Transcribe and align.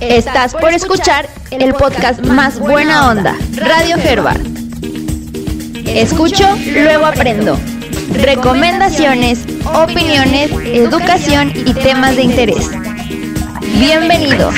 Estás 0.00 0.54
por 0.54 0.72
escuchar 0.72 1.28
el 1.50 1.74
podcast 1.74 2.24
más 2.24 2.60
buena 2.60 3.10
onda, 3.10 3.36
Radio 3.56 3.96
Herbal. 3.96 4.40
Escucho, 5.86 6.46
luego 6.72 7.04
aprendo. 7.04 7.56
Recomendaciones, 8.12 9.44
opiniones, 9.66 10.52
educación 10.66 11.52
y 11.52 11.74
temas 11.74 12.14
de 12.14 12.22
interés. 12.22 12.70
Bienvenidos. 13.80 14.54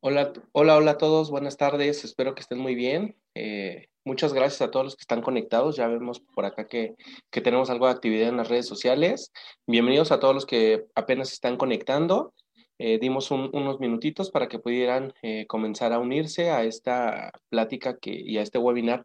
Hola, 0.00 0.32
hola, 0.52 0.76
hola 0.76 0.90
a 0.92 0.98
todos, 0.98 1.30
buenas 1.30 1.58
tardes, 1.58 2.02
espero 2.02 2.34
que 2.34 2.40
estén 2.40 2.58
muy 2.58 2.74
bien. 2.74 3.14
Eh, 3.34 3.88
muchas 4.08 4.32
gracias 4.32 4.62
a 4.62 4.70
todos 4.70 4.86
los 4.86 4.96
que 4.96 5.02
están 5.02 5.20
conectados, 5.20 5.76
ya 5.76 5.86
vemos 5.86 6.20
por 6.34 6.46
acá 6.46 6.66
que, 6.66 6.94
tenemos 7.30 7.68
algo 7.68 7.84
de 7.84 7.92
actividad 7.92 8.30
en 8.30 8.38
las 8.38 8.48
redes 8.48 8.66
sociales. 8.66 9.32
Bienvenidos 9.66 10.12
a 10.12 10.18
todos 10.18 10.34
los 10.34 10.46
que 10.46 10.86
apenas 10.94 11.30
están 11.30 11.58
conectando. 11.58 12.32
Eh, 12.78 12.98
dimos 12.98 13.30
unos 13.30 13.80
minutitos 13.80 14.30
para 14.30 14.48
que 14.48 14.58
pudieran 14.58 15.12
eh, 15.20 15.44
comenzar 15.46 15.92
a 15.92 15.98
unirse 15.98 16.50
a 16.50 16.64
esta 16.64 17.32
plática 17.50 17.98
y 18.02 18.38
a 18.38 18.42
este 18.42 18.56
webinar 18.56 19.04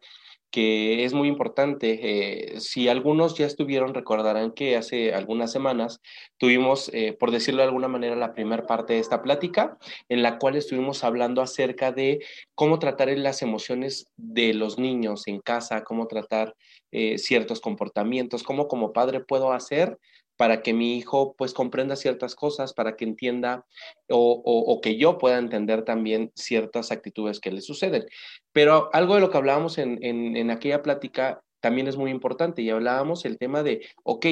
que 0.53 1.03
es 1.03 1.15
muy 1.15 1.29
importante. 1.29 1.99
Eh, 2.03 2.59
si 2.59 2.87
algunos 2.87 3.35
ya 3.35 3.47
estuvieron, 3.47 3.95
recordarán 3.95 4.51
que 4.51 4.77
hace 4.77 5.11
algunas 5.11 5.51
semanas 5.51 5.99
tuvimos, 6.37 6.91
eh, 6.93 7.13
por 7.19 7.31
decirlo 7.31 7.63
de 7.63 7.69
alguna 7.69 7.87
manera, 7.87 8.15
la 8.15 8.35
primera 8.35 8.67
parte 8.67 8.93
de 8.93 8.99
esta 8.99 9.23
plática, 9.23 9.79
en 10.09 10.21
la 10.21 10.37
cual 10.37 10.55
estuvimos 10.55 11.03
hablando 11.03 11.41
acerca 11.41 11.91
de 11.91 12.23
cómo 12.53 12.77
tratar 12.77 13.09
las 13.17 13.41
emociones 13.41 14.11
de 14.15 14.53
los 14.53 14.77
niños 14.77 15.27
en 15.27 15.39
casa, 15.41 15.83
cómo 15.83 16.05
tratar 16.05 16.53
eh, 16.91 17.17
ciertos 17.17 17.59
comportamientos, 17.59 18.43
cómo 18.43 18.67
como 18.67 18.93
padre 18.93 19.21
puedo 19.21 19.53
hacer 19.53 19.97
para 20.37 20.61
que 20.61 20.73
mi 20.73 20.97
hijo 20.97 21.35
pues 21.37 21.53
comprenda 21.53 21.95
ciertas 21.95 22.35
cosas, 22.35 22.73
para 22.73 22.95
que 22.95 23.05
entienda 23.05 23.65
o, 24.09 24.79
que 24.81 24.97
yo 24.97 25.17
pueda 25.17 25.37
entender 25.37 25.83
también 25.83 26.31
ciertas 26.35 26.91
actitudes 26.91 27.39
que 27.39 27.51
le 27.51 27.61
suceden. 27.61 28.05
Pero 28.51 28.89
algo 28.93 29.15
de 29.15 29.21
lo 29.21 29.29
que 29.29 29.37
hablábamos 29.37 29.77
en, 29.77 30.51
aquella 30.51 30.81
plática 30.81 31.41
también 31.59 31.87
es 31.87 31.97
muy 31.97 32.11
importante 32.11 32.61
y 32.61 32.69
hablábamos 32.69 33.25
el 33.25 33.37
tema 33.37 33.63
de, 33.63 33.87
ok, 34.03 34.25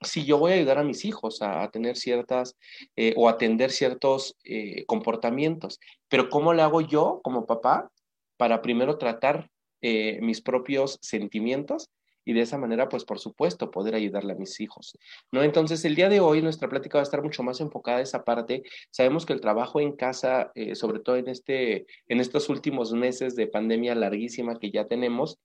si 0.00 0.24
yo 0.24 0.38
voy 0.38 0.52
a 0.52 0.54
ayudar 0.54 0.78
a 0.78 0.84
mis 0.84 1.04
hijos 1.04 1.42
a, 1.42 1.68
tener 1.70 1.96
ciertas 1.96 2.56
eh, 2.96 3.14
o 3.16 3.28
atender 3.28 3.72
ciertos 3.72 4.36
eh, 4.44 4.84
comportamientos, 4.86 5.80
pero 6.08 6.28
¿cómo 6.28 6.54
le 6.54 6.62
hago 6.62 6.80
yo 6.80 7.20
como 7.22 7.46
papá 7.46 7.90
para 8.36 8.62
primero 8.62 8.96
tratar 8.96 9.50
eh, 9.82 10.18
mis 10.22 10.40
propios 10.40 10.98
sentimientos 11.02 11.90
y 12.28 12.34
de 12.34 12.42
esa 12.42 12.58
manera, 12.58 12.90
pues 12.90 13.06
por 13.06 13.18
supuesto, 13.18 13.70
poder 13.70 13.94
ayudarle 13.94 14.34
a 14.34 14.36
mis 14.36 14.60
hijos, 14.60 14.98
¿no? 15.32 15.42
Entonces, 15.42 15.82
el 15.86 15.94
día 15.94 16.10
de 16.10 16.20
hoy 16.20 16.42
nuestra 16.42 16.68
plática 16.68 16.98
va 16.98 17.00
a 17.00 17.04
estar 17.04 17.22
mucho 17.22 17.42
más 17.42 17.58
enfocada 17.62 17.96
a 17.96 18.02
esa 18.02 18.22
parte. 18.22 18.64
Sabemos 18.90 19.24
que 19.24 19.32
el 19.32 19.40
trabajo 19.40 19.80
en 19.80 19.92
casa, 19.92 20.52
eh, 20.54 20.74
sobre 20.74 21.00
todo 21.00 21.16
en, 21.16 21.28
este, 21.28 21.86
en 22.06 22.20
estos 22.20 22.50
últimos 22.50 22.92
meses 22.92 23.34
de 23.34 23.46
pandemia 23.46 23.94
larguísima 23.94 24.58
que 24.58 24.70
ya 24.70 24.86
tenemos, 24.86 25.38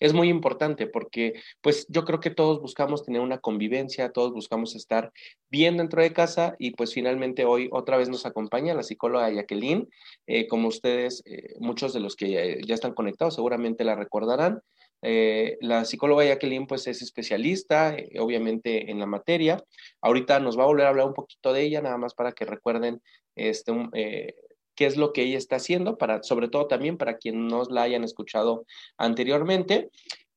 es 0.00 0.14
muy 0.14 0.30
importante 0.30 0.86
porque 0.86 1.34
pues 1.60 1.86
yo 1.90 2.06
creo 2.06 2.20
que 2.20 2.30
todos 2.30 2.62
buscamos 2.62 3.04
tener 3.04 3.20
una 3.20 3.38
convivencia, 3.38 4.10
todos 4.10 4.32
buscamos 4.32 4.74
estar 4.74 5.12
bien 5.50 5.76
dentro 5.76 6.00
de 6.00 6.14
casa 6.14 6.56
y 6.58 6.70
pues 6.70 6.94
finalmente 6.94 7.44
hoy 7.44 7.68
otra 7.72 7.98
vez 7.98 8.08
nos 8.08 8.24
acompaña 8.24 8.72
la 8.72 8.82
psicóloga 8.82 9.30
Jacqueline, 9.30 9.88
eh, 10.26 10.46
como 10.46 10.68
ustedes, 10.68 11.22
eh, 11.26 11.54
muchos 11.58 11.92
de 11.92 12.00
los 12.00 12.16
que 12.16 12.30
ya, 12.30 12.66
ya, 12.66 12.74
están 12.74 12.94
conectados 12.94 13.34
seguramente 13.34 13.84
la 13.84 13.96
recordarán, 13.96 14.62
eh, 15.06 15.58
la 15.60 15.84
psicóloga 15.84 16.24
Jacqueline 16.24 16.66
pues 16.66 16.86
es 16.86 17.02
especialista, 17.02 17.94
eh, 17.94 18.18
obviamente, 18.18 18.90
en 18.90 18.98
la 18.98 19.04
materia. 19.06 19.62
Ahorita 20.00 20.40
nos 20.40 20.58
va 20.58 20.62
a 20.62 20.66
volver 20.66 20.86
a 20.86 20.88
hablar 20.88 21.06
un 21.06 21.12
poquito 21.12 21.52
de 21.52 21.62
ella, 21.62 21.82
nada 21.82 21.98
más 21.98 22.14
para 22.14 22.32
que 22.32 22.46
recuerden 22.46 23.02
este, 23.36 23.72
eh, 23.92 24.34
qué 24.74 24.86
es 24.86 24.96
lo 24.96 25.12
que 25.12 25.22
ella 25.22 25.36
está 25.36 25.56
haciendo, 25.56 25.98
para, 25.98 26.22
sobre 26.22 26.48
todo 26.48 26.68
también 26.68 26.96
para 26.96 27.18
quien 27.18 27.46
no 27.48 27.64
la 27.64 27.82
hayan 27.82 28.02
escuchado 28.02 28.64
anteriormente. 28.96 29.90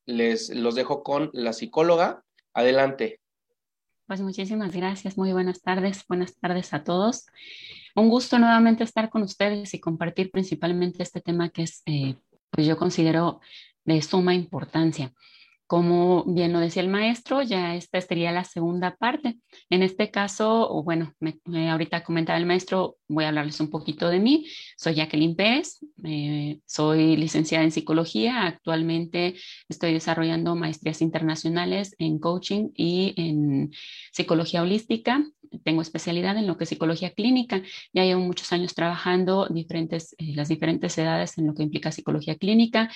Les 0.06 0.54
los 0.54 0.76
dejo 0.76 1.02
con 1.02 1.30
la 1.32 1.54
psicóloga. 1.54 2.24
Adelante. 2.54 3.22
Pues 4.06 4.20
muchísimas 4.20 4.76
gracias, 4.76 5.18
muy 5.18 5.32
buenas 5.32 5.62
tardes, 5.62 6.04
buenas 6.10 6.36
tardes 6.36 6.74
a 6.74 6.84
todos. 6.84 7.28
Un 7.96 8.10
gusto 8.10 8.38
nuevamente 8.38 8.84
estar 8.84 9.10
con 9.10 9.22
ustedes 9.22 9.74
y 9.74 9.80
compartir 9.80 10.30
principalmente 10.30 11.04
este 11.04 11.22
tema 11.22 11.50
que 11.50 11.64
es, 11.64 11.84
pues 12.50 12.68
yo 12.68 12.78
considero 12.78 13.40
de 13.88 14.02
suma 14.04 14.36
importancia. 14.36 15.14
Como 15.66 16.24
bien 16.24 16.54
lo 16.54 16.62
decía 16.62 16.82
el 16.82 16.88
maestro, 16.88 17.42
ya 17.42 17.76
esta 17.76 18.00
sería 18.00 18.32
la 18.32 18.46
segunda 18.46 18.96
parte. 18.96 19.38
En 19.70 19.84
este 19.84 20.12
caso, 20.12 20.82
bueno, 20.84 21.14
me, 21.20 21.42
ahorita 21.70 22.06
comentaba 22.06 22.40
el 22.40 22.46
maestro, 22.46 22.96
voy 23.10 23.26
a 23.26 23.30
hablarles 23.30 23.60
un 23.60 23.70
poquito 23.70 24.08
de 24.08 24.20
mí. 24.20 24.48
Soy 24.78 24.96
Jacqueline 24.96 25.36
Pérez, 25.36 25.80
eh, 26.06 26.60
soy 26.66 27.18
licenciada 27.18 27.66
en 27.66 27.72
psicología. 27.72 28.46
Actualmente 28.46 29.36
estoy 29.68 29.92
desarrollando 29.92 30.56
maestrías 30.56 31.02
internacionales 31.02 31.96
en 31.98 32.20
coaching 32.20 32.70
y 32.74 33.14
en 33.18 33.72
psicología 34.14 34.62
holística 34.62 35.26
tengo 35.64 35.82
especialidad 35.82 36.38
en 36.38 36.48
lo 36.48 36.58
que 36.58 36.64
es 36.64 36.70
psicología 36.70 37.12
clínica. 37.12 37.62
Ya 37.94 38.04
llevo 38.04 38.22
muchos 38.22 38.52
años 38.54 38.74
trabajando 38.74 39.48
diferentes, 39.50 40.16
eh, 40.18 40.34
las 40.36 40.50
diferentes 40.50 40.98
edades 40.98 41.38
en 41.38 41.48
lo 41.48 41.54
que 41.54 41.64
implica 41.64 41.92
psicología 41.92 42.36
clínica, 42.36 42.90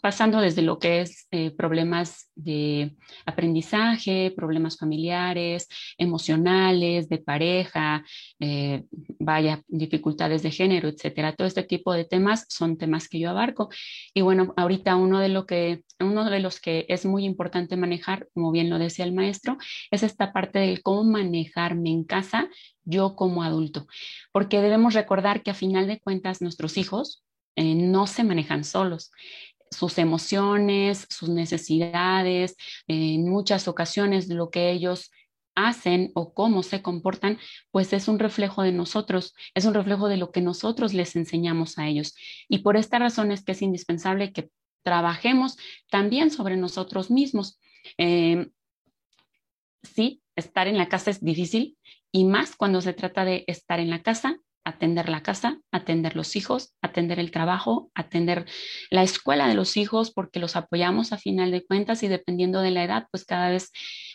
pasando 0.00 0.40
desde 0.40 0.62
lo 0.62 0.78
que 0.78 1.00
es 1.02 1.26
eh, 1.30 1.50
problemas 1.50 2.30
de 2.34 2.96
aprendizaje, 3.26 4.32
problemas 4.36 4.78
familiares, 4.78 5.68
emocionales, 5.98 7.08
de 7.08 7.18
pareja, 7.18 8.04
eh, 8.40 8.84
vaya, 9.18 9.62
dificultades 9.68 10.42
de 10.42 10.50
género, 10.50 10.88
etcétera. 10.88 11.34
Todo 11.34 11.46
este 11.46 11.62
tipo 11.62 11.92
de 11.92 12.04
temas 12.04 12.46
son 12.48 12.76
temas 12.76 13.08
que 13.08 13.18
yo 13.18 13.30
abarco. 13.30 13.68
Y 14.12 14.20
bueno, 14.22 14.52
ahorita 14.56 14.96
uno 14.96 15.20
de, 15.20 15.28
lo 15.28 15.46
que, 15.46 15.82
uno 16.00 16.28
de 16.28 16.40
los 16.40 16.60
que 16.60 16.86
es 16.88 17.04
muy 17.04 17.24
importante 17.24 17.76
manejar, 17.76 18.28
como 18.34 18.52
bien 18.52 18.70
lo 18.70 18.78
decía 18.78 19.04
el 19.04 19.14
maestro, 19.14 19.58
es 19.90 20.02
esta 20.02 20.32
parte 20.32 20.58
del 20.58 20.82
cómo 20.82 21.04
manejar 21.04 21.73
en 21.84 22.04
casa 22.04 22.48
yo 22.84 23.16
como 23.16 23.42
adulto, 23.42 23.86
porque 24.32 24.60
debemos 24.60 24.94
recordar 24.94 25.42
que 25.42 25.50
a 25.50 25.54
final 25.54 25.86
de 25.86 26.00
cuentas 26.00 26.42
nuestros 26.42 26.76
hijos 26.76 27.24
eh, 27.56 27.74
no 27.74 28.06
se 28.06 28.24
manejan 28.24 28.64
solos. 28.64 29.10
Sus 29.70 29.98
emociones, 29.98 31.06
sus 31.10 31.28
necesidades, 31.28 32.56
en 32.86 33.28
muchas 33.28 33.66
ocasiones 33.66 34.28
lo 34.28 34.50
que 34.50 34.70
ellos 34.70 35.10
hacen 35.54 36.10
o 36.14 36.34
cómo 36.34 36.62
se 36.62 36.82
comportan, 36.82 37.38
pues 37.70 37.92
es 37.92 38.08
un 38.08 38.18
reflejo 38.18 38.62
de 38.62 38.72
nosotros, 38.72 39.34
es 39.54 39.64
un 39.64 39.74
reflejo 39.74 40.08
de 40.08 40.16
lo 40.16 40.32
que 40.32 40.40
nosotros 40.40 40.94
les 40.94 41.16
enseñamos 41.16 41.78
a 41.78 41.88
ellos. 41.88 42.14
Y 42.48 42.58
por 42.58 42.76
esta 42.76 42.98
razón 42.98 43.32
es 43.32 43.44
que 43.44 43.52
es 43.52 43.62
indispensable 43.62 44.32
que 44.32 44.50
trabajemos 44.82 45.56
también 45.90 46.30
sobre 46.30 46.56
nosotros 46.56 47.10
mismos. 47.10 47.58
Eh, 47.98 48.48
sí, 49.82 50.22
estar 50.36 50.66
en 50.68 50.78
la 50.78 50.88
casa 50.88 51.10
es 51.10 51.22
difícil 51.22 51.76
y 52.12 52.24
más 52.24 52.56
cuando 52.56 52.80
se 52.80 52.92
trata 52.92 53.24
de 53.24 53.44
estar 53.46 53.80
en 53.80 53.90
la 53.90 54.02
casa, 54.02 54.36
atender 54.64 55.08
la 55.08 55.22
casa, 55.22 55.58
atender 55.70 56.16
los 56.16 56.36
hijos, 56.36 56.74
atender 56.80 57.18
el 57.18 57.30
trabajo, 57.30 57.90
atender 57.94 58.46
la 58.90 59.02
escuela 59.02 59.46
de 59.46 59.54
los 59.54 59.76
hijos, 59.76 60.10
porque 60.10 60.40
los 60.40 60.56
apoyamos 60.56 61.12
a 61.12 61.18
final 61.18 61.50
de 61.50 61.64
cuentas 61.64 62.02
y 62.02 62.08
dependiendo 62.08 62.60
de 62.60 62.70
la 62.70 62.84
edad, 62.84 63.06
pues 63.10 63.24
cada 63.24 63.50
vez 63.50 63.70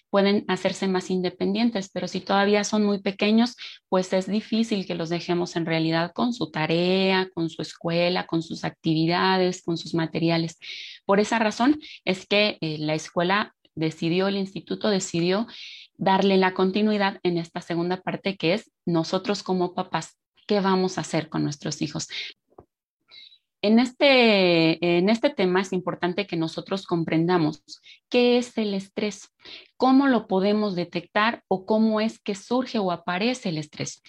pueden 0.10 0.46
hacerse 0.48 0.88
más 0.88 1.12
independientes, 1.12 1.92
pero 1.94 2.08
si 2.08 2.20
todavía 2.20 2.64
son 2.64 2.84
muy 2.84 3.00
pequeños, 3.00 3.56
pues 3.90 4.12
es 4.14 4.26
difícil 4.26 4.88
que 4.88 4.96
los 4.96 5.10
dejemos 5.10 5.56
en 5.56 5.68
realidad 5.68 6.12
con 6.14 6.34
su 6.34 6.50
tarea, 6.50 7.30
con 7.34 7.50
su 7.50 7.62
escuela, 7.62 8.26
con 8.26 8.42
sus 8.42 8.64
actividades, 8.64 9.62
con 9.62 9.78
sus 9.78 9.94
materiales. 9.94 10.58
Por 11.06 11.20
esa 11.20 11.38
razón 11.38 11.80
es 12.06 12.26
que 12.26 12.58
eh, 12.62 12.78
la 12.80 12.96
escuela 12.96 13.54
decidió, 13.76 14.28
el 14.28 14.38
instituto 14.38 14.90
decidió 14.90 15.48
darle 16.00 16.38
la 16.38 16.54
continuidad 16.54 17.20
en 17.24 17.38
esta 17.38 17.62
segunda 17.62 18.02
parte 18.02 18.38
que 18.38 18.54
es 18.54 18.72
nosotros 18.86 19.44
como 19.44 19.76
papás, 19.76 20.18
¿qué 20.48 20.62
vamos 20.62 20.98
a 20.98 21.02
hacer 21.02 21.30
con 21.30 21.44
nuestros 21.44 21.82
hijos? 21.82 22.08
En 23.62 23.78
este, 23.78 24.98
en 24.98 25.10
este 25.10 25.30
tema 25.30 25.62
es 25.62 25.74
importante 25.74 26.26
que 26.26 26.38
nosotros 26.38 26.86
comprendamos 26.88 27.62
qué 28.08 28.38
es 28.38 28.58
el 28.58 28.74
estrés, 28.74 29.36
cómo 29.76 30.08
lo 30.08 30.28
podemos 30.28 30.76
detectar 30.76 31.44
o 31.50 31.66
cómo 31.66 32.00
es 32.00 32.20
que 32.20 32.34
surge 32.34 32.80
o 32.80 32.92
aparece 32.94 33.50
el 33.50 33.58
estrés. 33.58 34.02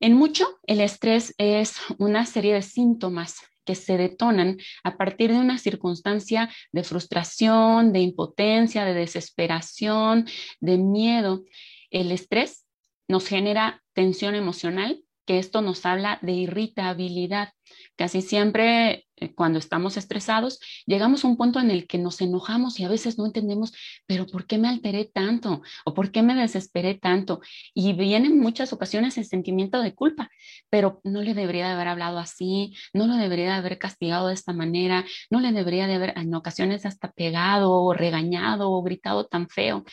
En 0.00 0.14
mucho, 0.14 0.58
el 0.66 0.80
estrés 0.80 1.32
es 1.38 1.76
una 1.98 2.26
serie 2.26 2.52
de 2.52 2.62
síntomas 2.62 3.36
que 3.66 3.74
se 3.74 3.98
detonan 3.98 4.56
a 4.82 4.96
partir 4.96 5.32
de 5.32 5.38
una 5.38 5.58
circunstancia 5.58 6.48
de 6.72 6.84
frustración, 6.84 7.92
de 7.92 8.00
impotencia, 8.00 8.86
de 8.86 8.94
desesperación, 8.94 10.26
de 10.60 10.78
miedo. 10.78 11.44
El 11.90 12.12
estrés 12.12 12.66
nos 13.08 13.26
genera 13.26 13.82
tensión 13.92 14.34
emocional, 14.34 15.02
que 15.26 15.38
esto 15.38 15.60
nos 15.60 15.84
habla 15.84 16.18
de 16.22 16.32
irritabilidad. 16.32 17.52
Casi 17.96 18.22
siempre 18.22 19.05
cuando 19.34 19.58
estamos 19.58 19.96
estresados, 19.96 20.60
llegamos 20.86 21.24
a 21.24 21.28
un 21.28 21.36
punto 21.36 21.60
en 21.60 21.70
el 21.70 21.86
que 21.86 21.98
nos 21.98 22.20
enojamos 22.20 22.78
y 22.78 22.84
a 22.84 22.88
veces 22.88 23.18
no 23.18 23.26
entendemos, 23.26 23.72
pero 24.06 24.26
¿por 24.26 24.46
qué 24.46 24.58
me 24.58 24.68
alteré 24.68 25.04
tanto? 25.06 25.62
¿O 25.84 25.94
por 25.94 26.10
qué 26.10 26.22
me 26.22 26.34
desesperé 26.34 26.94
tanto? 26.94 27.40
Y 27.74 27.94
viene 27.94 28.28
en 28.28 28.38
muchas 28.38 28.72
ocasiones 28.72 29.16
el 29.18 29.24
sentimiento 29.24 29.80
de 29.80 29.94
culpa, 29.94 30.30
pero 30.70 31.00
no 31.04 31.22
le 31.22 31.34
debería 31.34 31.66
de 31.66 31.72
haber 31.72 31.88
hablado 31.88 32.18
así, 32.18 32.74
no 32.92 33.06
lo 33.06 33.16
debería 33.16 33.46
de 33.46 33.52
haber 33.52 33.78
castigado 33.78 34.28
de 34.28 34.34
esta 34.34 34.52
manera, 34.52 35.04
no 35.30 35.40
le 35.40 35.52
debería 35.52 35.86
de 35.86 35.94
haber 35.94 36.12
en 36.16 36.34
ocasiones 36.34 36.86
hasta 36.86 37.12
pegado 37.12 37.72
o 37.72 37.94
regañado 37.94 38.70
o 38.70 38.82
gritado 38.82 39.26
tan 39.26 39.48
feo. 39.48 39.84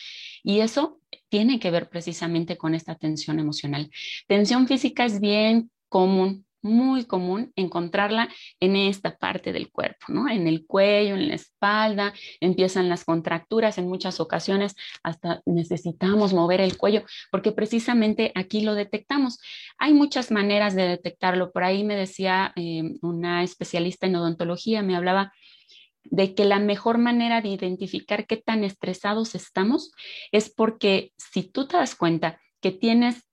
Y 0.42 0.60
eso 0.60 1.00
tiene 1.28 1.58
que 1.58 1.70
ver 1.70 1.88
precisamente 1.88 2.56
con 2.56 2.74
esta 2.74 2.94
tensión 2.96 3.40
emocional. 3.40 3.90
Tensión 4.28 4.68
física 4.68 5.04
es 5.04 5.20
bien 5.20 5.70
común, 5.88 6.46
muy 6.64 7.04
común 7.04 7.52
encontrarla 7.56 8.28
en 8.58 8.74
esta 8.74 9.16
parte 9.16 9.52
del 9.52 9.70
cuerpo, 9.70 10.06
¿no? 10.08 10.28
En 10.28 10.48
el 10.48 10.66
cuello, 10.66 11.14
en 11.14 11.28
la 11.28 11.34
espalda, 11.34 12.14
empiezan 12.40 12.88
las 12.88 13.04
contracturas, 13.04 13.78
en 13.78 13.86
muchas 13.86 14.18
ocasiones 14.18 14.74
hasta 15.02 15.42
necesitamos 15.44 16.32
mover 16.32 16.60
el 16.60 16.76
cuello 16.78 17.04
porque 17.30 17.52
precisamente 17.52 18.32
aquí 18.34 18.62
lo 18.62 18.74
detectamos. 18.74 19.38
Hay 19.78 19.92
muchas 19.92 20.30
maneras 20.30 20.74
de 20.74 20.88
detectarlo. 20.88 21.52
Por 21.52 21.64
ahí 21.64 21.84
me 21.84 21.96
decía 21.96 22.52
eh, 22.56 22.82
una 23.02 23.42
especialista 23.42 24.06
en 24.06 24.16
odontología, 24.16 24.82
me 24.82 24.96
hablaba 24.96 25.32
de 26.04 26.34
que 26.34 26.44
la 26.44 26.58
mejor 26.58 26.98
manera 26.98 27.40
de 27.40 27.48
identificar 27.48 28.26
qué 28.26 28.36
tan 28.36 28.64
estresados 28.64 29.34
estamos 29.34 29.92
es 30.32 30.52
porque 30.52 31.12
si 31.16 31.42
tú 31.42 31.66
te 31.66 31.76
das 31.76 31.94
cuenta 31.94 32.40
que 32.60 32.70
tienes 32.70 33.24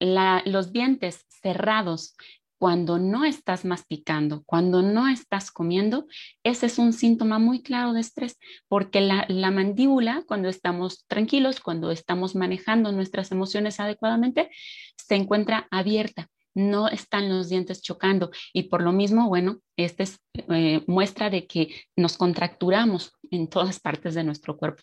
los 0.00 0.72
dientes 0.72 1.26
cerrados 1.42 2.14
cuando 2.58 2.98
no 2.98 3.24
estás 3.24 3.64
masticando, 3.64 4.42
cuando 4.44 4.82
no 4.82 5.08
estás 5.08 5.50
comiendo, 5.50 6.06
ese 6.42 6.66
es 6.66 6.78
un 6.78 6.92
síntoma 6.92 7.38
muy 7.38 7.62
claro 7.62 7.92
de 7.92 8.00
estrés, 8.00 8.38
porque 8.68 9.00
la, 9.00 9.24
la, 9.28 9.50
mandíbula, 9.50 10.24
cuando 10.26 10.48
estamos 10.48 11.06
tranquilos, 11.06 11.60
cuando 11.60 11.90
estamos 11.90 12.34
manejando 12.34 12.92
nuestras 12.92 13.30
emociones 13.30 13.80
adecuadamente, 13.80 14.50
se 14.96 15.14
encuentra 15.14 15.68
abierta 15.70 16.28
no 16.58 16.88
están 16.88 17.28
los 17.28 17.48
dientes 17.48 17.82
chocando 17.82 18.30
y 18.52 18.64
por 18.64 18.82
lo 18.82 18.90
mismo, 18.90 19.28
bueno, 19.28 19.60
esta 19.76 20.02
es 20.02 20.18
eh, 20.34 20.82
muestra 20.88 21.30
de 21.30 21.46
que 21.46 21.86
nos 21.94 22.16
contracturamos 22.16 23.12
en 23.30 23.48
todas 23.48 23.78
partes 23.78 24.14
de 24.14 24.24
nuestro 24.24 24.56
cuerpo. 24.56 24.82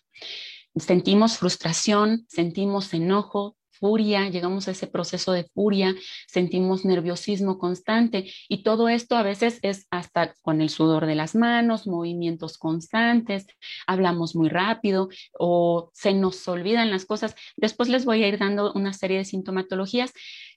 Sentimos 0.74 1.36
frustración, 1.38 2.24
sentimos 2.28 2.94
enojo, 2.94 3.56
furia, 3.78 4.28
llegamos 4.28 4.68
a 4.68 4.72
ese 4.72 4.86
proceso 4.86 5.32
de 5.32 5.44
furia, 5.44 5.94
sentimos 6.26 6.84
nerviosismo 6.84 7.58
constante 7.58 8.30
y 8.48 8.62
todo 8.62 8.88
esto 8.88 9.16
a 9.16 9.22
veces 9.22 9.58
es 9.62 9.86
hasta 9.90 10.34
con 10.42 10.60
el 10.60 10.70
sudor 10.70 11.06
de 11.06 11.14
las 11.14 11.34
manos, 11.34 11.86
movimientos 11.86 12.58
constantes, 12.58 13.46
hablamos 13.86 14.34
muy 14.34 14.48
rápido 14.48 15.08
o 15.38 15.90
se 15.94 16.12
nos 16.12 16.46
olvidan 16.48 16.90
las 16.90 17.04
cosas. 17.04 17.34
Después 17.56 17.88
les 17.88 18.04
voy 18.04 18.22
a 18.22 18.28
ir 18.28 18.38
dando 18.38 18.72
una 18.72 18.92
serie 18.92 19.18
de 19.18 19.24
sintomatologías. 19.24 20.12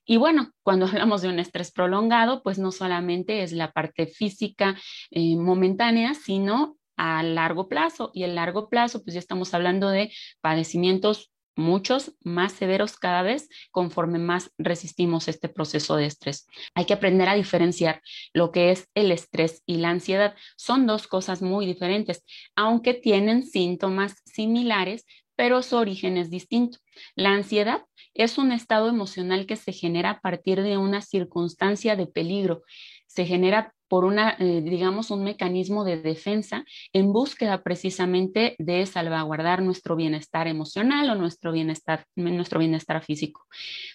Y 0.06 0.18
bueno, 0.18 0.52
cuando 0.64 0.86
hablamos 0.88 1.22
de 1.22 1.30
un 1.30 1.40
estrés 1.40 1.72
prolongado, 1.72 2.42
pues 2.44 2.60
no 2.60 2.72
solamente 2.72 3.44
es 3.44 3.52
la 3.52 3.72
parte 3.72 4.08
física 4.08 4.78
eh, 5.12 5.36
momentánea, 5.36 6.14
sino 6.14 6.78
a 6.98 7.24
largo 7.24 7.68
plazo. 7.70 8.12
Y 8.14 8.24
el 8.24 8.36
largo 8.36 8.70
plazo, 8.70 9.04
pues 9.04 9.14
ya 9.14 9.20
estamos 9.20 9.54
hablando 9.54 9.90
de 9.90 10.12
padecimientos 10.42 11.32
muchos 11.60 12.14
más 12.24 12.54
severos 12.54 12.98
cada 12.98 13.22
vez 13.22 13.50
conforme 13.72 14.18
más 14.18 14.52
resistimos 14.58 15.28
este 15.28 15.50
proceso 15.50 15.96
de 15.96 16.06
estrés. 16.06 16.48
Hay 16.74 16.86
que 16.86 16.94
aprender 16.94 17.30
a 17.30 17.36
diferenciar 17.36 18.02
lo 18.34 18.52
que 18.52 18.72
es 18.72 18.90
el 18.96 19.12
estrés 19.12 19.62
y 19.66 19.78
la 19.78 19.90
ansiedad. 19.90 20.36
Son 20.58 20.88
dos 20.88 21.08
cosas 21.08 21.42
muy 21.42 21.66
diferentes, 21.66 22.24
aunque 22.56 22.94
tienen 22.94 23.46
síntomas 23.46 24.16
similares, 24.26 25.06
pero 25.36 25.62
su 25.62 25.78
origen 25.78 26.18
es 26.18 26.30
distinto. 26.30 26.80
La 27.16 27.32
ansiedad 27.32 27.86
es 28.14 28.38
un 28.38 28.52
estado 28.52 28.90
emocional 28.90 29.46
que 29.46 29.56
se 29.56 29.72
genera 29.72 30.10
a 30.10 30.20
partir 30.20 30.62
de 30.62 30.78
una 30.78 31.02
circunstancia 31.02 31.96
de 31.96 32.08
peligro. 32.08 32.64
Se 33.08 33.26
genera 33.26 33.74
por 33.90 34.06
una, 34.06 34.38
eh, 34.40 34.62
digamos, 34.62 35.12
un 35.12 35.24
mecanismo 35.24 35.84
de 35.84 35.98
defensa 35.98 36.64
en 36.94 37.12
búsqueda 37.12 37.64
precisamente 37.64 38.56
de 38.60 38.86
salvaguardar 38.86 39.62
nuestro 39.62 39.96
bienestar 39.96 40.48
emocional 40.48 41.10
o 41.10 41.16
nuestro 41.16 41.52
bienestar, 41.52 42.06
nuestro 42.16 42.60
bienestar 42.60 43.04
físico. 43.04 43.46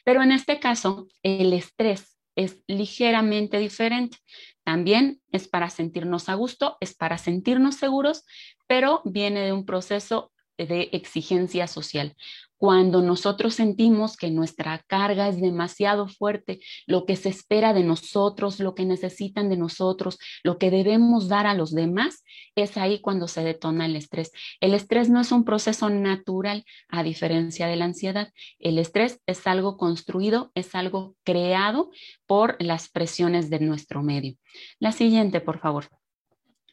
Pero 0.05 0.23
en 0.23 0.33
este 0.33 0.61
caso, 0.61 1.07
el 1.23 1.53
estrés 1.53 2.19
es 2.37 2.61
ligeramente 2.67 3.59
diferente. 3.59 4.19
También 4.65 5.21
es 5.31 5.47
para 5.47 5.71
sentirnos 5.71 6.29
a 6.29 6.35
gusto, 6.35 6.77
es 6.81 6.95
para 6.95 7.17
sentirnos 7.17 7.77
seguros, 7.77 8.25
pero 8.67 9.03
viene 9.05 9.41
de 9.41 9.53
un 9.53 9.65
proceso 9.65 10.33
de 10.59 10.91
exigencia 10.93 11.67
social. 11.67 12.15
Cuando 12.57 13.03
nosotros 13.03 13.55
sentimos 13.55 14.17
que 14.17 14.31
nuestra 14.31 14.83
carga 14.87 15.29
es 15.29 15.41
demasiado 15.41 16.09
fuerte, 16.09 16.61
lo 16.87 17.05
que 17.05 17.17
se 17.17 17.29
espera 17.29 17.75
de 17.75 17.83
nosotros, 17.83 18.59
lo 18.61 18.75
que 18.75 18.87
necesitan 18.87 19.51
de 19.51 19.57
nosotros, 19.57 20.19
lo 20.43 20.57
que 20.57 20.71
debemos 20.71 21.29
dar 21.29 21.47
a 21.47 21.55
los 21.55 21.73
demás, 21.73 22.25
es 22.55 22.77
ahí 22.77 23.01
cuando 23.01 23.29
se 23.29 23.45
detona 23.45 23.87
el 23.87 23.97
estrés. 23.97 24.31
El 24.61 24.73
estrés 24.73 25.11
no 25.11 25.21
es 25.21 25.31
un 25.33 25.45
proceso 25.45 25.91
natural, 25.91 26.65
a 26.89 27.03
diferencia 27.03 27.67
de 27.67 27.77
la 27.77 27.85
ansiedad. 27.87 28.33
El 28.59 28.79
estrés 28.79 29.21
es 29.27 29.47
algo 29.47 29.77
construido, 29.77 30.51
es 30.55 30.75
algo 30.75 31.17
creado 31.25 31.91
por 32.27 32.57
las 32.63 32.89
presiones 32.89 33.51
de 33.51 33.61
nuestro 33.61 34.03
medio. 34.03 34.37
La 34.79 34.93
siguiente, 34.93 35.41
por 35.41 35.59
favor. 35.59 35.89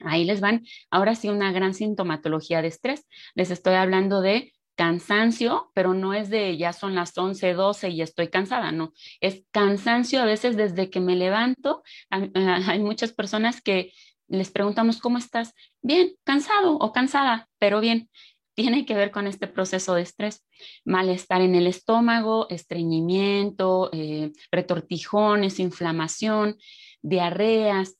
Ahí 0.06 0.26
les 0.26 0.42
van. 0.42 0.66
Ahora 0.90 1.16
sí, 1.16 1.30
una 1.30 1.52
gran 1.52 1.74
sintomatología 1.74 2.62
de 2.62 2.70
estrés. 2.70 3.08
Les 3.36 3.52
estoy 3.52 3.76
hablando 3.76 4.22
de 4.22 4.54
cansancio, 4.76 5.72
pero 5.76 5.94
no 5.94 6.14
es 6.14 6.30
de 6.30 6.58
ya 6.58 6.74
son 6.74 6.96
las 6.96 7.18
11, 7.18 7.54
12 7.54 7.90
y 7.90 8.02
estoy 8.02 8.30
cansada, 8.30 8.72
no. 8.72 8.94
Es 9.20 9.44
cansancio 9.52 10.22
a 10.22 10.26
veces 10.26 10.58
desde 10.58 10.90
que 10.90 11.00
me 11.00 11.16
levanto. 11.16 11.84
Hay 12.10 12.80
muchas 12.80 13.14
personas 13.14 13.62
que 13.62 13.94
les 14.28 14.50
preguntamos, 14.50 15.00
¿cómo 15.00 15.18
estás? 15.18 15.54
Bien, 15.82 16.14
cansado 16.24 16.76
o 16.76 16.94
cansada, 16.94 17.50
pero 17.60 17.80
bien. 17.80 18.10
Tiene 18.54 18.86
que 18.86 18.96
ver 18.96 19.12
con 19.12 19.28
este 19.28 19.48
proceso 19.48 19.94
de 19.94 20.02
estrés, 20.02 20.46
malestar 20.84 21.42
en 21.42 21.56
el 21.56 21.68
estómago, 21.68 22.48
estreñimiento, 22.50 23.90
eh, 23.94 24.32
retortijones, 24.52 25.60
inflamación, 25.60 26.58
diarreas, 27.02 27.96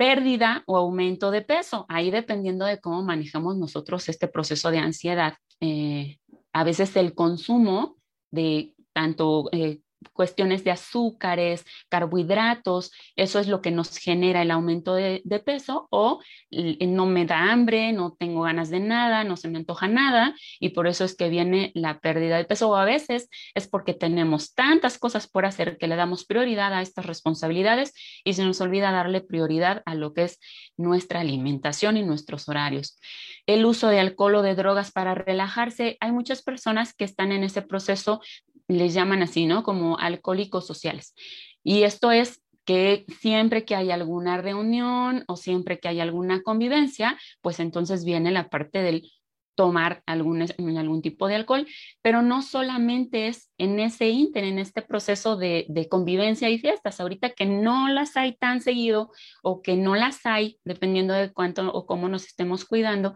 pérdida 0.00 0.64
o 0.66 0.78
aumento 0.78 1.30
de 1.30 1.42
peso, 1.42 1.84
ahí 1.90 2.10
dependiendo 2.10 2.64
de 2.64 2.80
cómo 2.80 3.02
manejamos 3.02 3.58
nosotros 3.58 4.08
este 4.08 4.28
proceso 4.28 4.70
de 4.70 4.78
ansiedad. 4.78 5.34
Eh, 5.60 6.16
a 6.54 6.64
veces 6.64 6.96
el 6.96 7.14
consumo 7.14 7.98
de 8.30 8.74
tanto 8.94 9.50
eh, 9.52 9.80
cuestiones 10.12 10.64
de 10.64 10.70
azúcares, 10.70 11.64
carbohidratos, 11.88 12.92
eso 13.16 13.38
es 13.38 13.48
lo 13.48 13.60
que 13.60 13.70
nos 13.70 13.96
genera 13.98 14.42
el 14.42 14.50
aumento 14.50 14.94
de, 14.94 15.22
peso 15.44 15.88
o 15.90 16.20
no 16.50 17.06
me 17.06 17.24
da 17.24 17.50
hambre, 17.50 17.92
no 17.92 18.12
tengo 18.18 18.42
ganas 18.42 18.70
de 18.70 18.80
nada, 18.80 19.24
no 19.24 19.36
se 19.36 19.48
me 19.48 19.58
antoja 19.58 19.88
nada 19.88 20.34
y 20.58 20.70
por 20.70 20.86
eso 20.86 21.04
es 21.04 21.16
que 21.16 21.28
viene 21.28 21.72
la 21.74 22.00
pérdida 22.00 22.36
de 22.36 22.44
peso 22.44 22.68
o 22.68 22.76
a 22.76 22.84
veces 22.84 23.28
es 23.54 23.68
porque 23.68 23.94
tenemos 23.94 24.54
tantas 24.54 24.98
cosas 24.98 25.26
por 25.26 25.46
hacer 25.46 25.78
que 25.78 25.86
le 25.86 25.96
damos 25.96 26.24
prioridad 26.24 26.74
a 26.74 26.82
estas 26.82 27.06
responsabilidades 27.06 27.94
y 28.24 28.34
se 28.34 28.44
nos 28.44 28.60
olvida 28.60 28.92
darle 28.92 29.20
prioridad 29.20 29.82
a 29.86 29.94
lo 29.94 30.12
que 30.12 30.24
es 30.24 30.38
nuestra 30.76 31.20
alimentación 31.20 31.96
y 31.96 32.02
nuestros 32.02 32.48
horarios. 32.48 32.98
El 33.46 33.64
uso 33.64 33.88
de 33.88 34.00
alcohol 34.00 34.36
o 34.36 34.42
de 34.42 34.54
drogas 34.54 34.92
para 34.92 35.14
relajarse, 35.14 35.96
hay 36.00 36.12
muchas 36.12 36.42
personas 36.42 36.94
que 36.94 37.04
están 37.04 37.32
en 37.32 37.44
ese 37.44 37.62
proceso 37.62 38.20
les 38.70 38.94
llaman 38.94 39.22
así, 39.22 39.46
¿no? 39.46 39.62
Como 39.62 39.98
alcohólicos 39.98 40.66
sociales. 40.66 41.14
Y 41.62 41.82
esto 41.82 42.10
es 42.10 42.42
que 42.64 43.04
siempre 43.20 43.64
que 43.64 43.74
hay 43.74 43.90
alguna 43.90 44.40
reunión 44.40 45.24
o 45.26 45.36
siempre 45.36 45.80
que 45.80 45.88
hay 45.88 46.00
alguna 46.00 46.42
convivencia, 46.42 47.18
pues 47.40 47.58
entonces 47.58 48.04
viene 48.04 48.30
la 48.30 48.48
parte 48.48 48.80
del 48.82 49.10
tomar 49.56 50.02
algún, 50.06 50.46
algún 50.78 51.02
tipo 51.02 51.28
de 51.28 51.34
alcohol, 51.34 51.66
pero 52.00 52.22
no 52.22 52.40
solamente 52.40 53.26
es 53.26 53.50
en 53.58 53.78
ese 53.78 54.08
ínter, 54.08 54.44
en 54.44 54.58
este 54.58 54.80
proceso 54.80 55.36
de, 55.36 55.66
de, 55.68 55.88
convivencia 55.88 56.48
y 56.48 56.58
fiestas, 56.58 56.98
ahorita 56.98 57.30
que 57.30 57.44
no 57.44 57.88
las 57.88 58.16
hay 58.16 58.36
tan 58.36 58.62
seguido 58.62 59.10
o 59.42 59.60
que 59.60 59.76
no 59.76 59.96
las 59.96 60.24
hay, 60.24 60.58
dependiendo 60.64 61.12
de 61.12 61.30
cuánto 61.32 61.70
o 61.72 61.84
cómo 61.84 62.08
nos 62.08 62.24
estemos 62.24 62.64
cuidando, 62.64 63.14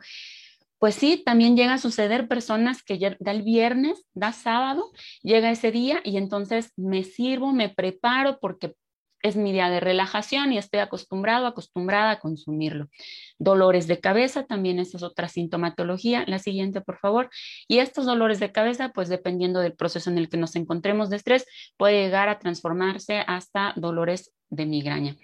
pues 0.85 0.97
sí, 0.97 1.23
también 1.25 1.57
llega 1.57 1.73
a 1.73 1.79
suceder 1.79 2.29
personas 2.29 2.83
que 2.83 2.99
ya 2.99 3.17
da 3.19 3.31
el 3.33 3.41
viernes, 3.41 4.05
da 4.13 4.35
sábado, 4.35 4.93
llega 5.23 5.51
ese 5.51 5.73
día 5.73 6.03
y 6.05 6.19
entonces 6.19 6.75
me 6.77 7.05
sirvo, 7.05 7.55
me 7.55 7.71
preparo 7.71 8.39
porque 8.39 8.75
es 9.23 9.35
mi 9.35 9.55
día 9.55 9.71
de 9.71 9.81
relajación 9.81 10.53
y 10.53 10.59
estoy 10.59 10.81
acostumbrado, 10.81 11.47
acostumbrada 11.47 12.11
a 12.11 12.21
consumirlo. 12.21 12.89
Dolores 13.39 13.87
de 13.87 13.99
cabeza, 13.99 14.45
también 14.45 14.79
esa 14.79 14.99
es 14.99 15.03
otra 15.03 15.31
sintomatología. 15.31 16.25
La 16.27 16.39
siguiente, 16.39 16.83
por 16.83 16.99
favor. 16.99 17.31
Y 17.67 17.79
estos 17.79 18.05
dolores 18.05 18.39
de 18.39 18.53
cabeza, 18.53 18.91
pues 18.91 19.09
dependiendo 19.09 19.61
del 19.61 19.73
proceso 19.73 20.11
en 20.11 20.19
el 20.19 20.29
que 20.29 20.37
nos 20.37 20.55
encontremos 20.55 21.09
de 21.09 21.17
estrés, 21.17 21.47
puede 21.79 22.03
llegar 22.03 22.29
a 22.29 22.39
transformarse 22.39 23.25
hasta 23.27 23.73
dolores 23.77 24.35
de 24.51 24.67
migraña. 24.67 25.17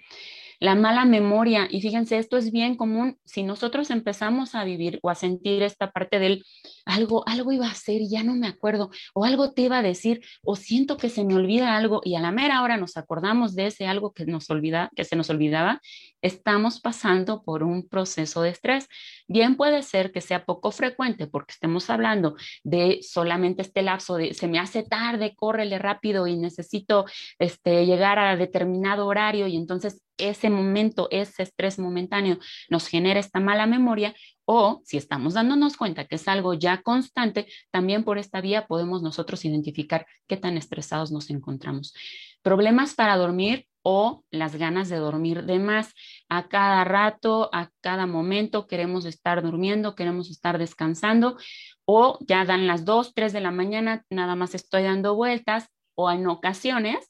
La 0.61 0.75
mala 0.75 1.05
memoria. 1.05 1.67
Y 1.69 1.81
fíjense, 1.81 2.19
esto 2.19 2.37
es 2.37 2.51
bien 2.51 2.75
común. 2.75 3.17
Si 3.25 3.41
nosotros 3.41 3.89
empezamos 3.89 4.53
a 4.53 4.63
vivir 4.63 4.99
o 5.01 5.09
a 5.09 5.15
sentir 5.15 5.63
esta 5.63 5.91
parte 5.91 6.19
del 6.19 6.45
algo, 6.85 7.27
algo 7.27 7.51
iba 7.51 7.67
a 7.67 7.71
hacer 7.71 8.01
ya 8.07 8.23
no 8.23 8.35
me 8.35 8.47
acuerdo, 8.47 8.91
o 9.15 9.25
algo 9.25 9.53
te 9.53 9.63
iba 9.63 9.79
a 9.79 9.81
decir, 9.81 10.21
o 10.43 10.55
siento 10.55 10.97
que 10.97 11.09
se 11.09 11.23
me 11.23 11.33
olvida 11.33 11.75
algo 11.75 12.01
y 12.03 12.15
a 12.15 12.19
la 12.19 12.31
mera 12.31 12.61
hora 12.61 12.77
nos 12.77 12.95
acordamos 12.95 13.55
de 13.55 13.67
ese 13.67 13.87
algo 13.87 14.13
que 14.13 14.25
nos 14.25 14.49
olvida, 14.51 14.91
que 14.95 15.03
se 15.03 15.15
nos 15.15 15.31
olvidaba, 15.31 15.81
estamos 16.21 16.79
pasando 16.79 17.43
por 17.43 17.63
un 17.63 17.87
proceso 17.87 18.43
de 18.43 18.49
estrés. 18.49 18.87
Bien 19.27 19.55
puede 19.55 19.81
ser 19.81 20.11
que 20.11 20.21
sea 20.21 20.45
poco 20.45 20.71
frecuente 20.71 21.25
porque 21.25 21.53
estemos 21.53 21.89
hablando 21.89 22.35
de 22.63 22.99
solamente 23.01 23.63
este 23.63 23.81
lapso 23.81 24.15
de 24.15 24.35
se 24.35 24.47
me 24.47 24.59
hace 24.59 24.83
tarde, 24.83 25.33
córrele 25.35 25.79
rápido 25.79 26.27
y 26.27 26.37
necesito 26.37 27.05
este, 27.39 27.87
llegar 27.87 28.19
a 28.19 28.35
determinado 28.35 29.07
horario 29.07 29.47
y 29.47 29.55
entonces 29.57 30.03
ese 30.21 30.49
momento, 30.49 31.07
ese 31.11 31.43
estrés 31.43 31.79
momentáneo 31.79 32.37
nos 32.69 32.87
genera 32.87 33.19
esta 33.19 33.39
mala 33.39 33.65
memoria 33.67 34.13
o 34.45 34.81
si 34.85 34.97
estamos 34.97 35.33
dándonos 35.33 35.77
cuenta 35.77 36.05
que 36.05 36.15
es 36.15 36.27
algo 36.27 36.53
ya 36.53 36.81
constante, 36.81 37.47
también 37.71 38.03
por 38.03 38.17
esta 38.17 38.41
vía 38.41 38.67
podemos 38.67 39.01
nosotros 39.01 39.45
identificar 39.45 40.05
qué 40.27 40.37
tan 40.37 40.57
estresados 40.57 41.11
nos 41.11 41.29
encontramos. 41.29 41.93
Problemas 42.41 42.95
para 42.95 43.17
dormir 43.17 43.67
o 43.83 44.23
las 44.31 44.55
ganas 44.55 44.89
de 44.89 44.97
dormir 44.97 45.45
de 45.45 45.59
más. 45.59 45.93
A 46.29 46.47
cada 46.47 46.83
rato, 46.83 47.49
a 47.53 47.69
cada 47.81 48.05
momento 48.05 48.67
queremos 48.67 49.05
estar 49.05 49.41
durmiendo, 49.41 49.95
queremos 49.95 50.29
estar 50.29 50.57
descansando 50.57 51.37
o 51.85 52.17
ya 52.21 52.45
dan 52.45 52.67
las 52.67 52.85
2, 52.85 53.13
3 53.13 53.33
de 53.33 53.41
la 53.41 53.51
mañana, 53.51 54.05
nada 54.09 54.35
más 54.35 54.55
estoy 54.55 54.83
dando 54.83 55.15
vueltas 55.15 55.67
o 55.95 56.11
en 56.11 56.27
ocasiones 56.27 57.09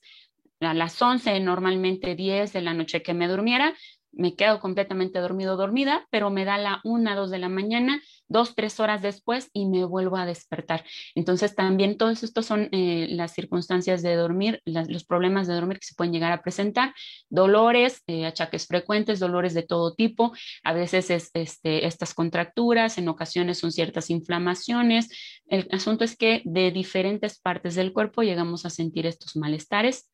a 0.61 0.73
las 0.73 1.01
11, 1.01 1.39
normalmente 1.39 2.15
10 2.15 2.53
de 2.53 2.61
la 2.61 2.73
noche 2.73 3.01
que 3.01 3.13
me 3.13 3.27
durmiera, 3.27 3.73
me 4.11 4.35
quedo 4.35 4.59
completamente 4.59 5.19
dormido, 5.19 5.57
dormida, 5.57 6.07
pero 6.09 6.29
me 6.29 6.45
da 6.45 6.57
la 6.57 6.81
una, 6.83 7.15
dos 7.15 7.31
de 7.31 7.39
la 7.39 7.49
mañana, 7.49 8.01
dos, 8.27 8.55
tres 8.55 8.79
horas 8.79 9.01
después 9.01 9.49
y 9.53 9.65
me 9.67 9.83
vuelvo 9.85 10.17
a 10.17 10.25
despertar. 10.25 10.83
Entonces 11.15 11.55
también 11.55 11.97
todos 11.97 12.23
estos 12.23 12.45
son 12.45 12.69
eh, 12.71 13.07
las 13.09 13.33
circunstancias 13.33 14.01
de 14.01 14.15
dormir, 14.15 14.61
los 14.65 15.03
problemas 15.03 15.47
de 15.47 15.55
dormir 15.55 15.79
que 15.79 15.85
se 15.87 15.95
pueden 15.95 16.13
llegar 16.13 16.31
a 16.31 16.41
presentar, 16.41 16.93
dolores, 17.29 18.01
eh, 18.07 18.25
achaques 18.25 18.67
frecuentes, 18.67 19.19
dolores 19.19 19.53
de 19.53 19.63
todo 19.63 19.93
tipo, 19.93 20.33
a 20.63 20.73
veces 20.73 21.09
es 21.09 21.31
este, 21.33 21.85
estas 21.85 22.13
contracturas, 22.13 22.97
en 22.97 23.07
ocasiones 23.07 23.59
son 23.59 23.71
ciertas 23.71 24.09
inflamaciones. 24.09 25.09
El 25.47 25.67
asunto 25.71 26.03
es 26.03 26.15
que 26.17 26.41
de 26.45 26.71
diferentes 26.71 27.39
partes 27.39 27.75
del 27.75 27.93
cuerpo 27.93 28.23
llegamos 28.23 28.65
a 28.65 28.69
sentir 28.69 29.05
estos 29.05 29.35
malestares. 29.35 30.09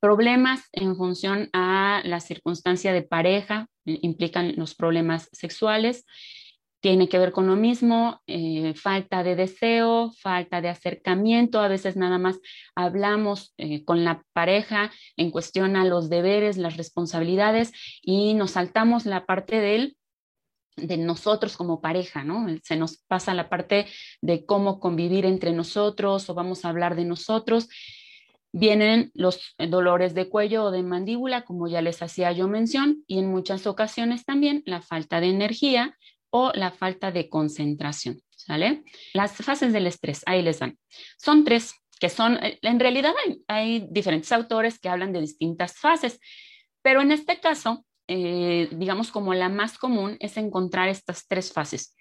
Problemas 0.00 0.68
en 0.72 0.94
función 0.96 1.50
a 1.52 2.02
la 2.04 2.20
circunstancia 2.20 2.92
de 2.92 3.02
pareja, 3.02 3.66
eh, 3.84 3.98
implican 4.02 4.54
los 4.56 4.76
problemas 4.76 5.28
sexuales, 5.32 6.04
tiene 6.80 7.08
que 7.08 7.18
ver 7.18 7.32
con 7.32 7.48
lo 7.48 7.56
mismo, 7.56 8.20
eh, 8.28 8.72
falta 8.74 9.24
de 9.24 9.34
deseo, 9.34 10.12
falta 10.12 10.60
de 10.60 10.68
acercamiento, 10.68 11.60
a 11.60 11.66
veces 11.66 11.96
nada 11.96 12.18
más 12.18 12.38
hablamos 12.76 13.54
eh, 13.58 13.84
con 13.84 14.04
la 14.04 14.22
pareja 14.32 14.92
en 15.16 15.32
cuestión 15.32 15.74
a 15.74 15.84
los 15.84 16.08
deberes, 16.08 16.56
las 16.56 16.76
responsabilidades 16.76 17.72
y 18.00 18.34
nos 18.34 18.52
saltamos 18.52 19.06
la 19.06 19.26
parte 19.26 19.60
de 20.76 20.96
nosotros 20.96 21.56
como 21.56 21.80
pareja, 21.80 22.22
¿no? 22.22 22.46
Se 22.62 22.76
nos 22.76 22.98
pasa 22.98 23.34
la 23.34 23.48
parte 23.48 23.86
de 24.20 24.46
cómo 24.46 24.78
convivir 24.78 25.26
entre 25.26 25.52
nosotros 25.52 26.30
o 26.30 26.34
vamos 26.34 26.64
a 26.64 26.68
hablar 26.68 26.94
de 26.94 27.04
nosotros 27.04 27.68
Vienen 28.52 29.10
los 29.14 29.54
dolores 29.58 30.14
de 30.14 30.28
cuello 30.28 30.64
o 30.64 30.70
de 30.70 30.82
mandíbula, 30.82 31.44
como 31.44 31.68
ya 31.68 31.82
les 31.82 32.02
hacía 32.02 32.32
yo 32.32 32.48
mención, 32.48 33.04
y 33.06 33.18
en 33.18 33.30
muchas 33.30 33.66
ocasiones 33.66 34.24
también 34.24 34.62
la 34.64 34.80
falta 34.80 35.20
de 35.20 35.28
energía 35.28 35.96
o 36.30 36.52
la 36.54 36.70
falta 36.70 37.10
de 37.10 37.28
concentración, 37.28 38.22
¿sale? 38.36 38.84
Las 39.14 39.32
fases 39.32 39.72
del 39.72 39.86
estrés, 39.86 40.22
ahí 40.26 40.42
les 40.42 40.58
dan. 40.60 40.78
Son 41.18 41.44
tres, 41.44 41.74
que 42.00 42.08
son, 42.08 42.42
eh, 42.42 42.58
en 42.62 42.80
realidad 42.80 43.12
hay, 43.48 43.86
diferentes 43.90 44.32
autores 44.32 44.78
que 44.78 44.88
hablan 44.88 45.12
de 45.12 45.20
distintas 45.20 45.76
fases, 45.76 46.20
pero 46.82 47.00
en 47.00 47.12
este 47.12 47.40
caso, 47.40 47.84
eh, 48.08 48.68
digamos 48.72 49.10
como 49.10 49.34
la 49.34 49.48
más 49.48 49.76
común 49.78 50.16
es 50.20 50.36
encontrar 50.36 50.88
estas 50.88 51.26
tres 51.26 51.52
fases. 51.52 51.94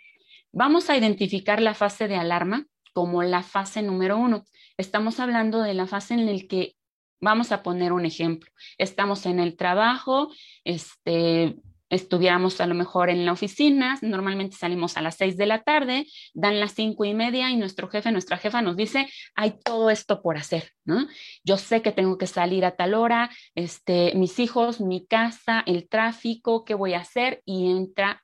Vamos 0.51 0.89
a 0.89 0.97
identificar 0.97 1.61
la 1.61 1.73
fase 1.73 2.07
de 2.07 2.15
alarma 2.15 2.65
como 2.97 3.21
la 3.21 3.43
fase 3.43 3.83
número 3.83 4.17
uno. 4.17 4.43
Estamos 4.75 5.19
hablando 5.19 5.61
de 5.61 5.75
la 5.75 5.85
fase 5.85 6.15
en 6.15 6.25
la 6.25 6.47
que 6.49 6.73
vamos 7.21 7.51
a 7.51 7.61
poner 7.61 7.93
un 7.93 8.07
ejemplo. 8.07 8.49
Estamos 8.79 9.27
en 9.27 9.39
el 9.39 9.55
trabajo, 9.55 10.33
este, 10.63 11.57
estuviéramos 11.91 12.59
a 12.59 12.65
lo 12.65 12.73
mejor 12.73 13.11
en 13.11 13.23
la 13.23 13.33
oficina, 13.33 13.99
normalmente 14.01 14.57
salimos 14.57 14.97
a 14.97 15.03
las 15.03 15.15
seis 15.15 15.37
de 15.37 15.45
la 15.45 15.61
tarde, 15.61 16.07
dan 16.33 16.59
las 16.59 16.71
cinco 16.71 17.05
y 17.05 17.13
media 17.13 17.51
y 17.51 17.57
nuestro 17.57 17.87
jefe, 17.87 18.11
nuestra 18.11 18.37
jefa 18.37 18.63
nos 18.63 18.75
dice, 18.75 19.07
hay 19.35 19.59
todo 19.63 19.91
esto 19.91 20.23
por 20.23 20.35
hacer, 20.35 20.71
¿no? 20.83 21.07
Yo 21.43 21.57
sé 21.57 21.83
que 21.83 21.91
tengo 21.91 22.17
que 22.17 22.25
salir 22.25 22.65
a 22.65 22.75
tal 22.75 22.95
hora, 22.95 23.29
este, 23.53 24.13
mis 24.15 24.39
hijos, 24.39 24.81
mi 24.81 25.05
casa, 25.05 25.63
el 25.67 25.87
tráfico, 25.87 26.65
¿qué 26.65 26.73
voy 26.73 26.95
a 26.95 27.01
hacer? 27.01 27.43
Y 27.45 27.69
entra 27.69 28.23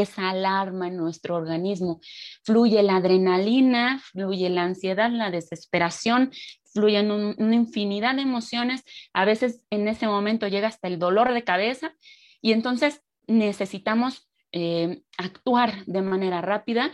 esa 0.00 0.30
alarma 0.30 0.88
en 0.88 0.96
nuestro 0.96 1.36
organismo. 1.36 2.00
Fluye 2.44 2.82
la 2.82 2.96
adrenalina, 2.96 4.00
fluye 4.00 4.48
la 4.50 4.64
ansiedad, 4.64 5.10
la 5.10 5.30
desesperación, 5.30 6.30
fluyen 6.72 7.10
una 7.10 7.54
infinidad 7.54 8.14
de 8.14 8.22
emociones. 8.22 8.84
A 9.12 9.24
veces 9.24 9.62
en 9.70 9.88
ese 9.88 10.06
momento 10.06 10.48
llega 10.48 10.68
hasta 10.68 10.88
el 10.88 10.98
dolor 10.98 11.32
de 11.32 11.44
cabeza 11.44 11.94
y 12.40 12.52
entonces 12.52 13.02
necesitamos 13.26 14.28
eh, 14.52 15.02
actuar 15.16 15.84
de 15.86 16.02
manera 16.02 16.40
rápida. 16.40 16.90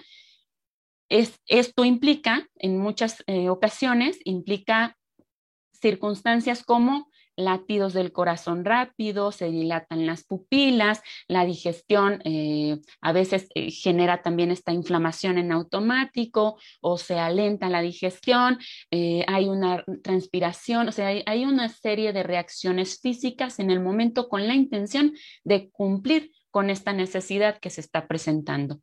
Es, 1.09 1.41
esto 1.47 1.85
implica, 1.85 2.49
en 2.57 2.79
muchas 2.79 3.25
eh, 3.27 3.49
ocasiones, 3.49 4.19
implica 4.25 4.97
circunstancias 5.73 6.65
como 6.65 7.09
latidos 7.39 7.95
del 7.95 8.13
corazón 8.13 8.65
rápido, 8.65 9.31
se 9.31 9.51
dilatan 9.51 10.07
las 10.07 10.25
pupilas, 10.25 11.01
la 11.29 11.45
digestión 11.45 12.21
eh, 12.25 12.79
a 13.01 13.13
veces 13.13 13.49
eh, 13.55 13.71
genera 13.71 14.23
también 14.23 14.51
esta 14.51 14.73
inflamación 14.73 15.39
en 15.39 15.53
automático 15.53 16.59
o 16.81 16.99
se 16.99 17.19
alenta 17.19 17.71
la 17.71 17.81
digestión, 17.81 18.59
eh, 18.91 19.25
hay 19.29 19.49
una 19.49 19.85
transpiración, 20.03 20.89
o 20.89 20.93
sea, 20.93 21.07
hay, 21.07 21.45
una 21.45 21.69
serie 21.69 22.13
de 22.13 22.25
reacciones 22.25 23.01
físicas 23.01 23.61
en 23.61 23.71
el 23.71 23.81
momento 23.81 24.29
con 24.29 24.49
la 24.49 24.55
intención 24.55 25.15
de 25.45 25.71
cumplir 25.71 26.33
con 26.51 26.71
esta 26.71 26.93
necesidad 26.93 27.59
que 27.61 27.71
se 27.71 27.81
está 27.81 28.09
presentando. 28.09 28.81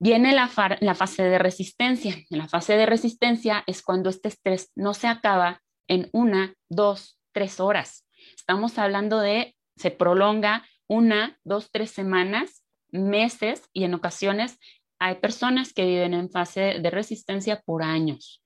Viene 0.00 0.34
la, 0.34 0.50
la 0.80 0.94
fase 0.94 1.22
de 1.22 1.38
resistencia. 1.38 2.16
La 2.28 2.48
fase 2.48 2.76
de 2.76 2.84
resistencia 2.84 3.62
es 3.66 3.80
cuando 3.80 4.10
este 4.10 4.28
estrés 4.28 4.72
no 4.74 4.92
se 4.92 5.06
acaba 5.06 5.62
en 5.88 6.10
una, 6.12 6.54
dos, 6.68 7.18
tres 7.34 7.60
horas. 7.60 8.06
Estamos 8.34 8.78
hablando 8.78 9.20
de, 9.20 9.54
se 9.76 9.90
prolonga 9.90 10.64
una, 10.88 11.38
dos, 11.44 11.70
tres 11.70 11.90
semanas, 11.90 12.64
meses 12.90 13.68
y 13.72 13.84
en 13.84 13.92
ocasiones 13.94 14.58
hay 15.00 15.16
personas 15.16 15.74
que 15.74 15.84
viven 15.84 16.14
en 16.14 16.30
fase 16.30 16.78
de 16.80 16.90
resistencia 16.90 17.60
por 17.66 17.82
años, 17.82 18.42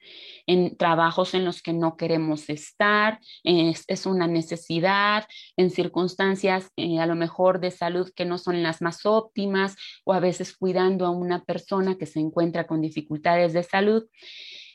en 0.47 0.77
trabajos 0.77 1.35
en 1.35 1.45
los 1.45 1.63
que 1.63 1.73
no 1.73 1.97
queremos 1.97 2.49
estar, 2.49 3.21
es, 3.45 4.07
una 4.07 4.27
necesidad, 4.27 5.27
en 5.57 5.71
circunstancias 5.71 6.71
eh, 6.77 6.99
a 6.99 7.07
lo 7.07 7.15
mejor 7.15 7.61
de 7.61 7.71
salud 7.71 8.11
que 8.17 8.25
no 8.25 8.39
son 8.39 8.63
las 8.63 8.81
más 8.83 9.05
óptimas 9.07 9.77
o 10.05 10.13
a 10.13 10.21
veces 10.21 10.57
cuidando 10.57 11.07
a 11.07 11.11
una 11.11 11.45
persona 11.45 11.97
que 11.97 12.07
se 12.07 12.19
encuentra 12.19 12.67
con 12.67 12.81
dificultades 12.81 13.53
de 13.53 13.63
salud. 13.63 14.07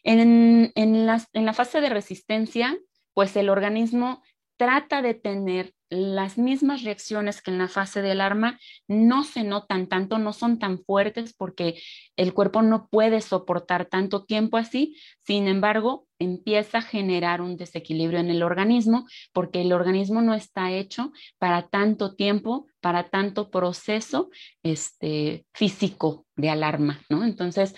En, 0.04 0.72
en 0.76 1.06
la 1.06 1.54
fase 1.54 1.82
de 1.82 1.90
resistencia 1.90 2.78
pues 3.14 3.36
el 3.36 3.50
organismo 3.50 4.22
trata 4.58 5.02
de 5.02 5.14
tener 5.14 5.74
las 5.90 6.38
mismas 6.38 6.84
reacciones 6.84 7.42
que 7.42 7.52
en 7.52 7.60
la 7.60 7.68
fase 7.68 8.02
de 8.02 8.12
alarma, 8.12 8.60
no 8.88 9.24
se 9.24 9.44
notan 9.44 9.88
tanto, 9.88 10.18
no 10.18 10.34
son 10.34 10.58
tan 10.58 10.80
fuertes 10.80 11.34
porque 11.34 11.80
el 12.16 12.34
cuerpo 12.34 12.62
no 12.62 12.88
puede 12.88 13.22
soportar 13.22 13.86
tanto 13.86 14.26
tiempo 14.26 14.58
así, 14.58 14.96
sin 15.20 15.48
embargo, 15.48 16.08
empieza 16.18 16.80
a 16.80 16.82
generar 16.82 17.42
un 17.42 17.58
desequilibrio 17.58 18.20
en 18.20 18.30
el 18.30 18.42
organismo 18.42 19.06
porque 19.34 19.62
el 19.62 19.72
organismo 19.72 20.22
no 20.22 20.34
está 20.34 20.72
hecho 20.72 21.12
para 21.38 21.68
tanto 21.68 22.16
tiempo, 22.16 22.68
para 22.82 23.10
tanto 23.10 23.52
proceso 23.52 24.30
este, 24.64 25.46
físico 25.54 26.26
de 26.36 26.50
alarma, 26.50 27.02
¿no? 27.10 27.24
Entonces, 27.24 27.76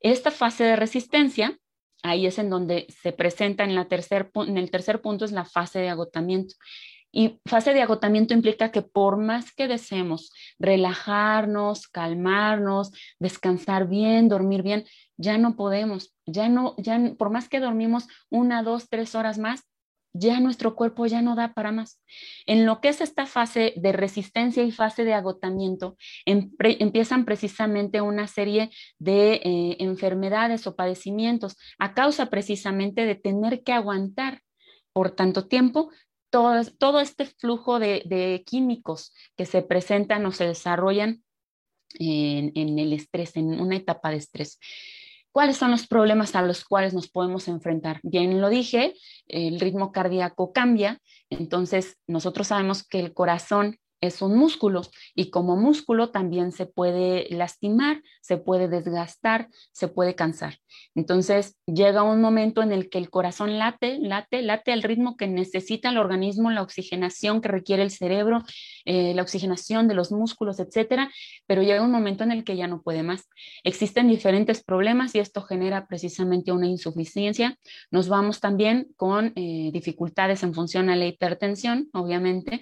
esta 0.00 0.30
fase 0.30 0.64
de 0.64 0.76
resistencia 0.76 1.58
ahí 2.02 2.26
es 2.26 2.38
en 2.38 2.50
donde 2.50 2.86
se 3.02 3.12
presenta 3.12 3.64
en, 3.64 3.74
la 3.74 3.88
tercer, 3.88 4.30
en 4.34 4.58
el 4.58 4.70
tercer 4.70 5.00
punto 5.00 5.24
es 5.24 5.32
la 5.32 5.44
fase 5.44 5.78
de 5.80 5.88
agotamiento. 5.88 6.54
Y 7.10 7.40
fase 7.46 7.72
de 7.72 7.80
agotamiento 7.82 8.34
implica 8.34 8.70
que 8.70 8.82
por 8.82 9.16
más 9.16 9.52
que 9.54 9.66
deseemos 9.66 10.32
relajarnos, 10.58 11.88
calmarnos, 11.88 12.92
descansar 13.18 13.88
bien, 13.88 14.28
dormir 14.28 14.62
bien, 14.62 14.84
ya 15.16 15.38
no 15.38 15.56
podemos, 15.56 16.14
ya 16.26 16.48
no, 16.48 16.74
ya 16.76 17.00
por 17.18 17.30
más 17.30 17.48
que 17.48 17.60
dormimos 17.60 18.06
una, 18.30 18.62
dos, 18.62 18.88
tres 18.90 19.14
horas 19.14 19.38
más, 19.38 19.67
ya 20.12 20.40
nuestro 20.40 20.74
cuerpo 20.74 21.06
ya 21.06 21.22
no 21.22 21.34
da 21.36 21.52
para 21.54 21.72
más. 21.72 22.00
En 22.46 22.66
lo 22.66 22.80
que 22.80 22.88
es 22.88 23.00
esta 23.00 23.26
fase 23.26 23.74
de 23.76 23.92
resistencia 23.92 24.62
y 24.62 24.72
fase 24.72 25.04
de 25.04 25.14
agotamiento, 25.14 25.96
empiezan 26.24 27.24
precisamente 27.24 28.00
una 28.00 28.26
serie 28.26 28.70
de 28.98 29.34
eh, 29.34 29.76
enfermedades 29.80 30.66
o 30.66 30.76
padecimientos 30.76 31.56
a 31.78 31.94
causa 31.94 32.26
precisamente 32.26 33.04
de 33.04 33.14
tener 33.14 33.62
que 33.62 33.72
aguantar 33.72 34.42
por 34.92 35.10
tanto 35.12 35.46
tiempo 35.46 35.90
todo, 36.30 36.62
todo 36.78 37.00
este 37.00 37.26
flujo 37.26 37.78
de, 37.78 38.42
químicos 38.46 39.14
que 39.36 39.46
se 39.46 39.62
presentan 39.62 40.26
o 40.26 40.32
se 40.32 40.46
desarrollan 40.46 41.22
en 41.98 42.78
el 42.78 42.92
estrés, 42.92 43.36
en 43.36 43.60
una 43.60 43.76
etapa 43.76 44.10
de 44.10 44.16
estrés. 44.16 44.58
¿Cuáles 45.32 45.56
son 45.56 45.70
los 45.70 45.86
problemas 45.86 46.34
a 46.34 46.42
los 46.42 46.64
cuales 46.64 46.94
nos 46.94 47.08
podemos 47.08 47.48
enfrentar? 47.48 48.00
Bien 48.02 48.40
lo 48.40 48.48
dije, 48.48 48.94
el 49.26 49.60
ritmo 49.60 49.92
cardíaco 49.92 50.52
cambia, 50.52 50.98
entonces 51.30 51.96
nosotros 52.06 52.48
sabemos 52.48 52.86
que 52.86 53.00
el 53.00 53.14
corazón 53.14 53.78
es 54.00 54.22
un 54.22 54.36
músculo 54.36 54.82
y 55.14 55.30
como 55.30 55.56
músculo 55.56 56.10
también 56.10 56.52
se 56.52 56.66
puede 56.66 57.26
lastimar, 57.30 58.02
se 58.20 58.36
puede 58.36 58.68
desgastar, 58.68 59.48
se 59.72 59.88
puede 59.88 60.14
cansar. 60.14 60.58
Entonces 60.94 61.56
llega 61.66 62.02
un 62.02 62.20
momento 62.20 62.62
en 62.62 62.72
el 62.72 62.90
que 62.90 62.98
el 62.98 63.10
corazón 63.10 63.58
late, 63.58 63.98
late, 63.98 64.42
late 64.42 64.72
al 64.72 64.82
ritmo 64.82 65.16
que 65.16 65.26
necesita 65.26 65.90
el 65.90 65.98
organismo, 65.98 66.50
la 66.50 66.62
oxigenación 66.62 67.40
que 67.40 67.48
requiere 67.48 67.82
el 67.82 67.90
cerebro, 67.90 68.42
eh, 68.84 69.14
la 69.14 69.22
oxigenación 69.22 69.88
de 69.88 69.94
los 69.94 70.12
músculos, 70.12 70.60
etcétera, 70.60 71.10
pero 71.46 71.62
llega 71.62 71.82
un 71.82 71.90
momento 71.90 72.24
en 72.24 72.32
el 72.32 72.44
que 72.44 72.56
ya 72.56 72.68
no 72.68 72.82
puede 72.82 73.02
más. 73.02 73.28
Existen 73.64 74.08
diferentes 74.08 74.62
problemas 74.62 75.14
y 75.14 75.18
esto 75.18 75.42
genera 75.42 75.86
precisamente 75.86 76.52
una 76.52 76.66
insuficiencia. 76.66 77.56
Nos 77.90 78.08
vamos 78.08 78.40
también 78.40 78.88
con 78.96 79.32
eh, 79.34 79.70
dificultades 79.72 80.42
en 80.42 80.54
función 80.54 80.90
a 80.90 80.96
la 80.96 81.06
hipertensión, 81.06 81.88
obviamente, 81.92 82.60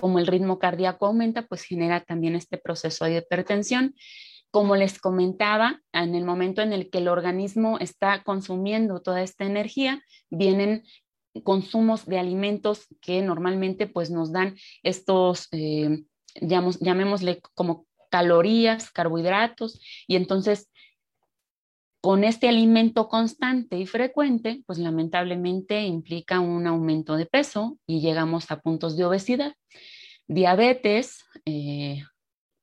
como 0.00 0.18
el 0.18 0.26
ritmo 0.26 0.58
cardíaco 0.58 1.06
aumenta, 1.06 1.46
pues 1.46 1.62
genera 1.62 2.00
también 2.00 2.36
este 2.36 2.58
proceso 2.58 3.06
de 3.06 3.18
hipertensión. 3.18 3.94
Como 4.50 4.76
les 4.76 4.98
comentaba, 4.98 5.80
en 5.92 6.14
el 6.14 6.24
momento 6.24 6.62
en 6.62 6.72
el 6.72 6.90
que 6.90 6.98
el 6.98 7.08
organismo 7.08 7.78
está 7.78 8.22
consumiendo 8.22 9.00
toda 9.00 9.22
esta 9.22 9.44
energía, 9.44 10.02
vienen 10.30 10.84
consumos 11.44 12.06
de 12.06 12.18
alimentos 12.18 12.86
que 13.00 13.22
normalmente 13.22 13.86
pues 13.86 14.10
nos 14.10 14.32
dan 14.32 14.56
estos, 14.82 15.48
eh, 15.52 16.04
llamémosle 16.40 17.40
como 17.54 17.86
calorías, 18.10 18.90
carbohidratos, 18.90 19.80
y 20.06 20.16
entonces 20.16 20.70
con 22.06 22.22
este 22.22 22.48
alimento 22.48 23.08
constante 23.08 23.76
y 23.78 23.84
frecuente, 23.84 24.62
pues 24.64 24.78
lamentablemente 24.78 25.82
implica 25.82 26.38
un 26.38 26.68
aumento 26.68 27.16
de 27.16 27.26
peso 27.26 27.80
y 27.84 28.00
llegamos 28.00 28.48
a 28.52 28.60
puntos 28.60 28.96
de 28.96 29.04
obesidad, 29.04 29.56
diabetes, 30.28 31.24
eh, 31.46 32.04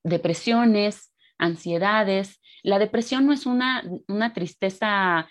depresiones, 0.02 1.12
ansiedades. 1.36 2.40
La 2.62 2.78
depresión 2.78 3.26
no 3.26 3.34
es 3.34 3.44
una, 3.44 3.84
una 4.08 4.32
tristeza 4.32 5.28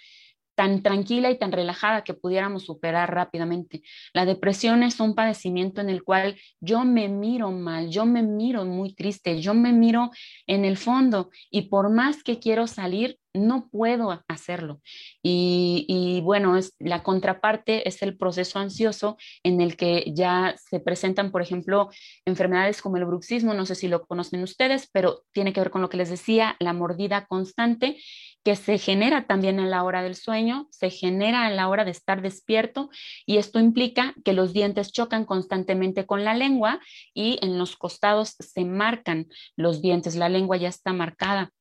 tan 0.54 0.84
tranquila 0.84 1.32
y 1.32 1.40
tan 1.40 1.52
relajada 1.52 2.04
que 2.04 2.14
pudiéramos 2.14 2.66
superar 2.66 3.12
rápidamente. 3.12 3.82
La 4.14 4.28
depresión 4.28 4.84
es 4.84 5.00
un 5.00 5.16
padecimiento 5.16 5.82
en 5.82 5.90
el 5.90 6.04
cual 6.04 6.40
yo 6.60 6.86
me 6.86 7.10
miro 7.10 7.52
mal, 7.52 7.90
yo 7.90 8.06
me 8.06 8.22
miro 8.22 8.64
muy 8.64 8.94
triste, 8.94 9.42
yo 9.42 9.56
me 9.56 9.74
miro 9.74 10.12
en 10.46 10.66
el 10.66 10.78
fondo 10.78 11.32
y 11.50 11.64
por 11.64 11.90
más 11.90 12.22
que 12.22 12.38
quiero 12.38 12.68
salir, 12.68 13.18
no 13.34 13.68
puedo 13.70 14.24
hacerlo. 14.28 14.82
Y, 15.22 16.22
bueno, 16.24 16.58
es, 16.58 16.74
la 16.80 17.04
contraparte 17.04 17.88
es 17.88 18.02
el 18.02 18.18
proceso 18.18 18.60
ansioso 18.60 19.18
en 19.44 19.62
el 19.62 19.76
que 19.76 20.12
ya 20.16 20.56
se 20.58 20.80
presentan, 20.80 21.32
por 21.32 21.42
ejemplo, 21.42 21.90
enfermedades 22.26 22.82
como 22.82 22.98
el 22.98 23.06
bruxismo, 23.06 23.54
no 23.54 23.66
sé 23.66 23.76
si 23.76 23.88
lo 23.88 24.06
conocen 24.06 24.44
ustedes, 24.44 24.90
pero 24.92 25.24
tiene 25.32 25.54
que 25.54 25.62
ver 25.62 25.72
con 25.72 25.82
lo 25.82 25.90
que 25.90 25.98
les 25.98 26.10
decía, 26.10 26.56
la 26.60 26.74
mordida 26.74 27.26
constante 27.26 27.98
que 28.44 28.56
se 28.56 28.78
genera 28.78 29.26
también 29.26 29.60
en 29.60 29.72
la 29.72 29.84
hora 29.84 30.04
del 30.04 30.16
sueño, 30.16 30.68
se 30.70 30.90
genera 30.90 31.50
en 31.50 31.56
la 31.56 31.70
hora 31.70 31.86
de 31.86 31.92
estar 31.92 32.22
despierto 32.22 32.90
y 33.26 33.38
esto 33.38 33.60
implica 33.60 34.14
que 34.26 34.34
los 34.34 34.52
dientes 34.52 34.92
chocan 34.92 35.26
constantemente 35.26 36.06
con 36.06 36.26
la 36.26 36.34
lengua 36.34 36.82
y 37.14 37.40
en 37.42 37.58
los 37.58 37.78
costados 37.78 38.36
se 38.40 38.66
marcan 38.66 39.28
los 39.56 39.82
dientes, 39.82 40.16
la 40.16 40.30
lengua 40.30 40.58
ya 40.58 40.68
está 40.68 40.92
marcada 40.92 41.52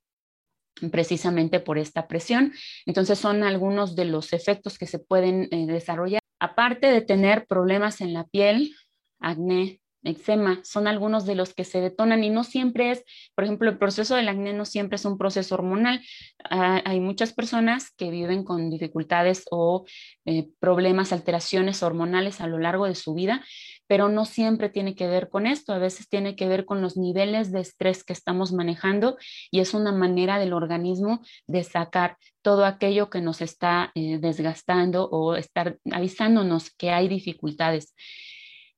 precisamente 0.91 1.61
por 1.61 1.79
esta 1.79 2.09
presión. 2.09 2.53
Entonces 2.87 3.19
son 3.19 3.43
algunos 3.43 3.95
de 3.95 4.07
los 4.07 4.33
efectos 4.33 4.79
que 4.79 4.87
se 4.87 4.99
pueden 4.99 5.49
eh, 5.51 5.67
desarrollar. 5.67 6.21
Aparte 6.41 6.89
de 6.89 7.03
tener 7.03 7.47
problemas 7.47 8.01
en 8.01 8.15
la 8.15 8.25
piel, 8.25 8.75
acné, 9.21 9.82
eczema, 10.05 10.61
son 10.65 10.87
algunos 10.87 11.27
de 11.27 11.35
los 11.35 11.55
que 11.55 11.65
se 11.65 11.81
detonan 11.81 12.25
y 12.25 12.31
no 12.31 12.45
siempre 12.45 12.91
es, 12.91 13.05
por 13.35 13.45
ejemplo, 13.45 13.71
el 13.71 13.79
proceso 13.79 14.17
del 14.17 14.29
acné 14.29 14.53
no 14.53 14.65
siempre 14.65 14.97
es 14.97 15.05
un 15.05 15.19
proceso 15.19 15.55
hormonal. 15.55 16.03
Ah, 16.45 16.83
hay 16.85 17.01
muchas 17.01 17.33
personas 17.33 17.91
que 17.97 18.11
viven 18.11 18.45
con 18.45 18.71
dificultades 18.71 19.45
o 19.51 19.85
eh, 20.25 20.49
problemas, 20.59 21.13
alteraciones 21.13 21.83
hormonales 21.83 22.41
a 22.41 22.47
lo 22.47 22.59
largo 22.59 22.87
de 22.87 22.95
su 22.95 23.15
vida, 23.15 23.45
pero 23.87 24.09
no 24.09 24.25
siempre 24.25 24.69
tiene 24.71 24.95
que 24.95 25.07
ver 25.07 25.29
con 25.29 25.47
esto, 25.47 25.73
a 25.73 25.79
veces 25.79 26.09
tiene 26.09 26.35
que 26.35 26.49
ver 26.49 26.65
con 26.65 26.81
los 26.81 26.97
niveles 26.97 27.53
de 27.53 27.61
estrés 27.61 28.05
que 28.05 28.13
estamos 28.13 28.53
manejando 28.53 29.19
y 29.51 29.61
es 29.61 29.75
una 29.75 29.93
manera 29.93 30.39
del 30.39 30.53
organismo 30.53 31.21
de 31.47 31.63
sacar 31.65 32.17
todo 32.43 32.65
aquello 32.65 33.11
que 33.11 33.21
nos 33.21 33.41
está 33.41 33.93
eh, 33.95 34.19
desgastando 34.19 35.09
o 35.11 35.37
estar 35.37 35.79
avisándonos 35.91 36.71
que 36.71 36.91
hay 36.91 37.09
dificultades. 37.09 37.95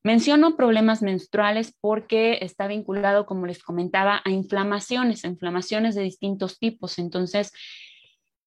Menciono 0.05 0.55
problemas 0.55 1.01
menstruales 1.01 1.73
porque 1.81 2.37
está 2.41 2.67
vinculado, 2.67 3.25
como 3.25 3.47
les 3.47 3.63
comentaba, 3.63 4.21
a 4.23 4.29
inflamaciones, 4.29 5.23
inflamaciones 5.23 5.95
de 5.95 6.03
distintos 6.03 6.59
tipos. 6.59 6.99
Entonces, 6.99 7.51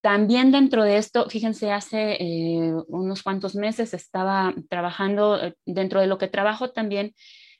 también 0.00 0.52
dentro 0.52 0.84
de 0.84 0.98
esto, 0.98 1.28
fíjense, 1.28 1.72
hace 1.72 2.12
eh, 2.12 2.74
unos 2.86 3.24
cuantos 3.24 3.56
meses 3.56 3.92
estaba 3.92 4.54
trabajando, 4.70 5.42
eh, 5.42 5.54
dentro 5.66 6.00
de 6.00 6.06
lo 6.06 6.16
que 6.16 6.28
trabajo 6.28 6.70
también 6.70 7.12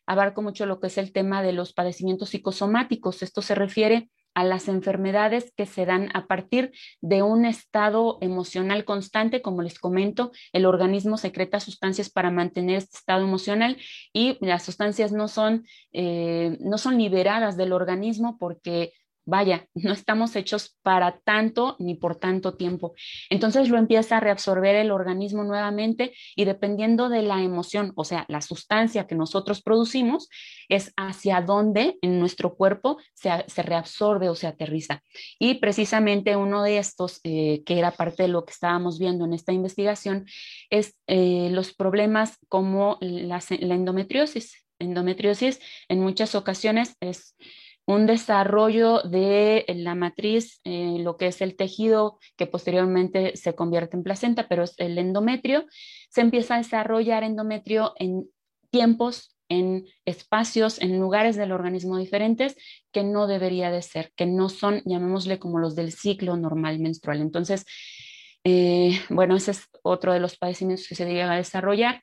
abarco 0.07 0.43
mucho 0.43 0.65
lo 0.65 0.79
que 0.79 0.87
es 0.87 0.97
el 0.97 1.13
tema 1.13 1.43
de 1.43 1.53
los 1.53 1.73
padecimientos 1.73 2.29
psicosomáticos. 2.29 3.25
Esto 3.25 3.43
se 3.43 3.57
refiere 3.57 4.11
a 4.38 4.44
las 4.44 4.68
enfermedades 4.68 5.53
que 5.57 5.66
se 5.66 5.85
dan 5.85 6.11
a 6.14 6.29
partir 6.29 6.70
de 7.01 7.24
un 7.24 7.44
estado 7.44 8.18
emocional 8.20 8.85
constante, 8.85 9.42
como 9.42 9.62
les 9.62 9.81
comento, 9.81 10.31
el 10.53 10.64
organismo 10.64 11.16
secreta 11.16 11.59
sustancias 11.59 12.09
para 12.09 12.31
mantener 12.31 12.77
este 12.77 12.98
estado 12.98 13.24
emocional 13.24 13.79
y 14.12 14.38
las 14.40 14.62
sustancias 14.62 15.11
no 15.11 15.27
son, 15.27 15.66
eh, 15.92 16.57
no 16.61 16.79
son 16.79 16.98
liberadas 16.98 17.57
del 17.57 17.72
organismo 17.72 18.38
porque 18.38 18.92
vaya, 19.29 19.67
no 19.75 19.93
estamos 19.93 20.35
hechos 20.37 20.79
para 20.83 21.21
tanto 21.21 21.77
ni 21.79 21.95
por 21.95 22.17
tanto 22.17 22.55
tiempo. 22.55 22.95
Entonces 23.29 23.69
lo 23.69 23.77
empieza 23.77 24.17
a 24.17 24.21
reabsorber 24.21 24.75
el 24.75 24.91
organismo 24.91 25.45
nuevamente 25.45 26.12
y 26.35 26.47
dependiendo 26.47 27.11
de 27.11 27.21
la 27.23 27.43
emoción, 27.43 27.93
o 27.95 28.05
sea, 28.05 28.25
la 28.29 28.41
sustancia 28.41 29.07
que 29.07 29.14
nosotros 29.14 29.62
producimos, 29.62 30.29
es 30.71 30.93
hacia 30.97 31.43
dónde 31.43 31.99
en 32.01 32.19
nuestro 32.19 32.55
cuerpo 32.55 32.99
se, 33.14 33.62
reabsorbe 33.62 34.31
o 34.31 34.35
se 34.35 34.47
aterriza. 34.47 35.03
Y 35.38 35.55
precisamente 35.55 36.37
uno 36.37 36.62
de 36.62 36.79
estos, 36.79 37.21
eh, 37.25 37.62
que 37.64 37.79
era 37.79 37.91
parte 37.91 38.25
de 38.25 38.29
lo 38.31 38.47
que 38.47 38.53
estábamos 38.53 38.99
viendo 38.99 39.27
en 39.27 39.35
esta 39.35 39.53
investigación, 39.53 40.27
es 40.71 40.95
eh, 41.07 41.49
los 41.53 41.75
problemas 41.75 42.38
como 42.49 42.97
la 43.01 43.41
endometriosis. 43.51 44.64
Endometriosis 44.79 45.61
en 45.88 46.01
muchas 46.01 46.35
ocasiones 46.35 46.97
es 47.01 47.35
un 47.88 48.05
desarrollo 48.05 49.01
de 49.01 49.64
la 49.68 49.94
matriz, 49.94 50.61
eh, 50.64 50.96
lo 50.98 51.16
que 51.16 51.29
es 51.29 51.40
el 51.40 51.57
tejido 51.57 52.18
que 52.37 52.46
posteriormente 52.46 53.35
se 53.35 53.55
convierte 53.55 53.96
en 53.96 54.03
placenta, 54.03 54.46
pero 54.46 54.64
es 54.64 54.74
el 54.77 54.98
endometrio, 54.98 55.64
se 56.11 56.20
empieza 56.20 56.55
a 56.55 56.59
desarrollar 56.59 57.24
endometrio 57.24 57.94
en 57.96 58.29
tiempos, 58.70 59.35
en 59.48 59.87
espacios, 60.05 60.83
en 60.83 61.01
lugares 61.01 61.37
del 61.37 61.51
organismo 61.51 61.96
diferentes 61.96 62.57
que 62.92 63.05
no 63.05 63.27
debería 63.27 63.70
de 63.70 63.81
ser, 63.81 64.12
que 64.14 64.27
no 64.27 64.51
son, 64.51 64.83
llamémosle 64.85 65.38
como 65.38 65.59
los 65.59 65.74
del 65.74 65.92
ciclo 65.92 66.37
normal 66.37 66.81
menstrual. 66.81 67.22
Entonces, 67.22 67.64
eh, 68.44 69.01
bueno, 69.09 69.35
ese 69.35 69.53
es 69.53 69.66
otro 69.83 70.12
de 70.12 70.20
los 70.20 70.37
padecimientos 70.37 70.87
que 70.88 70.94
se 70.94 71.07
llega 71.07 71.33
a 71.33 71.37
desarrollar 71.37 72.03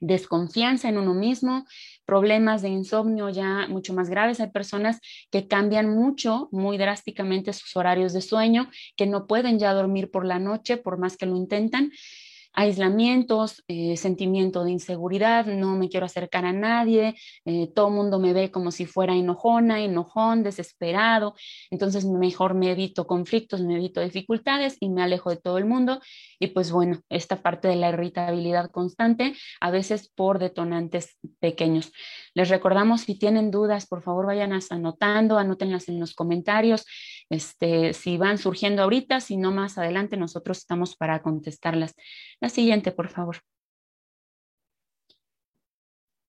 desconfianza 0.00 0.88
en 0.88 0.98
uno 0.98 1.14
mismo, 1.14 1.66
problemas 2.04 2.62
de 2.62 2.68
insomnio 2.68 3.28
ya 3.28 3.66
mucho 3.68 3.94
más 3.94 4.08
graves. 4.08 4.40
Hay 4.40 4.50
personas 4.50 5.00
que 5.30 5.48
cambian 5.48 5.90
mucho, 5.90 6.48
muy 6.52 6.78
drásticamente 6.78 7.52
sus 7.52 7.76
horarios 7.76 8.12
de 8.12 8.20
sueño, 8.20 8.70
que 8.96 9.06
no 9.06 9.26
pueden 9.26 9.58
ya 9.58 9.72
dormir 9.72 10.10
por 10.10 10.24
la 10.24 10.38
noche 10.38 10.76
por 10.76 10.98
más 10.98 11.16
que 11.16 11.26
lo 11.26 11.36
intentan. 11.36 11.90
Aislamientos, 12.52 13.62
eh, 13.68 13.96
sentimiento 13.96 14.64
de 14.64 14.72
inseguridad, 14.72 15.46
no 15.46 15.76
me 15.76 15.88
quiero 15.88 16.06
acercar 16.06 16.44
a 16.44 16.52
nadie, 16.52 17.14
eh, 17.44 17.68
todo 17.74 17.88
el 17.88 17.94
mundo 17.94 18.18
me 18.18 18.32
ve 18.32 18.50
como 18.50 18.70
si 18.70 18.86
fuera 18.86 19.14
enojona, 19.14 19.80
enojón, 19.80 20.42
desesperado, 20.42 21.34
entonces 21.70 22.04
mejor 22.04 22.54
me 22.54 22.72
evito 22.72 23.06
conflictos, 23.06 23.60
me 23.62 23.76
evito 23.76 24.00
dificultades 24.00 24.76
y 24.80 24.88
me 24.90 25.02
alejo 25.02 25.30
de 25.30 25.36
todo 25.36 25.58
el 25.58 25.64
mundo. 25.64 26.00
Y 26.38 26.48
pues 26.48 26.72
bueno, 26.72 27.00
esta 27.08 27.42
parte 27.42 27.68
de 27.68 27.76
la 27.76 27.90
irritabilidad 27.90 28.70
constante, 28.70 29.34
a 29.60 29.70
veces 29.70 30.10
por 30.14 30.38
detonantes 30.38 31.18
pequeños. 31.38 31.92
Les 32.40 32.48
recordamos, 32.48 33.02
si 33.02 33.18
tienen 33.18 33.50
dudas, 33.50 33.86
por 33.86 34.00
favor 34.00 34.24
vayan 34.24 34.58
anotando, 34.70 35.36
anótenlas 35.36 35.90
en 35.90 36.00
los 36.00 36.14
comentarios, 36.14 36.86
este, 37.28 37.92
si 37.92 38.16
van 38.16 38.38
surgiendo 38.38 38.82
ahorita, 38.82 39.20
si 39.20 39.36
no 39.36 39.52
más 39.52 39.76
adelante, 39.76 40.16
nosotros 40.16 40.56
estamos 40.56 40.96
para 40.96 41.20
contestarlas. 41.20 41.94
La 42.40 42.48
siguiente, 42.48 42.92
por 42.92 43.10
favor. 43.10 43.42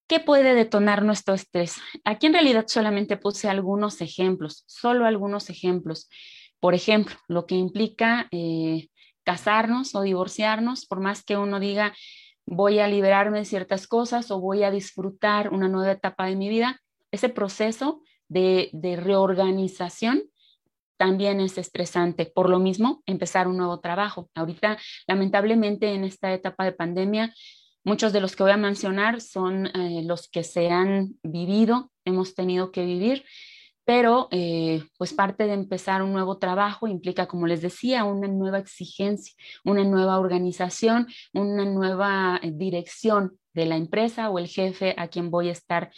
¿Qué 0.06 0.20
puede 0.20 0.54
detonar 0.54 1.06
nuestro 1.06 1.34
estrés? 1.34 1.78
Aquí 2.04 2.28
en 2.28 2.34
realidad 2.34 2.66
solamente 2.68 3.16
puse 3.16 3.48
algunos 3.48 4.02
ejemplos, 4.02 4.66
solo 4.68 5.06
algunos 5.06 5.50
ejemplos. 5.50 6.10
Por 6.60 6.74
ejemplo, 6.74 7.16
lo 7.30 7.46
que 7.46 7.56
implica 7.56 8.28
eh, 8.32 8.90
casarnos 9.24 9.96
o 9.96 10.02
divorciarnos, 10.02 10.86
por 10.88 11.00
más 11.00 11.24
que 11.24 11.38
uno 11.38 11.62
diga 11.62 11.94
voy 12.46 12.80
a 12.80 12.88
liberarme 12.88 13.40
de 13.40 13.46
ciertas 13.46 13.88
cosas 13.88 14.32
o 14.32 14.40
voy 14.40 14.64
a 14.64 14.72
disfrutar 14.72 15.54
una 15.54 15.68
nueva 15.68 15.92
etapa 15.92 16.26
de 16.26 16.36
mi 16.36 16.50
vida, 16.50 16.82
ese 17.12 17.30
proceso 17.30 18.02
de, 18.28 18.70
de 18.74 18.96
reorganización 18.96 20.24
también 20.98 21.40
es 21.40 21.58
estresante. 21.58 22.28
Por 22.28 22.48
lo 22.48 22.60
mismo, 22.60 23.02
empezar 23.08 23.48
un 23.48 23.58
nuevo 23.58 23.80
trabajo. 23.80 24.30
Ahorita, 24.36 24.78
lamentablemente, 25.08 25.94
en 25.96 26.04
esta 26.04 26.32
etapa 26.32 26.64
de 26.64 26.74
pandemia, 26.74 27.34
muchos 27.84 28.14
de 28.14 28.22
los 28.22 28.36
que 28.36 28.44
voy 28.44 28.52
a 28.52 28.58
mencionar 28.58 29.20
son 29.20 29.66
eh, 29.66 30.04
los 30.04 30.30
que 30.30 30.44
se 30.44 30.70
han 30.70 31.16
vivido, 31.24 31.92
hemos 32.06 32.36
tenido 32.36 32.72
que 32.72 32.86
vivir, 32.86 33.26
pero 33.92 34.30
eh, 34.32 34.86
pues 34.98 35.14
parte 35.14 35.48
de 35.48 35.54
empezar 35.54 36.02
un 36.02 36.14
nuevo 36.14 36.38
trabajo 36.38 36.88
implica, 36.88 37.28
como 37.28 37.46
les 37.46 37.62
decía, 37.62 38.06
una 38.06 38.30
nueva 38.30 38.60
exigencia, 38.60 39.34
una 39.66 39.84
nueva 39.84 40.18
organización, 40.18 41.08
una 41.34 41.66
nueva 41.66 42.40
eh, 42.42 42.52
dirección 42.54 43.38
de 43.54 43.66
la 43.66 43.76
empresa 43.76 44.30
o 44.30 44.40
el 44.40 44.48
jefe 44.48 44.96
a 44.98 45.10
quien 45.10 45.30
voy 45.30 45.50
a 45.50 45.52
estar, 45.52 45.92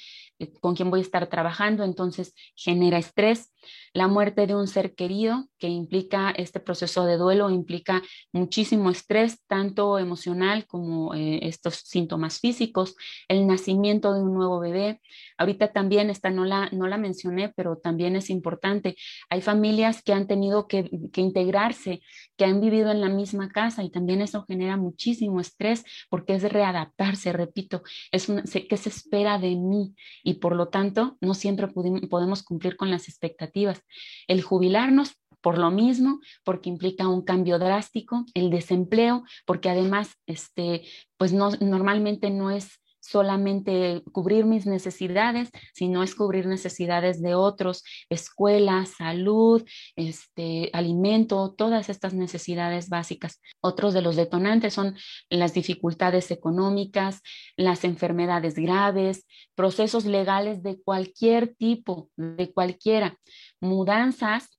con 0.60 0.76
quien 0.76 0.90
voy 0.90 1.00
a 1.00 1.04
estar 1.04 1.28
trabajando, 1.28 1.84
entonces 1.84 2.34
genera 2.56 2.98
estrés 2.98 3.54
la 3.94 4.08
muerte 4.08 4.48
de 4.48 4.56
un 4.56 4.68
ser 4.68 4.96
querido, 4.96 5.48
que 5.60 5.68
implica 5.68 6.32
este 6.32 6.60
proceso 6.60 7.06
de 7.06 7.18
duelo, 7.18 7.50
implica 7.50 8.02
muchísimo 8.32 8.90
estrés, 8.90 9.44
tanto 9.48 10.00
emocional 10.00 10.66
como 10.66 11.14
eh, 11.14 11.40
estos 11.44 11.76
síntomas 11.76 12.40
físicos, 12.40 12.96
el 13.28 13.46
nacimiento 13.48 14.14
de 14.14 14.24
un 14.24 14.34
nuevo 14.34 14.60
bebé. 14.60 15.00
Ahorita 15.38 15.72
también, 15.72 16.10
esta 16.10 16.30
no 16.30 16.46
la, 16.46 16.70
no 16.72 16.88
la 16.88 16.98
mencioné, 16.98 17.54
pero 17.56 17.78
también 17.78 18.16
es 18.16 18.30
importante. 18.30 18.96
Hay 19.30 19.42
familias 19.42 20.02
que 20.02 20.14
han 20.14 20.28
tenido 20.28 20.68
que, 20.68 20.90
que 21.12 21.22
integrarse, 21.22 22.02
que 22.36 22.46
han 22.46 22.62
vivido 22.62 22.92
en 22.92 23.02
la 23.02 23.10
misma 23.10 23.50
casa 23.50 23.84
y 23.84 23.92
también 23.92 24.22
eso 24.22 24.44
genera 24.48 24.76
muchísimo 24.76 25.40
estrés 25.40 25.84
porque 26.10 26.34
es 26.36 26.44
readaptarse, 26.44 27.32
repito, 27.32 27.84
es 28.12 28.28
que 28.70 28.78
se 28.78 28.90
espera 28.90 29.38
de 29.38 29.56
mí 29.56 29.94
y 30.24 30.36
por 30.36 30.56
lo 30.56 30.70
tanto 30.70 31.18
no 31.22 31.34
siempre 31.34 31.68
podemos 31.68 32.44
cumplir 32.44 32.78
con 32.78 32.90
las 32.90 33.08
expectativas. 33.08 33.82
El 34.28 34.42
jubilarnos 34.42 35.18
por 35.42 35.58
lo 35.58 35.72
mismo, 35.72 36.22
porque 36.46 36.70
implica 36.70 37.10
un 37.10 37.22
cambio 37.22 37.60
drástico, 37.60 38.26
el 38.34 38.50
desempleo, 38.50 39.24
porque 39.46 39.70
además, 39.70 40.16
este, 40.26 40.84
pues 41.18 41.34
no, 41.34 41.52
normalmente 41.60 42.30
no 42.30 42.50
es 42.50 42.80
solamente 43.04 44.02
cubrir 44.12 44.46
mis 44.46 44.66
necesidades, 44.66 45.50
sino 45.74 46.04
es 46.04 46.16
cubrir 46.16 46.46
necesidades 46.46 47.22
de 47.22 47.36
otros, 47.36 47.84
escuela, 48.10 48.86
salud, 48.86 49.64
este, 49.96 50.70
alimento, 50.74 51.54
todas 51.58 51.90
estas 51.90 52.14
necesidades 52.14 52.90
básicas. 52.90 53.42
Otros 53.62 53.94
de 53.94 54.02
los 54.02 54.16
detonantes 54.16 54.74
son 54.74 54.96
las 55.30 55.54
dificultades 55.54 56.32
económicas, 56.32 57.22
las 57.58 57.84
enfermedades 57.84 58.56
graves, 58.56 59.28
procesos 59.54 60.06
legales 60.06 60.64
de 60.64 60.82
cualquier 60.82 61.56
tipo, 61.56 62.10
de 62.16 62.52
cualquiera, 62.54 63.18
mudanzas 63.60 64.50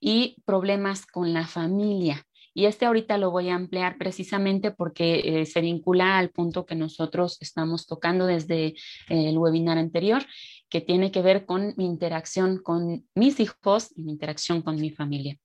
y 0.00 0.42
problemas 0.46 1.04
con 1.06 1.34
la 1.34 1.46
familia. 1.46 2.24
Y 2.52 2.66
este 2.66 2.86
ahorita 2.86 3.16
lo 3.16 3.30
voy 3.30 3.48
a 3.48 3.54
ampliar 3.54 3.96
precisamente 3.96 4.70
porque 4.70 5.40
eh, 5.40 5.46
se 5.46 5.60
vincula 5.60 6.18
al 6.18 6.30
punto 6.30 6.66
que 6.66 6.74
nosotros 6.74 7.38
estamos 7.40 7.86
tocando 7.86 8.26
desde 8.26 8.66
eh, 8.66 8.74
el 9.08 9.38
webinar 9.38 9.78
anterior, 9.78 10.24
que 10.68 10.80
tiene 10.80 11.12
que 11.12 11.22
ver 11.22 11.46
con 11.46 11.74
mi 11.76 11.86
interacción 11.86 12.58
con 12.58 13.06
mis 13.14 13.38
hijos 13.40 13.92
y 13.96 14.02
mi 14.02 14.12
interacción 14.12 14.62
con 14.62 14.76
mi 14.76 14.90
familia. 14.90 15.38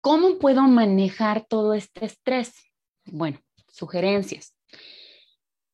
¿Cómo 0.00 0.38
puedo 0.38 0.62
manejar 0.62 1.46
todo 1.48 1.74
este 1.74 2.06
estrés? 2.06 2.54
Bueno, 3.04 3.38
sugerencias. 3.68 4.54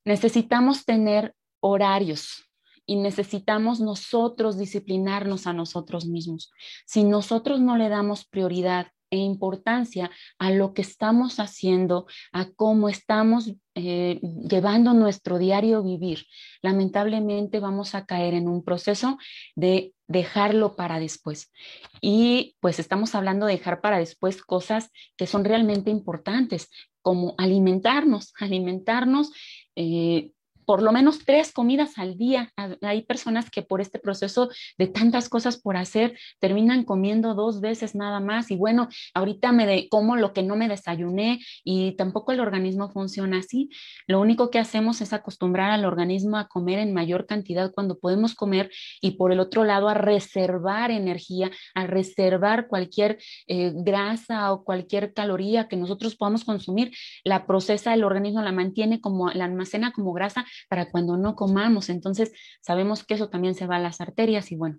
Necesitamos 0.04 0.85
tener 0.85 1.35
horarios 1.61 2.44
y 2.87 2.96
necesitamos 2.96 3.81
nosotros 3.81 4.59
disciplinarnos 4.59 5.46
a 5.46 5.52
nosotros 5.52 6.07
mismos. 6.07 6.50
Si 6.87 7.04
nosotros 7.04 7.61
no 7.61 7.76
le 7.76 7.88
damos 7.88 8.26
prioridad 8.26 8.88
e 9.11 9.16
importancia 9.16 10.11
a 10.38 10.51
lo 10.51 10.75
que 10.75 10.83
estamos 10.83 11.40
haciendo, 11.40 12.07
a 12.33 12.51
cómo 12.51 12.88
estamos 12.88 13.53
eh, 13.75 14.21
llevando 14.21 14.92
nuestro 14.92 15.38
diario 15.38 15.83
vivir, 15.83 16.27
lamentablemente 16.62 17.61
vamos 17.61 17.94
a 17.94 18.07
caer 18.07 18.35
en 18.35 18.49
un 18.49 18.64
proceso 18.64 19.18
de 19.55 19.94
dejarlo 20.09 20.75
para 20.75 20.99
después. 20.99 21.53
Y 22.01 22.57
pues 22.61 22.79
estamos 22.79 23.14
hablando 23.14 23.47
de 23.47 23.53
dejar 23.53 23.81
para 23.81 23.99
después 23.99 24.42
cosas 24.42 24.90
que 25.16 25.27
son 25.27 25.44
realmente 25.44 25.90
importantes, 25.90 26.71
como 27.03 27.35
alimentarnos, 27.38 28.33
alimentarnos. 28.40 29.33
Eh, 29.77 30.33
por 30.68 30.83
lo 30.83 30.92
menos 30.92 31.24
tres 31.24 31.50
comidas 31.50 31.96
al 31.96 32.18
día. 32.18 32.52
Hay 32.83 33.00
personas 33.00 33.48
que 33.48 33.62
por 33.62 33.81
este 33.81 33.98
proceso 33.98 34.50
de 34.76 34.87
tantas 34.87 35.31
cosas 35.31 35.57
por 35.57 35.78
hacer 35.78 36.18
terminan 36.40 36.85
comiendo 36.85 37.35
dos 37.35 37.62
veces 37.62 37.94
nada 37.94 38.20
más 38.20 38.50
y 38.50 38.57
bueno, 38.57 38.90
ahorita 39.14 39.50
me 39.52 39.64
de, 39.64 39.88
como 39.88 40.16
lo 40.16 40.35
que 40.35 40.42
no 40.42 40.57
me 40.57 40.68
desayuné 40.68 41.40
y 41.64 41.92
tampoco 41.92 42.33
el 42.33 42.40
organismo 42.40 42.90
funciona 42.90 43.38
así. 43.38 43.70
Lo 44.07 44.20
único 44.20 44.50
que 44.50 44.59
hacemos 44.59 45.00
es 45.00 45.14
acostumbrar 45.14 45.70
al 45.70 45.87
organismo 45.87 46.37
a 46.37 46.48
comer 46.48 46.81
en 46.81 46.92
mayor 46.92 47.24
cantidad 47.24 47.72
cuando 47.72 47.98
podemos 47.98 48.35
comer 48.35 48.70
y 49.00 49.12
por 49.12 49.33
el 49.33 49.40
otro 49.40 49.64
lado 49.64 49.88
a 49.88 49.94
reservar 49.94 50.90
energía, 50.90 51.50
a 51.74 51.87
reservar 51.87 52.68
cualquier 52.68 53.16
eh, 53.46 53.72
grasa 53.74 54.52
o 54.52 54.64
cualquier 54.64 55.14
caloría 55.14 55.66
que 55.66 55.78
nosotros 55.78 56.14
podamos 56.14 56.44
consumir. 56.44 56.92
La 57.24 57.46
procesa 57.46 57.94
el 57.94 58.04
organismo, 58.04 58.42
la 58.42 58.52
mantiene 58.52 59.00
como, 59.00 59.31
la 59.31 59.46
almacena 59.46 59.92
como 59.92 60.12
grasa 60.12 60.44
para 60.68 60.90
cuando 60.90 61.16
no 61.16 61.35
comamos. 61.35 61.88
Entonces, 61.88 62.33
sabemos 62.61 63.05
que 63.05 63.14
eso 63.14 63.29
también 63.29 63.55
se 63.55 63.66
va 63.66 63.77
a 63.77 63.81
las 63.81 64.01
arterias 64.01 64.53
y 64.53 64.57
bueno, 64.57 64.79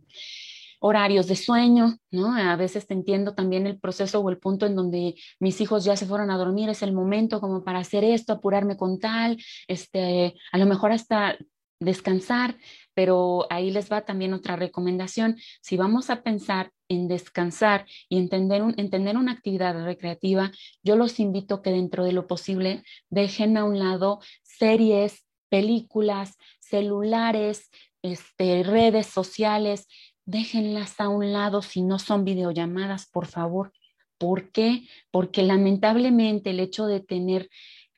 horarios 0.79 1.27
de 1.27 1.35
sueño, 1.35 1.97
¿no? 2.11 2.35
A 2.35 2.55
veces 2.55 2.87
te 2.87 2.93
entiendo 2.93 3.35
también 3.35 3.67
el 3.67 3.79
proceso 3.79 4.21
o 4.21 4.29
el 4.29 4.37
punto 4.37 4.65
en 4.65 4.75
donde 4.75 5.15
mis 5.39 5.59
hijos 5.61 5.83
ya 5.83 5.95
se 5.95 6.05
fueron 6.05 6.31
a 6.31 6.37
dormir, 6.37 6.69
es 6.69 6.81
el 6.81 6.93
momento 6.93 7.41
como 7.41 7.63
para 7.63 7.79
hacer 7.79 8.03
esto, 8.03 8.33
apurarme 8.33 8.77
con 8.77 8.99
tal, 8.99 9.37
este, 9.67 10.35
a 10.51 10.57
lo 10.57 10.65
mejor 10.65 10.91
hasta 10.91 11.37
descansar, 11.79 12.57
pero 12.93 13.47
ahí 13.49 13.71
les 13.71 13.91
va 13.91 14.01
también 14.05 14.33
otra 14.33 14.55
recomendación. 14.55 15.37
Si 15.61 15.77
vamos 15.77 16.09
a 16.09 16.23
pensar 16.23 16.71
en 16.89 17.07
descansar 17.07 17.85
y 18.09 18.17
entender, 18.17 18.61
un, 18.63 18.73
entender 18.77 19.15
una 19.15 19.31
actividad 19.31 19.81
recreativa, 19.83 20.51
yo 20.83 20.95
los 20.95 21.19
invito 21.19 21.61
que 21.61 21.71
dentro 21.71 22.03
de 22.03 22.13
lo 22.13 22.27
posible 22.27 22.83
dejen 23.09 23.57
a 23.57 23.63
un 23.63 23.79
lado 23.79 24.19
series, 24.43 25.25
películas, 25.49 26.37
celulares, 26.59 27.69
este, 28.01 28.63
redes 28.63 29.07
sociales, 29.07 29.87
déjenlas 30.25 30.99
a 30.99 31.09
un 31.09 31.33
lado 31.33 31.61
si 31.61 31.81
no 31.81 31.99
son 31.99 32.23
videollamadas, 32.23 33.07
por 33.07 33.25
favor. 33.25 33.73
¿Por 34.17 34.51
qué? 34.51 34.87
Porque 35.11 35.43
lamentablemente 35.43 36.51
el 36.51 36.59
hecho 36.59 36.85
de 36.85 36.99
tener 36.99 37.49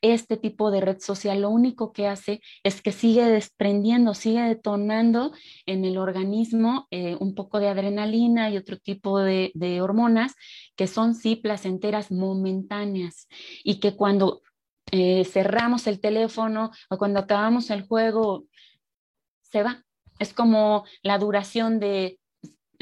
este 0.02 0.36
tipo 0.36 0.70
de 0.70 0.80
red 0.80 0.98
social 0.98 1.42
lo 1.42 1.50
único 1.50 1.92
que 1.92 2.08
hace 2.08 2.40
es 2.64 2.82
que 2.82 2.90
sigue 2.90 3.24
desprendiendo, 3.24 4.14
sigue 4.14 4.42
detonando 4.42 5.32
en 5.64 5.84
el 5.84 5.96
organismo 5.96 6.88
eh, 6.90 7.16
un 7.20 7.34
poco 7.34 7.60
de 7.60 7.68
adrenalina 7.68 8.50
y 8.50 8.56
otro 8.56 8.78
tipo 8.78 9.20
de, 9.20 9.52
de 9.54 9.80
hormonas 9.80 10.34
que 10.76 10.88
son 10.88 11.14
sí 11.14 11.36
placenteras 11.36 12.10
momentáneas 12.10 13.28
y 13.62 13.78
que 13.78 13.94
cuando 13.94 14.42
eh, 14.90 15.24
cerramos 15.24 15.86
el 15.86 16.00
teléfono 16.00 16.70
o 16.90 16.98
cuando 16.98 17.20
acabamos 17.20 17.70
el 17.70 17.86
juego, 17.86 18.44
se 19.42 19.62
va. 19.62 19.84
Es 20.18 20.32
como 20.32 20.84
la 21.02 21.18
duración 21.18 21.80
de 21.80 22.18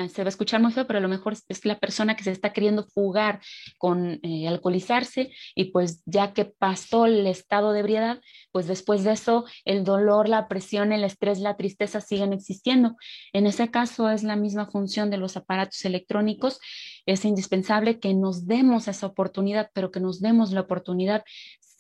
eh, 0.01 0.09
se 0.09 0.23
va 0.23 0.29
a 0.29 0.31
escuchar 0.31 0.61
muy 0.61 0.73
feo, 0.73 0.87
pero 0.87 0.99
a 0.99 1.03
lo 1.03 1.09
mejor 1.09 1.35
es 1.49 1.65
la 1.65 1.79
persona 1.79 2.17
que 2.17 2.25
se 2.25 2.31
está 2.31 2.53
queriendo 2.53 2.85
fugar 2.85 3.41
con 3.79 4.19
eh, 4.23 4.49
alcoholizarse 4.49 5.31
y 5.55 5.65
pues 5.73 6.03
ya 6.07 6.33
que 6.33 6.47
pasó 6.47 7.07
el 7.07 7.27
estado 7.27 7.73
de 7.73 7.81
ebriedad, 7.81 8.21
pues 8.53 8.67
después 8.67 9.05
de 9.05 9.13
eso 9.13 9.45
el 9.65 9.85
dolor, 9.85 10.29
la 10.29 10.49
presión, 10.49 10.93
el 10.93 11.05
estrés, 11.05 11.41
la 11.41 11.57
tristeza 11.57 12.01
siguen 12.01 12.33
existiendo. 12.33 12.97
En 13.33 13.47
ese 13.47 13.71
caso 13.71 14.09
es 14.11 14.23
la 14.23 14.37
misma 14.37 14.67
función 14.71 15.11
de 15.11 15.19
los 15.19 15.37
aparatos 15.37 15.85
electrónicos. 15.85 16.61
Es 17.05 17.25
indispensable 17.25 17.99
que 17.99 18.15
nos 18.15 18.47
demos 18.47 18.89
esa 18.89 19.07
oportunidad, 19.07 19.71
pero 19.75 19.91
que 19.91 20.01
nos 20.01 20.21
demos 20.21 20.53
la 20.53 20.63
oportunidad 20.63 21.25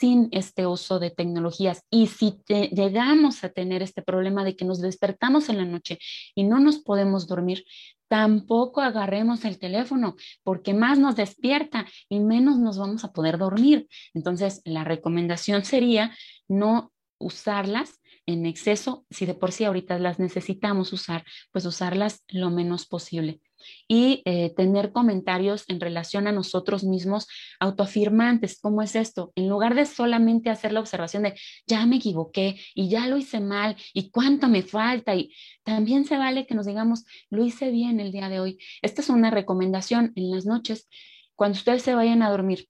sin 0.00 0.28
este 0.32 0.66
uso 0.66 0.98
de 0.98 1.10
tecnologías. 1.10 1.84
Y 1.90 2.06
si 2.06 2.38
llegamos 2.46 3.44
a 3.44 3.50
tener 3.50 3.82
este 3.82 4.00
problema 4.00 4.44
de 4.44 4.56
que 4.56 4.64
nos 4.64 4.80
despertamos 4.80 5.50
en 5.50 5.58
la 5.58 5.66
noche 5.66 5.98
y 6.34 6.44
no 6.44 6.58
nos 6.58 6.78
podemos 6.78 7.28
dormir, 7.28 7.64
tampoco 8.08 8.80
agarremos 8.80 9.44
el 9.44 9.58
teléfono 9.58 10.16
porque 10.42 10.72
más 10.72 10.98
nos 10.98 11.16
despierta 11.16 11.86
y 12.08 12.18
menos 12.20 12.58
nos 12.58 12.78
vamos 12.78 13.04
a 13.04 13.12
poder 13.12 13.36
dormir. 13.36 13.88
Entonces, 14.14 14.62
la 14.64 14.84
recomendación 14.84 15.64
sería 15.64 16.16
no 16.48 16.92
usarlas 17.18 18.00
en 18.24 18.46
exceso, 18.46 19.04
si 19.10 19.26
de 19.26 19.34
por 19.34 19.52
sí 19.52 19.64
ahorita 19.64 19.98
las 19.98 20.18
necesitamos 20.18 20.92
usar, 20.94 21.24
pues 21.52 21.66
usarlas 21.66 22.24
lo 22.28 22.50
menos 22.50 22.86
posible 22.86 23.40
y 23.88 24.23
eh, 24.25 24.53
tener 24.55 24.92
comentarios 24.92 25.64
en 25.68 25.81
relación 25.81 26.27
a 26.27 26.33
nosotros 26.33 26.85
mismos 26.85 27.27
autoafirmantes. 27.59 28.61
¿Cómo 28.61 28.83
es 28.83 28.96
esto? 28.96 29.33
En 29.35 29.49
lugar 29.49 29.75
de 29.75 29.87
solamente 29.87 30.51
hacer 30.51 30.73
la 30.73 30.81
observación 30.81 31.25
de 31.25 31.35
ya 31.66 31.87
me 31.87 31.96
equivoqué 31.96 32.61
y 32.75 32.88
ya 32.88 33.07
lo 33.07 33.16
hice 33.16 33.40
mal 33.40 33.77
y 33.94 34.11
cuánto 34.11 34.49
me 34.49 34.62
falta 34.62 35.14
y 35.14 35.33
también 35.64 36.05
se 36.05 36.16
vale 36.16 36.46
que 36.46 36.55
nos 36.55 36.66
digamos 36.66 37.05
lo 37.31 37.44
hice 37.44 37.70
bien 37.70 38.01
el 38.01 38.12
día 38.12 38.29
de 38.29 38.40
hoy. 38.40 38.59
Esta 38.83 39.03
es 39.03 39.09
una 39.09 39.31
recomendación 39.31 40.12
en 40.16 40.31
las 40.31 40.46
noches. 40.46 40.88
Cuando 41.35 41.57
ustedes 41.57 41.83
se 41.83 41.94
vayan 41.94 42.23
a 42.23 42.31
dormir, 42.31 42.68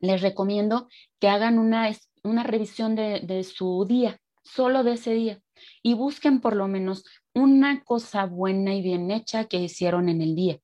les 0.00 0.20
recomiendo 0.20 0.88
que 1.20 1.28
hagan 1.28 1.58
una, 1.58 1.90
una 2.22 2.42
revisión 2.42 2.94
de, 2.96 3.20
de 3.20 3.44
su 3.44 3.84
día, 3.88 4.18
solo 4.42 4.82
de 4.82 4.94
ese 4.94 5.14
día, 5.14 5.41
y 5.82 5.94
busquen 5.94 6.40
por 6.40 6.56
lo 6.56 6.68
menos 6.68 7.04
una 7.34 7.82
cosa 7.84 8.26
buena 8.26 8.74
y 8.74 8.82
bien 8.82 9.10
hecha 9.10 9.44
que 9.46 9.58
hicieron 9.58 10.08
en 10.08 10.22
el 10.22 10.34
día, 10.34 10.58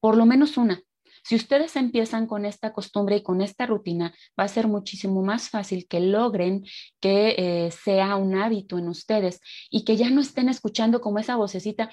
por 0.00 0.16
lo 0.16 0.26
menos 0.26 0.56
una. 0.56 0.82
Si 1.26 1.34
ustedes 1.36 1.74
empiezan 1.76 2.26
con 2.26 2.44
esta 2.44 2.74
costumbre 2.74 3.16
y 3.16 3.22
con 3.22 3.40
esta 3.40 3.64
rutina, 3.64 4.14
va 4.38 4.44
a 4.44 4.48
ser 4.48 4.68
muchísimo 4.68 5.22
más 5.22 5.48
fácil 5.48 5.86
que 5.88 5.98
logren 6.00 6.64
que 7.00 7.34
eh, 7.38 7.70
sea 7.70 8.16
un 8.16 8.36
hábito 8.36 8.76
en 8.76 8.88
ustedes 8.88 9.40
y 9.70 9.86
que 9.86 9.96
ya 9.96 10.10
no 10.10 10.20
estén 10.20 10.50
escuchando 10.50 11.00
como 11.00 11.18
esa 11.18 11.36
vocecita, 11.36 11.90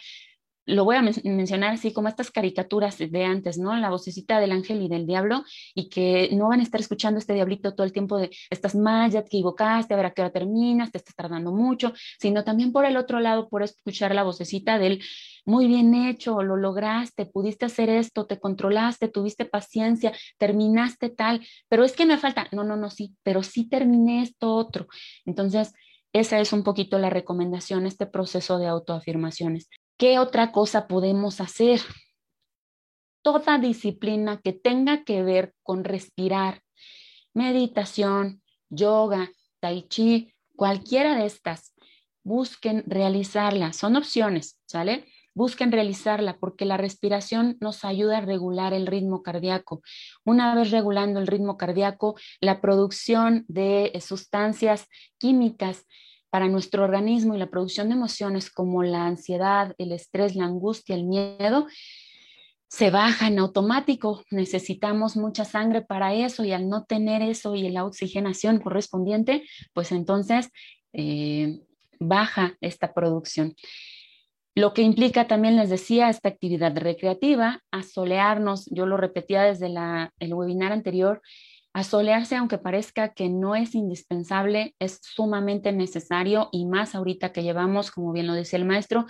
lo 0.65 0.85
voy 0.85 0.95
a 0.95 1.01
mencionar 1.01 1.73
así 1.73 1.91
como 1.91 2.07
estas 2.07 2.31
caricaturas 2.31 2.97
de 2.97 3.25
antes, 3.25 3.57
¿no? 3.57 3.75
La 3.75 3.89
vocecita 3.89 4.39
del 4.39 4.51
ángel 4.51 4.81
y 4.81 4.87
del 4.87 5.07
diablo 5.07 5.43
y 5.73 5.89
que 5.89 6.29
no 6.33 6.49
van 6.49 6.59
a 6.59 6.63
estar 6.63 6.79
escuchando 6.79 7.19
este 7.19 7.33
diablito 7.33 7.73
todo 7.73 7.85
el 7.85 7.93
tiempo 7.93 8.17
de 8.17 8.29
estás 8.49 8.75
mal, 8.75 9.11
ya 9.11 9.21
te 9.21 9.27
equivocaste, 9.27 9.93
a 9.93 9.97
ver 9.97 10.05
a 10.05 10.11
qué 10.11 10.21
hora 10.21 10.31
terminas, 10.31 10.91
te 10.91 10.99
estás 10.99 11.15
tardando 11.15 11.51
mucho, 11.51 11.93
sino 12.19 12.43
también 12.43 12.71
por 12.71 12.85
el 12.85 12.97
otro 12.97 13.19
lado 13.19 13.49
por 13.49 13.63
escuchar 13.63 14.13
la 14.13 14.23
vocecita 14.23 14.77
del 14.77 15.01
muy 15.45 15.67
bien 15.67 15.95
hecho, 15.95 16.43
lo 16.43 16.55
lograste, 16.55 17.25
pudiste 17.25 17.65
hacer 17.65 17.89
esto, 17.89 18.27
te 18.27 18.39
controlaste, 18.39 19.07
tuviste 19.07 19.45
paciencia, 19.45 20.13
terminaste 20.37 21.09
tal, 21.09 21.45
pero 21.67 21.83
es 21.83 21.93
que 21.93 22.05
me 22.05 22.17
falta, 22.17 22.47
no, 22.51 22.63
no, 22.63 22.75
no, 22.77 22.89
sí, 22.91 23.15
pero 23.23 23.41
sí 23.41 23.67
terminé 23.67 24.21
esto 24.21 24.55
otro. 24.55 24.87
Entonces, 25.25 25.73
esa 26.13 26.39
es 26.39 26.53
un 26.53 26.63
poquito 26.63 26.99
la 26.99 27.09
recomendación, 27.09 27.85
este 27.87 28.05
proceso 28.05 28.59
de 28.59 28.67
autoafirmaciones. 28.67 29.69
¿Qué 30.01 30.17
otra 30.17 30.51
cosa 30.51 30.87
podemos 30.87 31.39
hacer? 31.41 31.79
Toda 33.21 33.59
disciplina 33.59 34.41
que 34.41 34.51
tenga 34.51 35.03
que 35.03 35.21
ver 35.21 35.53
con 35.61 35.83
respirar, 35.83 36.63
meditación, 37.35 38.41
yoga, 38.69 39.29
tai 39.59 39.83
chi, 39.83 40.33
cualquiera 40.55 41.15
de 41.17 41.27
estas, 41.27 41.75
busquen 42.23 42.83
realizarla. 42.87 43.73
Son 43.73 43.95
opciones, 43.95 44.59
¿sale? 44.65 45.05
Busquen 45.35 45.71
realizarla 45.71 46.39
porque 46.39 46.65
la 46.65 46.77
respiración 46.77 47.57
nos 47.61 47.85
ayuda 47.85 48.17
a 48.17 48.21
regular 48.21 48.73
el 48.73 48.87
ritmo 48.87 49.21
cardíaco. 49.21 49.83
Una 50.25 50.55
vez 50.55 50.71
regulando 50.71 51.19
el 51.19 51.27
ritmo 51.27 51.57
cardíaco, 51.57 52.15
la 52.39 52.59
producción 52.59 53.45
de 53.47 53.93
sustancias 54.03 54.87
químicas 55.19 55.85
para 56.31 56.47
nuestro 56.47 56.83
organismo 56.83 57.35
y 57.35 57.37
la 57.37 57.51
producción 57.51 57.89
de 57.89 57.95
emociones 57.95 58.49
como 58.49 58.81
la 58.81 59.05
ansiedad, 59.05 59.75
el 59.77 59.91
estrés, 59.91 60.35
la 60.35 60.45
angustia, 60.45 60.95
el 60.95 61.03
miedo, 61.03 61.67
se 62.69 62.89
baja 62.89 63.27
en 63.27 63.37
automático. 63.37 64.23
Necesitamos 64.31 65.17
mucha 65.17 65.43
sangre 65.43 65.81
para 65.81 66.13
eso 66.13 66.45
y 66.45 66.53
al 66.53 66.69
no 66.69 66.85
tener 66.85 67.21
eso 67.21 67.53
y 67.53 67.69
la 67.69 67.85
oxigenación 67.85 68.59
correspondiente, 68.59 69.43
pues 69.73 69.91
entonces 69.91 70.49
eh, 70.93 71.59
baja 71.99 72.57
esta 72.61 72.93
producción. 72.93 73.53
Lo 74.55 74.73
que 74.73 74.83
implica 74.83 75.27
también, 75.27 75.57
les 75.57 75.69
decía, 75.69 76.09
esta 76.09 76.29
actividad 76.29 76.75
recreativa, 76.77 77.61
asolearnos, 77.71 78.65
yo 78.71 78.85
lo 78.85 78.95
repetía 78.95 79.43
desde 79.43 79.67
el 80.19 80.33
webinar 80.33 80.71
anterior, 80.71 81.21
Asolearse, 81.73 82.35
aunque 82.35 82.57
parezca 82.57 83.13
que 83.13 83.29
no 83.29 83.55
es 83.55 83.75
indispensable, 83.75 84.75
es 84.79 84.99
sumamente 85.01 85.71
necesario 85.71 86.49
y 86.51 86.65
más 86.65 86.95
ahorita 86.95 87.31
que 87.31 87.43
llevamos, 87.43 87.91
como 87.91 88.11
bien 88.11 88.27
lo 88.27 88.33
decía 88.33 88.59
el 88.59 88.65
maestro, 88.65 89.05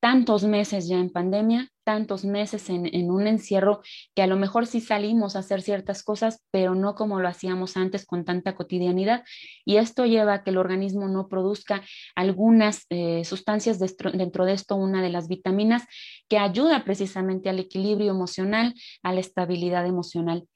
tantos 0.00 0.44
meses 0.44 0.88
ya 0.88 0.98
en 0.98 1.10
pandemia, 1.10 1.68
tantos 1.84 2.24
meses 2.24 2.68
en, 2.70 3.10
un 3.10 3.26
encierro, 3.26 3.82
que 4.14 4.22
a 4.22 4.26
lo 4.26 4.36
mejor 4.36 4.66
sí 4.66 4.80
salimos 4.80 5.36
a 5.36 5.40
hacer 5.40 5.60
ciertas 5.60 6.02
cosas, 6.02 6.42
pero 6.50 6.74
no 6.74 6.94
como 6.94 7.20
lo 7.20 7.28
hacíamos 7.28 7.76
antes 7.76 8.06
con 8.06 8.24
tanta 8.24 8.56
cotidianidad. 8.56 9.22
Y 9.64 9.76
esto 9.76 10.06
lleva 10.06 10.34
a 10.34 10.42
que 10.42 10.50
el 10.50 10.58
organismo 10.58 11.06
no 11.08 11.28
produzca 11.28 11.82
algunas 12.16 12.86
eh, 12.88 13.24
sustancias 13.24 13.78
dentro 13.78 14.46
de 14.46 14.52
esto, 14.52 14.74
una 14.74 15.02
de 15.02 15.10
las 15.10 15.28
vitaminas 15.28 15.84
que 16.28 16.38
ayuda 16.38 16.82
precisamente 16.84 17.50
al 17.50 17.58
equilibrio 17.58 18.10
emocional, 18.10 18.74
a 19.02 19.12
la 19.12 19.20
estabilidad 19.20 19.86
emocional. 19.86 20.46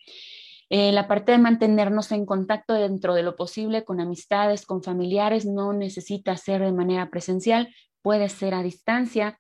Eh, 0.76 0.90
la 0.90 1.06
parte 1.06 1.30
de 1.30 1.38
mantenernos 1.38 2.10
en 2.10 2.26
contacto 2.26 2.74
dentro 2.74 3.14
de 3.14 3.22
lo 3.22 3.37
posible 3.37 3.84
con 3.84 4.00
amistades, 4.00 4.66
con 4.66 4.82
familiares, 4.82 5.46
no 5.46 5.72
necesita 5.72 6.37
ser 6.37 6.62
de 6.62 6.72
manera 6.72 7.10
presencial, 7.10 7.72
puede 8.02 8.28
ser 8.28 8.54
a 8.54 8.62
distancia. 8.64 9.38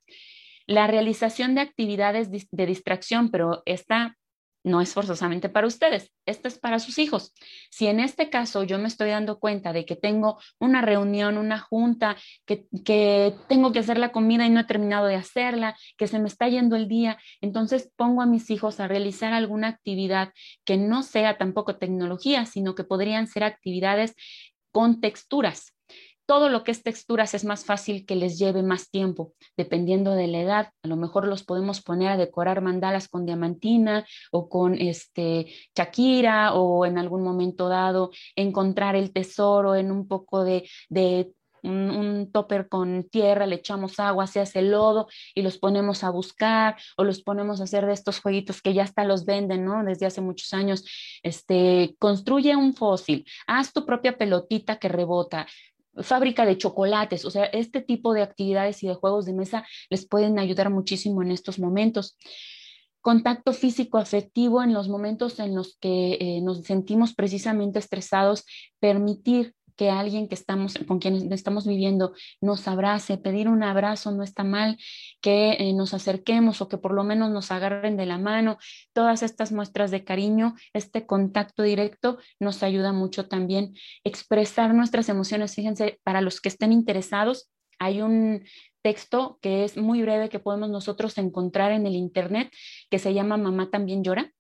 La 0.68 0.86
realización 0.86 1.56
de 1.56 1.62
actividades 1.62 2.30
de 2.30 2.66
distracción, 2.66 3.32
pero 3.32 3.64
esta 3.66 4.16
no 4.64 4.80
es 4.80 4.94
forzosamente 4.94 5.48
para 5.48 5.66
ustedes, 5.66 6.10
esto 6.26 6.48
es 6.48 6.58
para 6.58 6.78
sus 6.78 6.98
hijos. 6.98 7.32
Si 7.70 7.86
en 7.86 8.00
este 8.00 8.30
caso 8.30 8.64
yo 8.64 8.78
me 8.78 8.88
estoy 8.88 9.10
dando 9.10 9.38
cuenta 9.38 9.72
de 9.72 9.84
que 9.84 9.94
tengo 9.94 10.40
una 10.58 10.80
reunión, 10.80 11.36
una 11.36 11.58
junta, 11.60 12.16
que, 12.46 12.66
que, 12.84 13.34
tengo 13.46 13.72
que 13.72 13.80
hacer 13.80 13.98
la 13.98 14.10
comida 14.10 14.46
y 14.46 14.50
no 14.50 14.60
he 14.60 14.64
terminado 14.64 15.06
de 15.06 15.16
hacerla, 15.16 15.76
que 15.98 16.06
se 16.06 16.18
me 16.18 16.28
está 16.28 16.48
yendo 16.48 16.76
el 16.76 16.88
día, 16.88 17.18
entonces 17.42 17.92
pongo 17.94 18.22
a 18.22 18.26
mis 18.26 18.50
hijos 18.50 18.80
a 18.80 18.88
realizar 18.88 19.34
alguna 19.34 19.68
actividad 19.68 20.32
que 20.64 20.78
no 20.78 21.02
sea 21.02 21.36
tampoco 21.36 21.76
tecnología, 21.76 22.46
sino 22.46 22.74
que 22.74 22.84
podrían 22.84 23.26
ser 23.26 23.44
actividades 23.44 24.14
con 24.72 25.00
texturas 25.00 25.73
todo 26.26 26.48
lo 26.48 26.64
que 26.64 26.70
es 26.70 26.82
texturas 26.82 27.34
es 27.34 27.44
más 27.44 27.64
fácil 27.64 28.06
que 28.06 28.16
les 28.16 28.38
lleve 28.38 28.62
más 28.62 28.90
tiempo, 28.90 29.32
dependiendo 29.56 30.12
de 30.12 30.26
la 30.26 30.40
edad. 30.40 30.70
A 30.82 30.88
lo 30.88 30.96
mejor 30.96 31.26
los 31.26 31.44
podemos 31.44 31.82
poner 31.82 32.10
a 32.10 32.16
decorar 32.16 32.60
mandalas 32.60 33.08
con 33.08 33.26
diamantina 33.26 34.06
o 34.32 34.48
con 34.48 34.74
este 34.74 35.46
Shakira 35.76 36.54
o 36.54 36.86
en 36.86 36.98
algún 36.98 37.22
momento 37.22 37.68
dado 37.68 38.10
encontrar 38.36 38.96
el 38.96 39.12
tesoro 39.12 39.74
en 39.74 39.92
un 39.92 40.08
poco 40.08 40.44
de, 40.44 40.68
un, 41.62 42.30
topper 42.32 42.68
con 42.68 43.04
tierra, 43.04 43.46
le 43.46 43.56
echamos 43.56 43.98
agua, 43.98 44.26
se 44.26 44.40
hace 44.40 44.62
lodo 44.62 45.08
y 45.34 45.42
los 45.42 45.58
ponemos 45.58 46.04
a 46.04 46.10
buscar 46.10 46.76
o 46.96 47.04
los 47.04 47.22
ponemos 47.22 47.60
a 47.60 47.64
hacer 47.64 47.86
de 47.86 47.92
estos 47.92 48.20
jueguitos 48.20 48.60
que 48.60 48.74
ya 48.74 48.82
hasta 48.82 49.04
los 49.04 49.24
venden, 49.24 49.64
¿no? 49.64 49.82
Desde 49.82 50.06
hace 50.06 50.20
muchos 50.20 50.52
años. 50.52 50.84
Este, 51.22 51.96
construye 51.98 52.54
un 52.56 52.74
fósil, 52.74 53.24
haz 53.46 53.72
tu 53.72 53.86
propia 53.86 54.18
pelotita 54.18 54.78
que 54.78 54.88
rebota, 54.88 55.46
fábrica 56.02 56.44
de 56.44 56.58
chocolates, 56.58 57.24
o 57.24 57.30
sea, 57.30 57.44
este 57.44 57.80
tipo 57.80 58.14
de 58.14 58.22
actividades 58.22 58.82
y 58.82 58.88
de 58.88 58.94
juegos 58.94 59.26
de 59.26 59.34
mesa 59.34 59.66
les 59.90 60.06
pueden 60.06 60.38
ayudar 60.38 60.70
muchísimo 60.70 61.22
en 61.22 61.30
estos 61.30 61.58
momentos. 61.58 62.16
Contacto 63.00 63.52
físico 63.52 63.98
afectivo 63.98 64.62
en 64.62 64.72
los 64.72 64.88
momentos 64.88 65.38
en 65.38 65.54
los 65.54 65.76
que 65.78 66.16
eh, 66.20 66.40
nos 66.40 66.62
sentimos 66.62 67.14
precisamente 67.14 67.78
estresados, 67.78 68.44
permitir 68.80 69.54
que 69.76 69.90
alguien 69.90 70.28
que 70.28 70.34
estamos, 70.34 70.74
con 70.86 70.98
quien 70.98 71.32
estamos 71.32 71.66
viviendo 71.66 72.14
nos 72.40 72.68
abrace, 72.68 73.18
pedir 73.18 73.48
un 73.48 73.62
abrazo 73.62 74.12
no 74.12 74.22
está 74.22 74.44
mal, 74.44 74.78
que 75.20 75.52
eh, 75.52 75.72
nos 75.72 75.94
acerquemos 75.94 76.60
o 76.60 76.68
que 76.68 76.78
por 76.78 76.92
lo 76.92 77.04
menos 77.04 77.30
nos 77.30 77.50
agarren 77.50 77.96
de 77.96 78.06
la 78.06 78.18
mano. 78.18 78.58
Todas 78.92 79.22
estas 79.22 79.52
muestras 79.52 79.90
de 79.90 80.04
cariño, 80.04 80.54
este 80.72 81.06
contacto 81.06 81.62
directo 81.62 82.18
nos 82.40 82.62
ayuda 82.62 82.92
mucho 82.92 83.26
también 83.28 83.74
expresar 84.04 84.74
nuestras 84.74 85.08
emociones. 85.08 85.54
Fíjense, 85.54 86.00
para 86.04 86.20
los 86.20 86.40
que 86.40 86.48
estén 86.48 86.72
interesados, 86.72 87.50
hay 87.78 88.02
un 88.02 88.44
texto 88.82 89.38
que 89.40 89.64
es 89.64 89.76
muy 89.76 90.02
breve 90.02 90.28
que 90.28 90.38
podemos 90.38 90.68
nosotros 90.70 91.16
encontrar 91.18 91.72
en 91.72 91.86
el 91.86 91.94
Internet, 91.94 92.52
que 92.90 92.98
se 92.98 93.14
llama 93.14 93.36
Mamá 93.36 93.70
también 93.70 94.04
llora. 94.04 94.32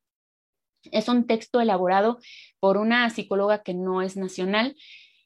Es 0.92 1.08
un 1.08 1.26
texto 1.26 1.60
elaborado 1.60 2.18
por 2.60 2.76
una 2.76 3.08
psicóloga 3.08 3.62
que 3.62 3.72
no 3.72 4.02
es 4.02 4.16
nacional. 4.16 4.76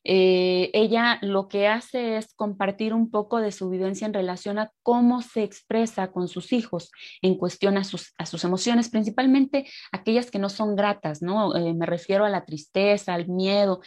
Eh, 0.04 0.70
ella 0.72 1.18
lo 1.22 1.48
que 1.48 1.66
hace 1.66 2.16
es 2.16 2.32
compartir 2.34 2.94
un 2.94 3.10
poco 3.10 3.40
de 3.40 3.52
su 3.52 3.68
vivencia 3.68 4.06
en 4.06 4.14
relación 4.14 4.58
a 4.58 4.70
cómo 4.82 5.22
se 5.22 5.42
expresa 5.42 6.10
con 6.12 6.28
sus 6.28 6.52
hijos 6.52 6.90
en 7.20 7.36
cuestión 7.36 7.76
a 7.76 7.84
sus, 7.84 8.14
a 8.16 8.26
sus 8.26 8.44
emociones, 8.44 8.88
principalmente 8.88 9.66
aquellas 9.92 10.30
que 10.30 10.38
no 10.38 10.48
son 10.48 10.76
gratas, 10.76 11.20
¿no? 11.20 11.54
Eh, 11.56 11.74
me 11.74 11.86
refiero 11.86 12.24
a 12.24 12.30
la 12.30 12.44
tristeza, 12.44 13.14
al 13.14 13.28
miedo. 13.28 13.80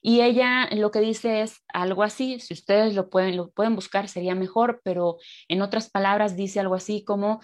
Y 0.00 0.20
ella 0.20 0.68
lo 0.72 0.90
que 0.90 1.00
dice 1.00 1.42
es 1.42 1.64
algo 1.72 2.02
así, 2.02 2.38
si 2.40 2.54
ustedes 2.54 2.94
lo 2.94 3.10
pueden, 3.10 3.36
lo 3.36 3.50
pueden 3.50 3.74
buscar 3.74 4.08
sería 4.08 4.34
mejor, 4.34 4.80
pero 4.84 5.16
en 5.48 5.60
otras 5.62 5.90
palabras 5.90 6.36
dice 6.36 6.60
algo 6.60 6.76
así 6.76 7.04
como, 7.04 7.40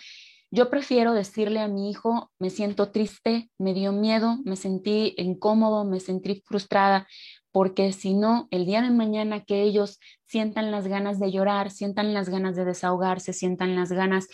yo 0.54 0.70
prefiero 0.70 1.14
decirle 1.14 1.58
a 1.58 1.66
mi 1.66 1.90
hijo, 1.90 2.30
me 2.38 2.48
siento 2.48 2.92
triste, 2.92 3.50
me 3.58 3.74
dio 3.74 3.90
miedo, 3.90 4.38
me 4.44 4.54
sentí 4.54 5.12
incómodo, 5.18 5.84
me 5.84 5.98
sentí 5.98 6.44
frustrada, 6.46 7.08
porque 7.54 7.92
si 7.92 8.14
no, 8.14 8.48
el 8.50 8.66
día 8.66 8.82
de 8.82 8.90
mañana 8.90 9.44
que 9.44 9.62
ellos 9.62 10.00
sientan 10.26 10.72
las 10.72 10.88
ganas 10.88 11.20
de 11.20 11.30
llorar, 11.30 11.70
sientan 11.70 12.12
las 12.12 12.28
ganas 12.28 12.56
de 12.56 12.64
desahogarse, 12.64 13.32
sientan 13.32 13.76
las 13.76 13.92
ganas 13.92 14.26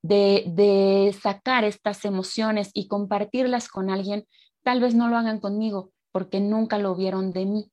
de, 0.00 0.44
de 0.46 1.14
sacar 1.20 1.64
estas 1.64 2.06
emociones 2.06 2.70
y 2.72 2.88
compartirlas 2.88 3.68
con 3.68 3.90
alguien, 3.90 4.26
tal 4.62 4.80
vez 4.80 4.94
no 4.94 5.08
lo 5.08 5.18
hagan 5.18 5.40
conmigo, 5.40 5.92
porque 6.10 6.40
nunca 6.40 6.78
lo 6.78 6.96
vieron 6.96 7.32
de 7.32 7.44
mí. 7.44 7.70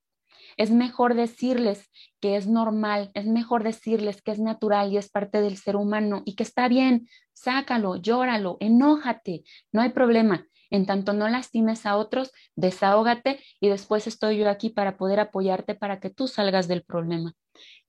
Es 0.57 0.71
mejor 0.71 1.15
decirles 1.15 1.89
que 2.19 2.37
es 2.37 2.47
normal, 2.47 3.11
es 3.13 3.25
mejor 3.25 3.63
decirles 3.63 4.21
que 4.21 4.31
es 4.31 4.39
natural 4.39 4.91
y 4.91 4.97
es 4.97 5.09
parte 5.09 5.41
del 5.41 5.57
ser 5.57 5.75
humano 5.75 6.23
y 6.25 6.35
que 6.35 6.43
está 6.43 6.67
bien, 6.67 7.07
sácalo, 7.33 7.97
llóralo, 7.97 8.57
enójate, 8.59 9.43
no 9.71 9.81
hay 9.81 9.89
problema. 9.89 10.47
En 10.71 10.85
tanto 10.85 11.13
no 11.13 11.29
lastimes 11.29 11.85
a 11.85 11.95
otros, 11.95 12.31
desahógate 12.55 13.39
y 13.59 13.69
después 13.69 14.07
estoy 14.07 14.37
yo 14.37 14.49
aquí 14.49 14.69
para 14.69 14.97
poder 14.97 15.19
apoyarte 15.19 15.75
para 15.75 15.99
que 15.99 16.09
tú 16.09 16.27
salgas 16.27 16.67
del 16.67 16.83
problema. 16.83 17.33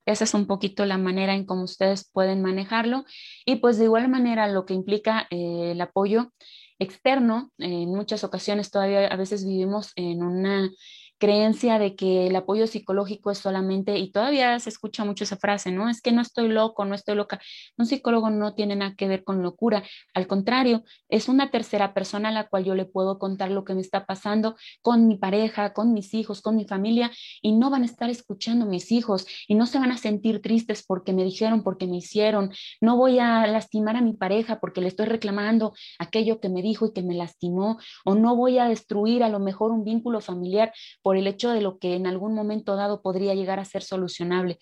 Esa 0.05 0.22
es 0.22 0.35
un 0.35 0.46
poquito 0.46 0.87
la 0.87 0.98
manera 0.98 1.35
en 1.35 1.46
cómo 1.46 1.64
ustedes 1.64 2.09
pueden 2.12 2.40
manejarlo. 2.40 3.05
Y 3.44 3.57
pues 3.57 3.76
de 3.79 3.85
igual 3.85 4.09
manera 4.09 4.46
lo 4.46 4.64
que 4.64 4.74
implica 4.74 5.26
eh, 5.31 5.72
el 5.72 5.81
apoyo 5.81 6.33
externo, 6.79 7.50
en 7.59 7.88
muchas 7.88 8.22
ocasiones 8.22 8.70
todavía 8.70 9.07
a 9.09 9.16
veces 9.16 9.44
vivimos 9.44 9.92
en 9.96 10.22
una 10.22 10.70
creencia 11.18 11.79
de 11.79 11.96
que 11.96 12.26
el 12.26 12.37
apoyo 12.37 12.66
psicológico 12.66 13.31
es 13.31 13.38
solamente, 13.38 13.98
y 13.98 14.11
todavía 14.11 14.59
se 14.59 14.70
escucha 14.70 15.05
mucho 15.05 15.24
esa 15.24 15.37
frase, 15.37 15.72
¿no? 15.72 15.88
Es 15.88 16.00
que 16.00 16.12
no 16.12 16.20
estoy 16.22 16.48
loco, 16.48 16.85
no 16.85 16.94
estoy 16.94 17.16
loca. 17.16 17.40
Un 17.79 17.87
psicólogo 17.87 18.31
no 18.31 18.55
tiene 18.55 18.76
nada 18.76 18.94
que 18.96 19.09
ver 19.09 19.24
con 19.24 19.42
locura. 19.42 19.83
Al 20.14 20.26
contrario, 20.26 20.85
es 21.09 21.29
una 21.29 21.50
tercera 21.50 21.94
persona 21.94 22.29
a 22.29 22.33
la 22.33 22.48
cual 22.48 22.64
yo 22.64 22.74
le 22.74 22.85
puedo 22.85 23.18
contar 23.18 23.50
lo 23.50 23.64
que 23.64 23.74
me 23.74 23.81
está 23.81 24.07
pasando 24.07 24.57
con 24.83 25.07
mi 25.09 25.16
pareja, 25.16 25.72
con 25.72 25.92
mis 25.92 26.14
hijos, 26.14 26.42
con 26.42 26.57
mi 26.57 26.66
familia, 26.66 27.11
y 27.42 27.52
no 27.52 27.70
van 27.70 27.83
a 27.83 27.87
estar 27.87 28.11
escuchando 28.11 28.66
mis 28.66 28.92
hijos 28.92 29.26
y 29.48 29.55
no 29.55 29.66
se 29.66 29.79
van 29.79 29.90
a 29.92 29.96
sentir 29.96 30.42
tristes 30.42 30.85
porque 30.87 31.12
me 31.12 31.24
dijeron, 31.24 31.62
porque 31.62 31.87
me 31.87 31.96
hicieron. 31.96 32.52
No 32.81 32.96
voy 32.96 33.18
a 33.18 33.46
lastimar 33.46 33.96
a 33.96 34.00
mi 34.00 34.12
pareja 34.12 34.61
porque 34.61 34.81
le 34.81 34.88
estoy 34.88 35.07
reclamando 35.07 35.72
aquello 35.98 36.40
que 36.40 36.48
me 36.48 36.62
dijo 36.62 36.87
y 36.87 36.92
que 36.92 37.02
me 37.02 37.14
lastimó, 37.14 37.79
o 38.05 38.14
no 38.14 38.37
voy 38.37 38.59
a 38.59 38.68
destruir 38.68 39.22
a 39.22 39.29
lo 39.29 39.38
mejor 39.38 39.70
un 39.70 39.85
vínculo 39.85 40.20
familiar 40.20 40.72
por 41.06 41.16
el 41.16 41.28
hecho 41.28 41.52
de 41.52 41.60
lo 41.60 41.78
que 41.78 41.94
en 41.94 42.08
algún 42.08 42.34
momento 42.34 42.74
dado 42.74 43.00
podría 43.00 43.32
llegar 43.32 43.60
a 43.60 43.64
ser 43.64 43.84
solucionable. 43.84 44.58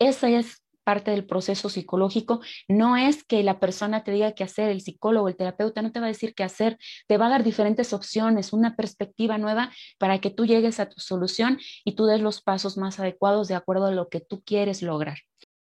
Esa 0.00 0.28
es 0.28 0.64
parte 0.82 1.12
del 1.12 1.24
proceso 1.24 1.68
psicológico. 1.68 2.40
No 2.66 2.96
es 2.96 3.22
que 3.22 3.44
la 3.44 3.60
persona 3.60 4.02
te 4.02 4.10
diga 4.10 4.32
qué 4.32 4.42
hacer, 4.42 4.68
el 4.68 4.80
psicólogo, 4.80 5.28
el 5.28 5.36
terapeuta 5.36 5.82
no 5.82 5.92
te 5.92 6.00
va 6.00 6.06
a 6.06 6.08
decir 6.08 6.34
qué 6.34 6.42
hacer, 6.42 6.76
te 7.06 7.18
va 7.18 7.26
a 7.26 7.28
dar 7.28 7.44
diferentes 7.44 7.92
opciones, 7.92 8.52
una 8.52 8.74
perspectiva 8.74 9.38
nueva 9.38 9.70
para 9.96 10.18
que 10.18 10.30
tú 10.30 10.44
llegues 10.44 10.80
a 10.80 10.88
tu 10.88 11.00
solución 11.00 11.60
y 11.84 11.94
tú 11.94 12.06
des 12.06 12.20
los 12.20 12.42
pasos 12.42 12.76
más 12.76 12.98
adecuados 12.98 13.46
de 13.46 13.54
acuerdo 13.54 13.86
a 13.86 13.92
lo 13.92 14.08
que 14.08 14.18
tú 14.18 14.42
quieres 14.44 14.82
lograr. 14.82 15.18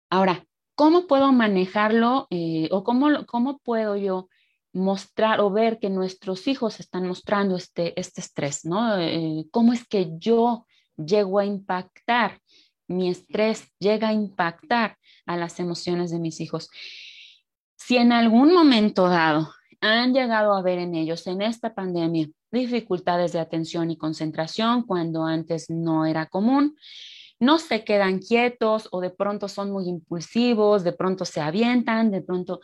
Ahora, 0.10 0.47
¿cómo 0.73 1.06
puedo 1.06 1.32
manejarlo 1.32 2.25
eh, 2.32 2.69
o 2.71 2.84
cómo, 2.84 3.23
cómo 3.27 3.60
puedo 3.60 3.95
yo 3.95 4.30
mostrar 4.78 5.42
o 5.42 5.50
ver 5.50 5.80
que 5.80 5.90
nuestros 5.90 6.48
hijos 6.48 6.80
están 6.80 7.08
mostrando 7.08 7.56
este, 7.56 8.00
este 8.00 8.22
estrés, 8.22 8.66
¿no? 8.66 8.98
Eh, 8.98 9.46
¿Cómo 9.52 9.74
es 9.74 9.88
que 9.88 10.12
yo 10.18 10.66
llego 10.96 11.40
a 11.40 11.46
impactar? 11.46 12.40
Mi 12.88 13.10
estrés 13.10 13.68
llega 13.80 14.10
a 14.10 14.13
impactar 14.13 14.98
a 15.26 15.36
las 15.36 15.60
emociones 15.60 16.12
de 16.12 16.20
mis 16.20 16.40
hijos. 16.40 16.70
Si 17.76 17.98
en 17.98 18.12
algún 18.12 18.54
momento 18.54 19.10
dado 19.10 19.52
han 19.82 20.13
llegado 20.13 20.54
a 20.54 20.62
ver 20.62 20.80
en 20.80 20.96
ellos 20.96 21.28
en 21.28 21.42
esta 21.42 21.76
pandemia 21.76 22.28
dificultades 22.52 23.34
de 23.34 23.40
atención 23.40 23.92
y 23.92 23.98
concentración 23.98 24.84
cuando 24.84 25.26
antes 25.26 25.70
no 25.70 26.06
era 26.06 26.28
común, 26.28 26.76
no 27.40 27.60
se 27.60 27.84
quedan 27.84 28.20
quietos 28.20 28.88
o 28.92 29.02
de 29.02 29.12
pronto 29.12 29.48
son 29.48 29.72
muy 29.72 29.88
impulsivos, 29.88 30.84
de 30.84 30.94
pronto 30.94 31.26
se 31.26 31.40
avientan, 31.40 32.10
de 32.10 32.22
pronto 32.22 32.62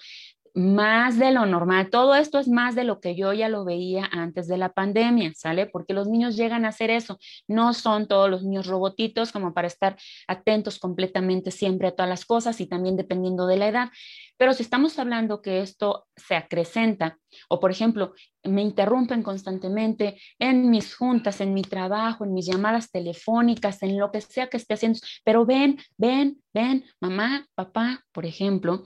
más 0.54 1.18
de 1.18 1.32
lo 1.32 1.46
normal. 1.46 1.90
Todo 1.90 2.16
esto 2.16 2.40
es 2.40 2.48
más 2.48 2.76
de 2.76 2.84
lo 2.84 3.00
que 3.00 3.16
yo 3.16 3.34
ya 3.34 3.50
lo 3.50 3.66
veía 3.66 4.08
antes 4.12 4.48
de 4.48 4.58
la 4.58 4.74
pandemia, 4.74 5.34
¿sale? 5.36 5.66
Porque 5.66 5.94
los 5.94 6.08
niños 6.08 6.36
llegan 6.38 6.66
a 6.66 6.70
hacer 6.70 6.92
eso. 6.92 7.20
No 7.48 7.74
son 7.74 8.08
todos 8.08 8.30
los 8.30 8.44
niños 8.44 8.68
robotitos 8.68 9.32
como 9.32 9.54
para 9.54 9.68
estar 9.68 9.98
atentos 10.28 10.80
completamente 10.80 11.52
siempre 11.52 11.88
a 11.88 11.92
todas 11.96 12.10
las 12.10 12.26
cosas 12.26 12.62
y 12.62 12.68
también 12.68 12.98
dependiendo 12.98 13.48
de 13.48 13.58
la 13.58 13.68
edad. 13.68 13.90
Pero 14.38 14.54
si 14.54 14.64
estamos 14.64 14.98
hablando 15.00 15.42
que 15.42 15.62
esto 15.62 16.06
se 16.16 16.36
acrecenta, 16.36 17.20
o 17.50 17.60
por 17.60 17.72
ejemplo, 17.72 18.14
me 18.44 18.62
interrumpen 18.62 19.24
constantemente 19.24 20.20
en 20.40 20.70
mis 20.70 20.96
juntas, 20.96 21.40
en 21.42 21.54
mi 21.54 21.62
trabajo, 21.62 22.26
en 22.26 22.34
mis 22.34 22.48
llamadas 22.48 22.92
telefónicas, 22.92 23.84
en 23.84 23.98
lo 23.98 24.12
que 24.12 24.22
sea 24.22 24.48
que 24.48 24.58
esté 24.58 24.74
haciendo, 24.74 25.00
pero 25.24 25.46
ven, 25.46 25.78
ven, 25.98 26.42
ven, 26.54 26.86
mamá, 27.00 27.48
papá, 27.56 28.04
por 28.12 28.26
ejemplo, 28.26 28.84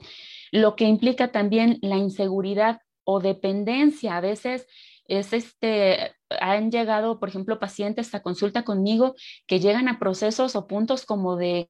lo 0.52 0.76
que 0.76 0.84
implica 0.84 1.32
también 1.32 1.78
la 1.82 1.96
inseguridad 1.96 2.80
o 3.04 3.20
dependencia. 3.20 4.16
A 4.16 4.20
veces 4.20 4.66
es 5.06 5.32
este, 5.32 6.14
han 6.40 6.70
llegado, 6.70 7.18
por 7.18 7.30
ejemplo, 7.30 7.58
pacientes 7.58 8.14
a 8.14 8.22
consulta 8.22 8.64
conmigo 8.64 9.14
que 9.46 9.60
llegan 9.60 9.88
a 9.88 9.98
procesos 9.98 10.54
o 10.54 10.66
puntos 10.66 11.06
como 11.06 11.36
de, 11.36 11.68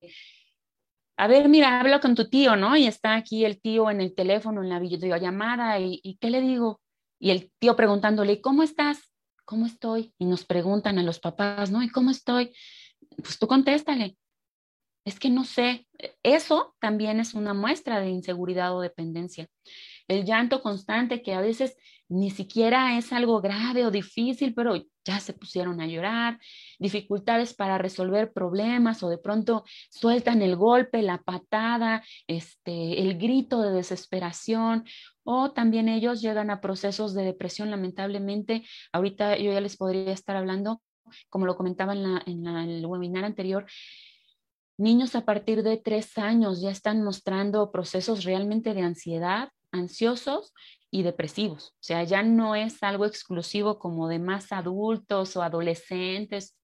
a 1.18 1.26
ver, 1.26 1.48
mira, 1.48 1.80
hablo 1.80 2.00
con 2.00 2.14
tu 2.14 2.28
tío, 2.28 2.56
¿no? 2.56 2.76
Y 2.76 2.86
está 2.86 3.14
aquí 3.16 3.44
el 3.44 3.60
tío 3.60 3.90
en 3.90 4.00
el 4.00 4.14
teléfono, 4.14 4.62
en 4.62 4.68
la 4.70 4.78
videollamada, 4.78 5.78
y, 5.78 6.00
y 6.02 6.16
¿qué 6.16 6.30
le 6.30 6.40
digo? 6.40 6.80
Y 7.18 7.30
el 7.30 7.50
tío 7.58 7.76
preguntándole, 7.76 8.40
¿cómo 8.40 8.62
estás? 8.62 9.12
¿Cómo 9.44 9.66
estoy? 9.66 10.14
Y 10.18 10.24
nos 10.24 10.44
preguntan 10.44 10.98
a 10.98 11.02
los 11.02 11.20
papás, 11.20 11.70
¿no? 11.70 11.82
¿Y 11.82 11.88
cómo 11.88 12.10
estoy? 12.10 12.54
Pues 13.16 13.38
tú 13.38 13.46
contéstale 13.46 14.16
es 15.08 15.18
que 15.18 15.30
no 15.30 15.44
sé, 15.44 15.86
eso 16.22 16.74
también 16.80 17.18
es 17.18 17.34
una 17.34 17.54
muestra 17.54 18.00
de 18.00 18.10
inseguridad 18.10 18.76
o 18.76 18.80
dependencia. 18.80 19.48
El 20.08 20.24
llanto 20.24 20.62
constante 20.62 21.22
que 21.22 21.34
a 21.34 21.40
veces 21.40 21.76
ni 22.08 22.30
siquiera 22.30 22.96
es 22.96 23.12
algo 23.12 23.40
grave 23.40 23.84
o 23.84 23.90
difícil, 23.90 24.54
pero 24.54 24.82
ya 25.04 25.20
se 25.20 25.34
pusieron 25.34 25.80
a 25.80 25.86
llorar, 25.86 26.38
dificultades 26.78 27.54
para 27.54 27.78
resolver 27.78 28.32
problemas 28.32 29.02
o 29.02 29.10
de 29.10 29.18
pronto 29.18 29.64
sueltan 29.90 30.40
el 30.42 30.56
golpe, 30.56 31.02
la 31.02 31.18
patada, 31.18 32.02
este, 32.26 33.02
el 33.02 33.18
grito 33.18 33.60
de 33.60 33.72
desesperación 33.72 34.84
o 35.24 35.52
también 35.52 35.88
ellos 35.88 36.22
llegan 36.22 36.50
a 36.50 36.60
procesos 36.60 37.14
de 37.14 37.24
depresión 37.24 37.70
lamentablemente. 37.70 38.64
Ahorita 38.92 39.36
yo 39.36 39.52
ya 39.52 39.60
les 39.60 39.76
podría 39.76 40.12
estar 40.12 40.36
hablando, 40.36 40.82
como 41.28 41.44
lo 41.44 41.56
comentaba 41.56 41.92
en, 41.92 42.02
la, 42.02 42.22
en 42.26 42.46
el 42.46 42.86
webinar 42.86 43.24
anterior, 43.24 43.66
Niños 44.80 45.16
a 45.16 45.24
partir 45.24 45.64
de 45.64 45.76
tres 45.76 46.16
años 46.18 46.60
ya 46.60 46.70
están 46.70 47.02
mostrando 47.02 47.72
procesos 47.72 48.22
realmente 48.22 48.74
de 48.74 48.82
ansiedad, 48.82 49.48
ansiosos 49.72 50.52
y 50.90 51.02
depresivos. 51.02 51.70
O 51.74 51.82
sea, 51.82 52.02
ya 52.04 52.22
no 52.22 52.54
es 52.54 52.82
algo 52.82 53.04
exclusivo 53.06 53.78
como 53.78 54.08
de 54.08 54.18
más 54.18 54.52
adultos 54.52 55.36
o 55.36 55.42
adolescentes 55.42 56.58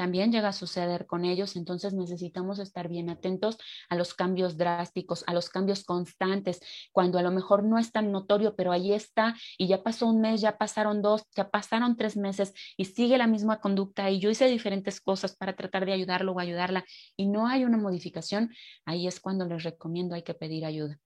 también 0.00 0.32
llega 0.32 0.48
a 0.48 0.52
suceder 0.54 1.04
con 1.04 1.26
ellos, 1.26 1.56
entonces 1.56 1.92
necesitamos 1.92 2.58
estar 2.58 2.88
bien 2.88 3.10
atentos 3.10 3.58
a 3.90 3.96
los 3.96 4.14
cambios 4.14 4.56
drásticos, 4.56 5.24
a 5.26 5.34
los 5.34 5.50
cambios 5.50 5.84
constantes, 5.84 6.58
cuando 6.90 7.18
a 7.18 7.22
lo 7.22 7.30
mejor 7.30 7.64
no 7.64 7.76
es 7.76 7.92
tan 7.92 8.10
notorio, 8.10 8.56
pero 8.56 8.72
ahí 8.72 8.94
está 8.94 9.36
y 9.58 9.68
ya 9.68 9.82
pasó 9.82 10.06
un 10.06 10.22
mes, 10.22 10.40
ya 10.40 10.56
pasaron 10.56 11.02
dos, 11.02 11.24
ya 11.36 11.50
pasaron 11.50 11.98
tres 11.98 12.16
meses 12.16 12.54
y 12.78 12.86
sigue 12.86 13.18
la 13.18 13.26
misma 13.26 13.60
conducta 13.60 14.10
y 14.10 14.20
yo 14.20 14.30
hice 14.30 14.46
diferentes 14.46 15.02
cosas 15.02 15.36
para 15.36 15.54
tratar 15.54 15.84
de 15.84 15.92
ayudarlo 15.92 16.32
o 16.32 16.40
ayudarla 16.40 16.82
y 17.14 17.28
no 17.28 17.46
hay 17.46 17.66
una 17.66 17.76
modificación, 17.76 18.54
ahí 18.86 19.06
es 19.06 19.20
cuando 19.20 19.44
les 19.44 19.64
recomiendo 19.64 20.14
hay 20.14 20.22
que 20.22 20.32
pedir 20.32 20.64
ayuda. 20.64 20.98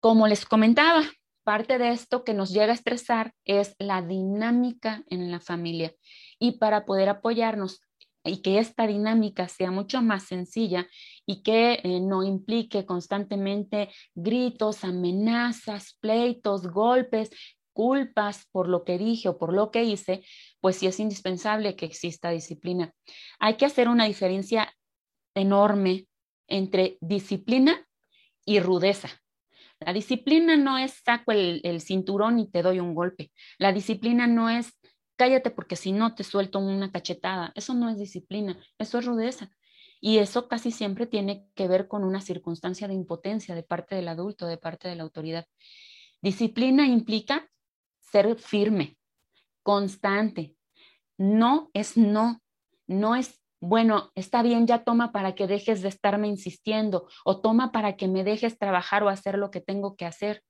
Como 0.00 0.26
les 0.26 0.44
comentaba, 0.44 1.02
parte 1.44 1.78
de 1.78 1.90
esto 1.90 2.24
que 2.24 2.34
nos 2.34 2.52
llega 2.52 2.72
a 2.72 2.74
estresar 2.74 3.32
es 3.44 3.76
la 3.78 4.02
dinámica 4.02 5.04
en 5.08 5.30
la 5.30 5.40
familia. 5.40 5.94
Y 6.38 6.58
para 6.58 6.84
poder 6.84 7.08
apoyarnos 7.08 7.80
y 8.24 8.42
que 8.42 8.58
esta 8.58 8.86
dinámica 8.86 9.48
sea 9.48 9.70
mucho 9.70 10.02
más 10.02 10.24
sencilla 10.24 10.88
y 11.24 11.42
que 11.42 11.80
eh, 11.82 12.00
no 12.00 12.24
implique 12.24 12.84
constantemente 12.84 13.90
gritos, 14.14 14.82
amenazas, 14.82 15.96
pleitos, 16.00 16.66
golpes, 16.66 17.30
culpas 17.72 18.46
por 18.50 18.68
lo 18.68 18.84
que 18.84 18.98
dije 18.98 19.28
o 19.28 19.38
por 19.38 19.52
lo 19.52 19.70
que 19.70 19.84
hice, 19.84 20.24
pues 20.60 20.76
sí 20.76 20.86
es 20.86 20.98
indispensable 20.98 21.76
que 21.76 21.86
exista 21.86 22.30
disciplina. 22.30 22.92
Hay 23.38 23.54
que 23.54 23.66
hacer 23.66 23.88
una 23.88 24.06
diferencia 24.06 24.74
enorme 25.34 26.06
entre 26.48 26.96
disciplina 27.00 27.86
y 28.44 28.60
rudeza. 28.60 29.10
La 29.80 29.92
disciplina 29.92 30.56
no 30.56 30.78
es 30.78 31.02
saco 31.04 31.32
el, 31.32 31.80
cinturón 31.80 32.38
y 32.38 32.50
te 32.50 32.62
doy 32.62 32.80
un 32.80 32.94
golpe. 32.94 33.30
La 33.58 33.72
disciplina 33.72 34.26
no 34.26 34.48
es 34.48 34.72
cállate 35.16 35.50
porque 35.50 35.76
si 35.76 35.92
no 35.92 36.14
te 36.14 36.24
suelto 36.24 36.58
una 36.58 36.90
cachetada. 36.92 37.52
Eso 37.54 37.74
no 37.74 37.90
es 37.90 37.98
disciplina, 37.98 38.58
eso 38.78 38.98
es 38.98 39.04
rudeza. 39.04 39.50
Y 40.00 40.18
eso 40.18 40.48
casi 40.48 40.70
siempre 40.70 41.06
tiene 41.06 41.46
que 41.54 41.68
ver 41.68 41.88
con 41.88 42.04
una 42.04 42.20
circunstancia 42.20 42.86
de 42.86 42.94
impotencia 42.94 43.54
de 43.54 43.62
parte 43.62 43.94
del 43.94 44.08
adulto, 44.08 44.46
de 44.46 44.58
parte 44.58 44.88
de 44.88 44.96
la 44.96 45.02
autoridad. 45.02 45.46
Disciplina 46.20 46.86
implica 46.86 47.48
ser 48.00 48.36
firme, 48.36 48.98
constante. 49.62 50.54
No 51.18 51.70
es 51.72 51.96
no, 51.96 52.42
no 52.86 53.16
es, 53.16 53.40
bueno, 53.60 54.10
está 54.14 54.42
bien, 54.42 54.66
ya 54.66 54.84
toma 54.84 55.12
para 55.12 55.34
que 55.34 55.46
dejes 55.46 55.82
de 55.82 55.88
estarme 55.88 56.28
insistiendo 56.28 57.08
o 57.24 57.40
toma 57.40 57.72
para 57.72 57.96
que 57.96 58.08
me 58.08 58.24
dejes 58.24 58.58
trabajar 58.58 59.02
o 59.02 59.08
hacer 59.08 59.38
lo 59.38 59.50
que 59.50 59.60
tengo 59.60 59.96
que 59.96 60.04
hacer. 60.04 60.42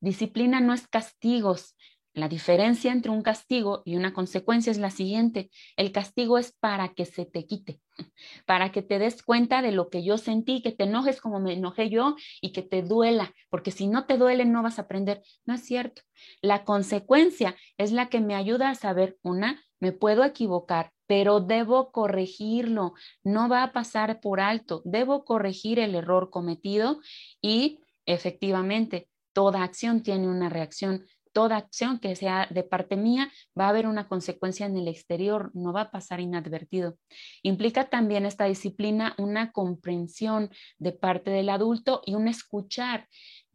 Disciplina 0.00 0.60
no 0.60 0.74
es 0.74 0.88
castigos, 0.88 1.76
la 2.18 2.28
diferencia 2.28 2.90
entre 2.90 3.12
un 3.12 3.22
castigo 3.22 3.82
y 3.84 3.96
una 3.96 4.12
consecuencia 4.12 4.72
es 4.72 4.78
la 4.78 4.90
siguiente. 4.90 5.50
El 5.76 5.92
castigo 5.92 6.36
es 6.36 6.52
para 6.52 6.88
que 6.88 7.04
se 7.04 7.26
te 7.26 7.46
quite, 7.46 7.80
para 8.46 8.72
que 8.72 8.82
te 8.82 8.98
des 8.98 9.22
cuenta 9.22 9.62
de 9.62 9.70
lo 9.70 9.88
que 9.88 10.02
yo 10.02 10.18
sentí, 10.18 10.60
que 10.60 10.72
te 10.72 10.82
enojes 10.82 11.20
como 11.20 11.38
me 11.38 11.52
enojé 11.52 11.90
yo 11.90 12.16
y 12.40 12.50
que 12.50 12.62
te 12.62 12.82
duela, 12.82 13.32
porque 13.50 13.70
si 13.70 13.86
no 13.86 14.06
te 14.06 14.16
duele 14.16 14.46
no 14.46 14.64
vas 14.64 14.80
a 14.80 14.82
aprender. 14.82 15.22
No 15.46 15.54
es 15.54 15.64
cierto. 15.64 16.02
La 16.42 16.64
consecuencia 16.64 17.54
es 17.76 17.92
la 17.92 18.08
que 18.08 18.20
me 18.20 18.34
ayuda 18.34 18.70
a 18.70 18.74
saber, 18.74 19.16
una, 19.22 19.62
me 19.78 19.92
puedo 19.92 20.24
equivocar, 20.24 20.90
pero 21.08 21.40
debo 21.40 21.90
corregirlo, 21.90 22.94
no 23.24 23.48
va 23.48 23.64
a 23.64 23.72
pasar 23.72 24.20
por 24.20 24.38
alto, 24.38 24.82
debo 24.84 25.24
corregir 25.24 25.80
el 25.80 25.96
error 25.96 26.30
cometido 26.30 27.00
y 27.42 27.80
efectivamente 28.06 29.08
toda 29.32 29.64
acción 29.64 30.02
tiene 30.02 30.28
una 30.28 30.48
reacción 30.48 31.04
toda 31.38 31.56
acción 31.56 32.00
que 32.00 32.16
sea 32.16 32.48
de 32.50 32.64
parte 32.64 32.96
mía 32.96 33.30
va 33.56 33.66
a 33.66 33.68
haber 33.68 33.86
una 33.86 34.08
consecuencia 34.08 34.66
en 34.66 34.76
el 34.76 34.88
exterior, 34.88 35.52
no 35.54 35.72
va 35.72 35.82
a 35.82 35.90
pasar 35.92 36.18
inadvertido. 36.18 36.98
Implica 37.42 37.88
también 37.88 38.26
esta 38.26 38.46
disciplina 38.46 39.14
una 39.18 39.52
comprensión 39.52 40.50
de 40.78 40.90
parte 40.90 41.30
del 41.30 41.50
adulto 41.50 42.02
y 42.04 42.16
un 42.16 42.26
escuchar. 42.26 43.06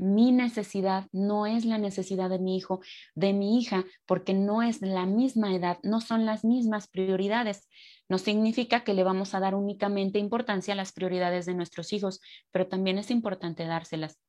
Mi 0.03 0.33
necesidad 0.33 1.07
no 1.13 1.45
es 1.45 1.63
la 1.63 1.77
necesidad 1.77 2.29
de 2.29 2.37
mi 2.37 2.57
hijo, 2.57 2.81
de 3.15 3.31
mi 3.31 3.57
hija, 3.57 3.85
porque 4.05 4.33
no 4.33 4.61
es 4.61 4.81
la 4.81 5.05
misma 5.05 5.55
edad, 5.55 5.79
no 5.81 6.01
son 6.01 6.25
las 6.25 6.43
mismas 6.43 6.89
prioridades. 6.89 7.69
No 8.09 8.17
significa 8.17 8.83
que 8.83 8.93
le 8.93 9.05
vamos 9.05 9.33
a 9.33 9.39
dar 9.39 9.55
únicamente 9.55 10.19
importancia 10.19 10.73
a 10.73 10.75
las 10.75 10.91
prioridades 10.91 11.45
de 11.45 11.53
nuestros 11.53 11.93
hijos, 11.93 12.19
pero 12.51 12.67
también 12.67 12.97
es 12.97 13.11
importante 13.11 13.63
dárselas. 13.63 14.19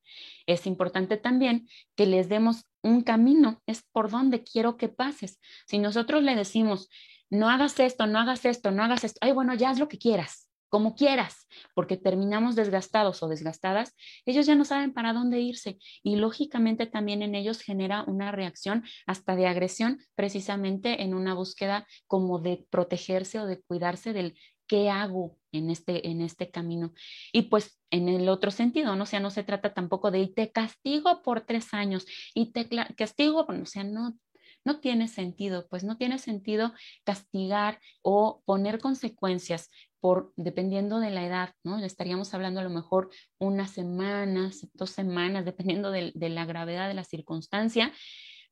Es 0.47 0.69
importante 0.69 1.17
también 1.17 1.67
que 1.97 2.07
les 2.07 2.29
demos 2.29 2.67
un 2.81 3.03
camino, 3.03 3.61
es 3.67 3.83
por 3.91 4.13
donde 4.13 4.45
quiero 4.45 4.77
que 4.77 4.89
pases. 4.89 5.41
Si 5.67 5.79
nosotros 5.79 6.23
le 6.23 6.37
decimos, 6.37 6.89
no 7.31 7.51
hagas 7.51 7.81
esto, 7.81 8.07
no 8.07 8.21
hagas 8.21 8.45
esto, 8.45 8.71
no 8.71 8.85
hagas 8.85 9.03
esto, 9.03 9.19
ay, 9.23 9.33
bueno, 9.33 9.55
ya 9.55 9.71
haz 9.71 9.81
lo 9.81 9.89
que 9.89 9.99
quieras, 9.99 10.49
como 10.75 10.97
quieras, 10.97 11.47
porque 11.73 11.97
terminamos 11.97 12.57
desgastados 12.57 13.23
o 13.23 13.29
desgastadas, 13.29 13.95
ellos 14.27 14.45
ya 14.45 14.57
no 14.57 14.65
saben 14.65 14.93
para 14.93 15.13
dónde 15.13 15.39
irse 15.39 15.79
y 16.03 16.17
lógicamente 16.17 16.87
también 16.87 17.23
en 17.23 17.37
ellos 17.37 17.61
genera 17.61 18.03
una 18.09 18.33
reacción 18.33 18.83
hasta 19.07 19.37
de 19.37 19.47
agresión, 19.47 20.01
precisamente 20.17 21.05
en 21.05 21.15
una 21.15 21.33
búsqueda 21.33 21.87
como 22.09 22.41
de 22.41 22.67
protegerse 22.71 23.39
o 23.39 23.47
de 23.47 23.63
cuidarse 23.63 24.13
del 24.13 24.37
qué 24.67 24.91
hago 24.91 25.39
en 25.53 25.71
este, 25.71 26.09
en 26.09 26.21
este 26.21 26.51
camino. 26.51 26.93
Y 27.33 27.43
pues 27.43 27.79
en 27.93 28.09
el 28.09 28.29
otro 28.29 28.51
sentido, 28.51 28.97
¿no? 28.97 29.07
Sea, 29.07 29.21
no 29.21 29.31
se 29.31 29.45
trata 29.45 29.75
tampoco 29.75 30.11
de 30.11 30.23
y 30.23 30.35
te 30.35 30.51
castigo 30.51 31.23
por 31.23 31.43
tres 31.43 31.73
años 31.73 32.05
y 32.35 32.51
te 32.51 32.69
castigo, 32.97 33.47
o 33.49 33.67
sea, 33.67 33.85
no, 33.85 34.19
no 34.65 34.81
tiene 34.81 35.09
sentido, 35.09 35.69
pues 35.69 35.85
no 35.85 35.97
tiene 35.97 36.19
sentido 36.19 36.73
castigar 37.05 37.81
o 38.03 38.43
poner 38.45 38.81
consecuencias 38.81 39.71
por, 40.05 40.35
dependiendo 40.37 41.01
de 41.01 41.09
la 41.09 41.25
edad, 41.25 41.55
¿no? 41.65 41.79
Estaríamos 41.79 42.35
hablando 42.35 42.61
a 42.61 42.63
lo 42.63 42.69
mejor 42.69 43.09
unas 43.39 43.71
semanas, 43.71 44.69
dos 44.75 44.91
semanas, 44.91 45.47
dependiendo 45.47 45.91
de, 45.91 46.13
de 46.15 46.29
la 46.29 46.45
gravedad 46.45 46.89
de 46.89 46.93
la 46.93 47.05
circunstancia, 47.05 47.91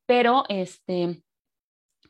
pero 0.07 0.45
este, 0.49 1.21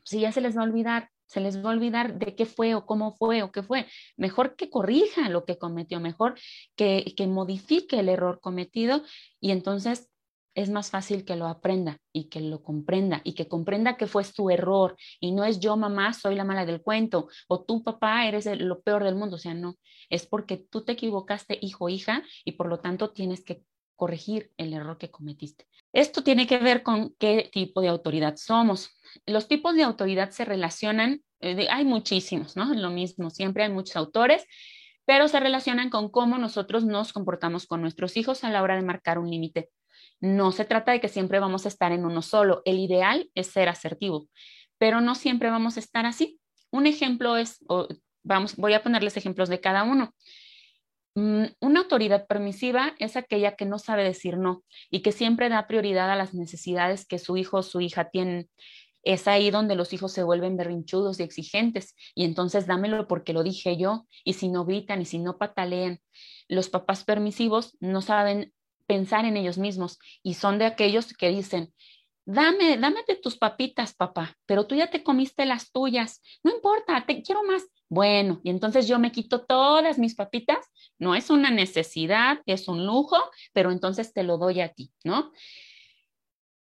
si 0.02 0.20
ya 0.20 0.32
se 0.32 0.40
les 0.40 0.56
va 0.56 0.62
a 0.62 0.64
olvidar, 0.64 1.10
se 1.26 1.42
les 1.42 1.62
va 1.62 1.68
a 1.68 1.74
olvidar 1.74 2.18
de 2.18 2.34
qué 2.34 2.46
fue 2.46 2.74
o 2.74 2.86
cómo 2.86 3.16
fue 3.16 3.42
o 3.42 3.52
qué 3.52 3.62
fue. 3.62 3.86
Mejor 4.16 4.56
que 4.56 4.70
corrija 4.70 5.28
lo 5.28 5.44
que 5.44 5.58
cometió, 5.58 6.00
mejor 6.00 6.36
que, 6.74 7.12
que 7.14 7.26
modifique 7.26 8.00
el 8.00 8.08
error 8.08 8.40
cometido 8.40 9.02
y 9.40 9.50
entonces 9.50 10.08
es 10.54 10.70
más 10.70 10.90
fácil 10.90 11.24
que 11.24 11.36
lo 11.36 11.46
aprenda 11.46 11.98
y 12.12 12.28
que 12.28 12.40
lo 12.40 12.62
comprenda 12.62 13.20
y 13.24 13.34
que 13.34 13.48
comprenda 13.48 13.96
que 13.96 14.06
fue 14.06 14.24
su 14.24 14.50
error 14.50 14.96
y 15.20 15.32
no 15.32 15.44
es 15.44 15.60
yo 15.60 15.76
mamá 15.76 16.12
soy 16.12 16.34
la 16.34 16.44
mala 16.44 16.64
del 16.64 16.82
cuento 16.82 17.28
o 17.48 17.64
tú 17.64 17.82
papá 17.82 18.26
eres 18.26 18.46
lo 18.60 18.80
peor 18.82 19.04
del 19.04 19.16
mundo, 19.16 19.36
o 19.36 19.38
sea, 19.38 19.54
no, 19.54 19.76
es 20.08 20.26
porque 20.26 20.56
tú 20.56 20.84
te 20.84 20.92
equivocaste 20.92 21.58
hijo 21.60 21.88
hija 21.88 22.22
y 22.44 22.52
por 22.52 22.68
lo 22.68 22.80
tanto 22.80 23.10
tienes 23.10 23.44
que 23.44 23.64
corregir 23.96 24.50
el 24.56 24.72
error 24.72 24.98
que 24.98 25.10
cometiste. 25.10 25.66
Esto 25.92 26.22
tiene 26.22 26.46
que 26.46 26.58
ver 26.58 26.82
con 26.82 27.14
qué 27.18 27.48
tipo 27.52 27.80
de 27.80 27.88
autoridad 27.88 28.36
somos. 28.36 28.90
Los 29.26 29.46
tipos 29.46 29.74
de 29.76 29.84
autoridad 29.84 30.30
se 30.30 30.44
relacionan, 30.44 31.22
eh, 31.40 31.68
hay 31.70 31.84
muchísimos, 31.84 32.56
¿no? 32.56 32.74
Lo 32.74 32.90
mismo, 32.90 33.30
siempre 33.30 33.64
hay 33.64 33.70
muchos 33.70 33.96
autores, 33.96 34.44
pero 35.04 35.28
se 35.28 35.38
relacionan 35.38 35.90
con 35.90 36.10
cómo 36.10 36.38
nosotros 36.38 36.84
nos 36.84 37.12
comportamos 37.12 37.66
con 37.66 37.80
nuestros 37.80 38.16
hijos 38.16 38.42
a 38.42 38.50
la 38.50 38.62
hora 38.62 38.76
de 38.76 38.82
marcar 38.82 39.18
un 39.18 39.30
límite. 39.30 39.70
No 40.20 40.52
se 40.52 40.64
trata 40.64 40.92
de 40.92 41.00
que 41.00 41.08
siempre 41.08 41.40
vamos 41.40 41.64
a 41.64 41.68
estar 41.68 41.92
en 41.92 42.04
uno 42.04 42.22
solo. 42.22 42.62
El 42.64 42.78
ideal 42.78 43.30
es 43.34 43.48
ser 43.48 43.68
asertivo, 43.68 44.28
pero 44.78 45.00
no 45.00 45.14
siempre 45.14 45.50
vamos 45.50 45.76
a 45.76 45.80
estar 45.80 46.06
así. 46.06 46.40
Un 46.70 46.86
ejemplo 46.86 47.36
es, 47.36 47.64
vamos, 48.22 48.56
voy 48.56 48.74
a 48.74 48.82
ponerles 48.82 49.16
ejemplos 49.16 49.48
de 49.48 49.60
cada 49.60 49.84
uno. 49.84 50.14
Mm, 51.16 51.44
una 51.60 51.80
autoridad 51.80 52.26
permisiva 52.26 52.94
es 52.98 53.16
aquella 53.16 53.54
que 53.54 53.66
no 53.66 53.78
sabe 53.78 54.02
decir 54.02 54.36
no 54.36 54.64
y 54.90 55.00
que 55.00 55.12
siempre 55.12 55.48
da 55.48 55.68
prioridad 55.68 56.10
a 56.10 56.16
las 56.16 56.34
necesidades 56.34 57.06
que 57.06 57.20
su 57.20 57.36
hijo 57.36 57.58
o 57.58 57.62
su 57.62 57.80
hija 57.80 58.10
tienen. 58.10 58.48
Es 59.04 59.28
ahí 59.28 59.50
donde 59.50 59.76
los 59.76 59.92
hijos 59.92 60.12
se 60.12 60.22
vuelven 60.22 60.56
berrinchudos 60.56 61.20
y 61.20 61.22
exigentes 61.22 61.94
y 62.14 62.24
entonces 62.24 62.66
dámelo 62.66 63.06
porque 63.06 63.32
lo 63.32 63.42
dije 63.42 63.76
yo 63.76 64.06
y 64.24 64.32
si 64.32 64.48
no 64.48 64.64
gritan 64.64 65.02
y 65.02 65.04
si 65.04 65.18
no 65.18 65.38
patalean. 65.38 66.00
Los 66.48 66.68
papás 66.68 67.04
permisivos 67.04 67.76
no 67.80 68.02
saben 68.02 68.52
pensar 68.86 69.24
en 69.24 69.36
ellos 69.36 69.58
mismos 69.58 69.98
y 70.22 70.34
son 70.34 70.58
de 70.58 70.66
aquellos 70.66 71.12
que 71.14 71.30
dicen, 71.30 71.72
dame, 72.26 72.78
dame 72.78 73.00
de 73.06 73.16
tus 73.16 73.36
papitas, 73.36 73.94
papá, 73.94 74.36
pero 74.46 74.66
tú 74.66 74.74
ya 74.74 74.90
te 74.90 75.02
comiste 75.02 75.44
las 75.44 75.72
tuyas, 75.72 76.22
no 76.42 76.54
importa, 76.54 77.04
te 77.06 77.22
quiero 77.22 77.44
más. 77.44 77.64
Bueno, 77.88 78.40
y 78.42 78.50
entonces 78.50 78.88
yo 78.88 78.98
me 78.98 79.12
quito 79.12 79.44
todas 79.44 79.98
mis 79.98 80.14
papitas, 80.14 80.58
no 80.98 81.14
es 81.14 81.30
una 81.30 81.50
necesidad, 81.50 82.40
es 82.46 82.66
un 82.66 82.86
lujo, 82.86 83.16
pero 83.52 83.70
entonces 83.70 84.12
te 84.12 84.22
lo 84.22 84.38
doy 84.38 84.60
a 84.60 84.72
ti, 84.72 84.90
¿no? 85.04 85.32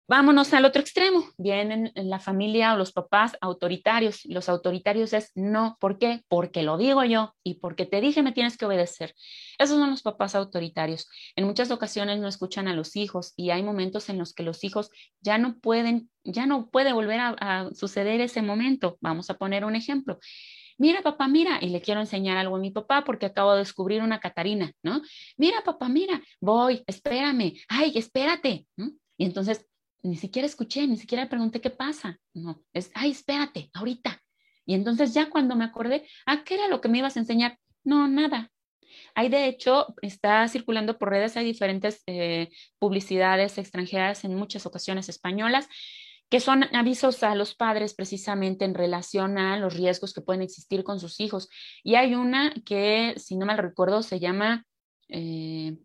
Vámonos 0.08 0.54
al 0.54 0.66
otro 0.66 0.82
extremo. 0.82 1.24
Vienen 1.38 1.92
la 1.96 2.20
familia 2.20 2.74
o 2.74 2.78
los 2.78 2.92
papás 2.92 3.38
autoritarios. 3.40 4.26
Los 4.26 4.50
autoritarios 4.50 5.14
es 5.14 5.32
no. 5.36 5.78
¿Por 5.80 6.00
qué? 6.00 6.24
Porque 6.28 6.64
lo 6.64 6.78
digo 6.78 7.04
yo 7.06 7.34
y 7.44 7.56
porque 7.56 7.86
te 7.86 8.02
dije 8.02 8.22
me 8.22 8.34
tienes 8.34 8.58
que 8.58 8.66
obedecer. 8.66 9.16
Esos 9.58 9.78
son 9.80 9.90
los 9.90 10.02
papás 10.02 10.36
autoritarios. 10.36 11.08
En 11.36 11.46
muchas 11.46 11.72
ocasiones 11.72 12.20
no 12.20 12.28
escuchan 12.28 12.68
a 12.68 12.74
los 12.74 12.96
hijos 12.98 13.34
y 13.38 13.52
hay 13.52 13.64
momentos 13.64 14.10
en 14.10 14.18
los 14.18 14.34
que 14.34 14.44
los 14.44 14.64
hijos 14.64 14.90
ya 15.22 15.38
no 15.38 15.60
pueden, 15.60 16.10
ya 16.26 16.46
no 16.46 16.70
puede 16.70 16.92
volver 16.92 17.20
a, 17.22 17.70
suceder 17.74 18.20
ese 18.20 18.42
momento. 18.42 18.98
Vamos 19.00 19.30
a 19.30 19.36
poner 19.36 19.64
un 19.66 19.76
ejemplo 19.76 20.20
mira 20.78 21.04
papá, 21.04 21.28
mira, 21.28 21.60
y 21.62 21.70
le 21.70 21.80
quiero 21.80 22.02
enseñar 22.02 22.38
algo 22.38 22.56
a 22.56 22.60
mi 22.60 22.72
papá 22.72 23.04
porque 23.04 23.28
acabo 23.28 23.54
de 23.54 23.60
descubrir 23.60 24.02
una 24.02 24.20
Catarina, 24.20 24.72
¿no? 24.82 25.04
Mira 25.38 25.64
papá, 25.64 25.88
mira, 25.90 26.20
voy, 26.40 26.84
espérame, 26.88 27.54
ay, 27.70 27.92
espérate. 27.96 28.66
Y 29.16 29.26
entonces 29.26 29.64
ni 30.04 30.16
siquiera 30.16 30.46
escuché, 30.46 30.88
ni 30.88 30.98
siquiera 30.98 31.30
pregunté 31.30 31.62
qué 31.62 31.70
pasa. 31.70 32.20
No, 32.34 32.64
es, 32.74 32.92
ay, 32.94 33.12
espérate, 33.12 33.70
ahorita. 33.74 34.22
Y 34.66 34.74
entonces 34.74 35.14
ya 35.14 35.30
cuando 35.30 35.56
me 35.56 35.66
acordé, 35.66 36.08
ah, 36.26 36.44
¿qué 36.44 36.56
era 36.56 36.68
lo 36.68 36.82
que 36.82 36.90
me 36.90 37.00
ibas 37.00 37.18
a 37.18 37.20
enseñar? 37.20 37.58
No, 37.84 38.08
nada. 38.08 38.52
Hay 39.16 39.30
de 39.30 39.48
hecho, 39.48 39.88
está 40.02 40.48
circulando 40.48 40.98
por 40.98 41.10
redes, 41.10 41.38
hay 41.38 41.46
diferentes 41.46 42.04
eh, 42.08 42.50
publicidades 42.80 43.58
extranjeras 43.58 44.24
en 44.24 44.36
muchas 44.36 44.66
ocasiones 44.66 45.10
españolas 45.10 45.68
que 46.30 46.40
son 46.40 46.64
avisos 46.74 47.24
a 47.24 47.36
los 47.36 47.56
padres 47.56 47.94
precisamente 47.94 48.64
en 48.64 48.74
relación 48.74 49.38
a 49.38 49.58
los 49.58 49.74
riesgos 49.76 50.14
que 50.14 50.22
pueden 50.22 50.42
existir 50.42 50.86
con 50.86 50.98
sus 50.98 51.20
hijos. 51.20 51.50
Y 51.84 51.96
hay 51.96 52.16
una 52.16 52.54
que, 52.66 53.16
si 53.18 53.36
no 53.36 53.46
mal 53.46 53.58
recuerdo, 53.58 54.02
se 54.02 54.22
llama 54.22 54.66
eh, 55.10 55.78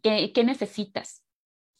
¿qué, 0.00 0.44
necesitas? 0.44 1.23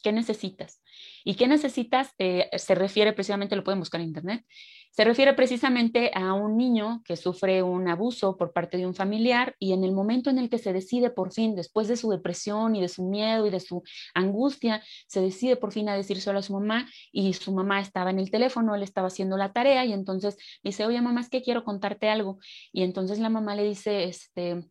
¿Qué 0.05 0.13
necesitas? 0.13 0.83
¿Y 1.25 1.35
qué 1.35 1.49
necesitas? 1.49 2.11
Eh, 2.19 2.51
se 2.59 2.75
refiere 2.75 3.15
precisamente, 3.15 3.57
lo 3.57 3.65
pueden 3.65 3.79
buscar 3.81 4.03
en 4.03 4.09
internet, 4.09 4.45
se 4.91 5.03
refiere 5.03 5.33
precisamente 5.33 6.11
a 6.15 6.35
un 6.35 6.59
niño 6.59 7.01
que 7.07 7.17
sufre 7.17 7.63
un 7.63 7.89
abuso 7.89 8.37
por 8.37 8.53
parte 8.53 8.77
de 8.77 8.87
un 8.87 8.95
familiar 8.95 9.57
y 9.59 9.73
en 9.73 9.83
el 9.83 9.93
momento 9.93 10.29
en 10.29 10.39
el 10.39 10.51
que 10.51 10.59
se 10.59 10.75
decide 10.75 11.09
por 11.09 11.33
fin, 11.33 11.57
después 11.57 11.89
de 11.89 11.97
su 11.97 12.11
depresión 12.11 12.77
y 12.77 12.83
de 12.83 12.89
su 12.89 13.09
miedo 13.09 13.47
y 13.47 13.51
de 13.51 13.61
su 13.61 13.83
angustia, 14.13 14.83
se 15.07 15.23
decide 15.23 15.57
por 15.57 15.73
fin 15.73 15.89
a 15.89 15.97
decir 15.97 16.21
solo 16.21 16.41
a 16.41 16.43
su 16.43 16.53
mamá 16.53 16.87
y 17.11 17.33
su 17.33 17.55
mamá 17.55 17.81
estaba 17.81 18.11
en 18.11 18.19
el 18.19 18.31
teléfono, 18.31 18.75
él 18.75 18.83
estaba 18.83 19.07
haciendo 19.07 19.39
la 19.39 19.55
tarea 19.55 19.87
y 19.87 19.95
entonces 19.95 20.37
dice, 20.63 20.85
oye 20.85 21.01
mamá, 21.01 21.23
es 21.23 21.31
que 21.31 21.41
quiero 21.41 21.65
contarte 21.65 22.11
algo. 22.11 22.39
Y 22.73 22.83
entonces 22.83 23.21
la 23.21 23.31
mamá 23.31 23.57
le 23.57 23.65
dice, 23.65 24.05
este, 24.05 24.69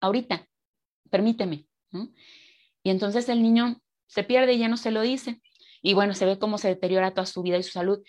ahorita, 0.00 0.46
permíteme. 1.10 1.66
Y 2.88 2.90
entonces 2.90 3.28
el 3.28 3.42
niño 3.42 3.82
se 4.06 4.24
pierde 4.24 4.54
y 4.54 4.58
ya 4.60 4.68
no 4.68 4.78
se 4.78 4.90
lo 4.90 5.02
dice. 5.02 5.42
Y 5.82 5.92
bueno, 5.92 6.14
se 6.14 6.24
ve 6.24 6.38
cómo 6.38 6.56
se 6.56 6.68
deteriora 6.68 7.10
toda 7.10 7.26
su 7.26 7.42
vida 7.42 7.58
y 7.58 7.62
su 7.62 7.72
salud. 7.72 8.02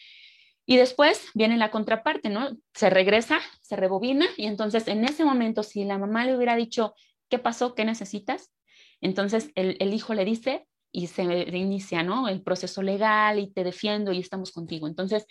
Y 0.65 0.77
después 0.77 1.27
viene 1.33 1.57
la 1.57 1.69
contraparte, 1.69 2.29
¿no? 2.29 2.55
Se 2.73 2.89
regresa, 2.89 3.41
se 3.61 3.75
rebobina 3.75 4.25
y 4.37 4.45
entonces 4.45 4.87
en 4.87 5.03
ese 5.03 5.25
momento, 5.25 5.63
si 5.63 5.83
la 5.83 5.97
mamá 5.97 6.23
le 6.23 6.33
hubiera 6.33 6.55
dicho, 6.55 6.95
¿qué 7.27 7.39
pasó? 7.39 7.75
¿Qué 7.75 7.83
necesitas? 7.83 8.53
Entonces 9.01 9.51
el, 9.55 9.93
hijo 9.93 10.13
le 10.13 10.23
dice 10.23 10.65
y 10.93 11.07
se 11.07 11.23
inicia, 11.23 12.01
¿no? 12.01 12.29
El 12.29 12.41
proceso 12.41 12.81
legal 12.81 13.37
y 13.37 13.51
te 13.51 13.65
defiendo 13.65 14.13
y 14.13 14.19
estamos 14.19 14.53
contigo. 14.53 14.87
Entonces, 14.87 15.25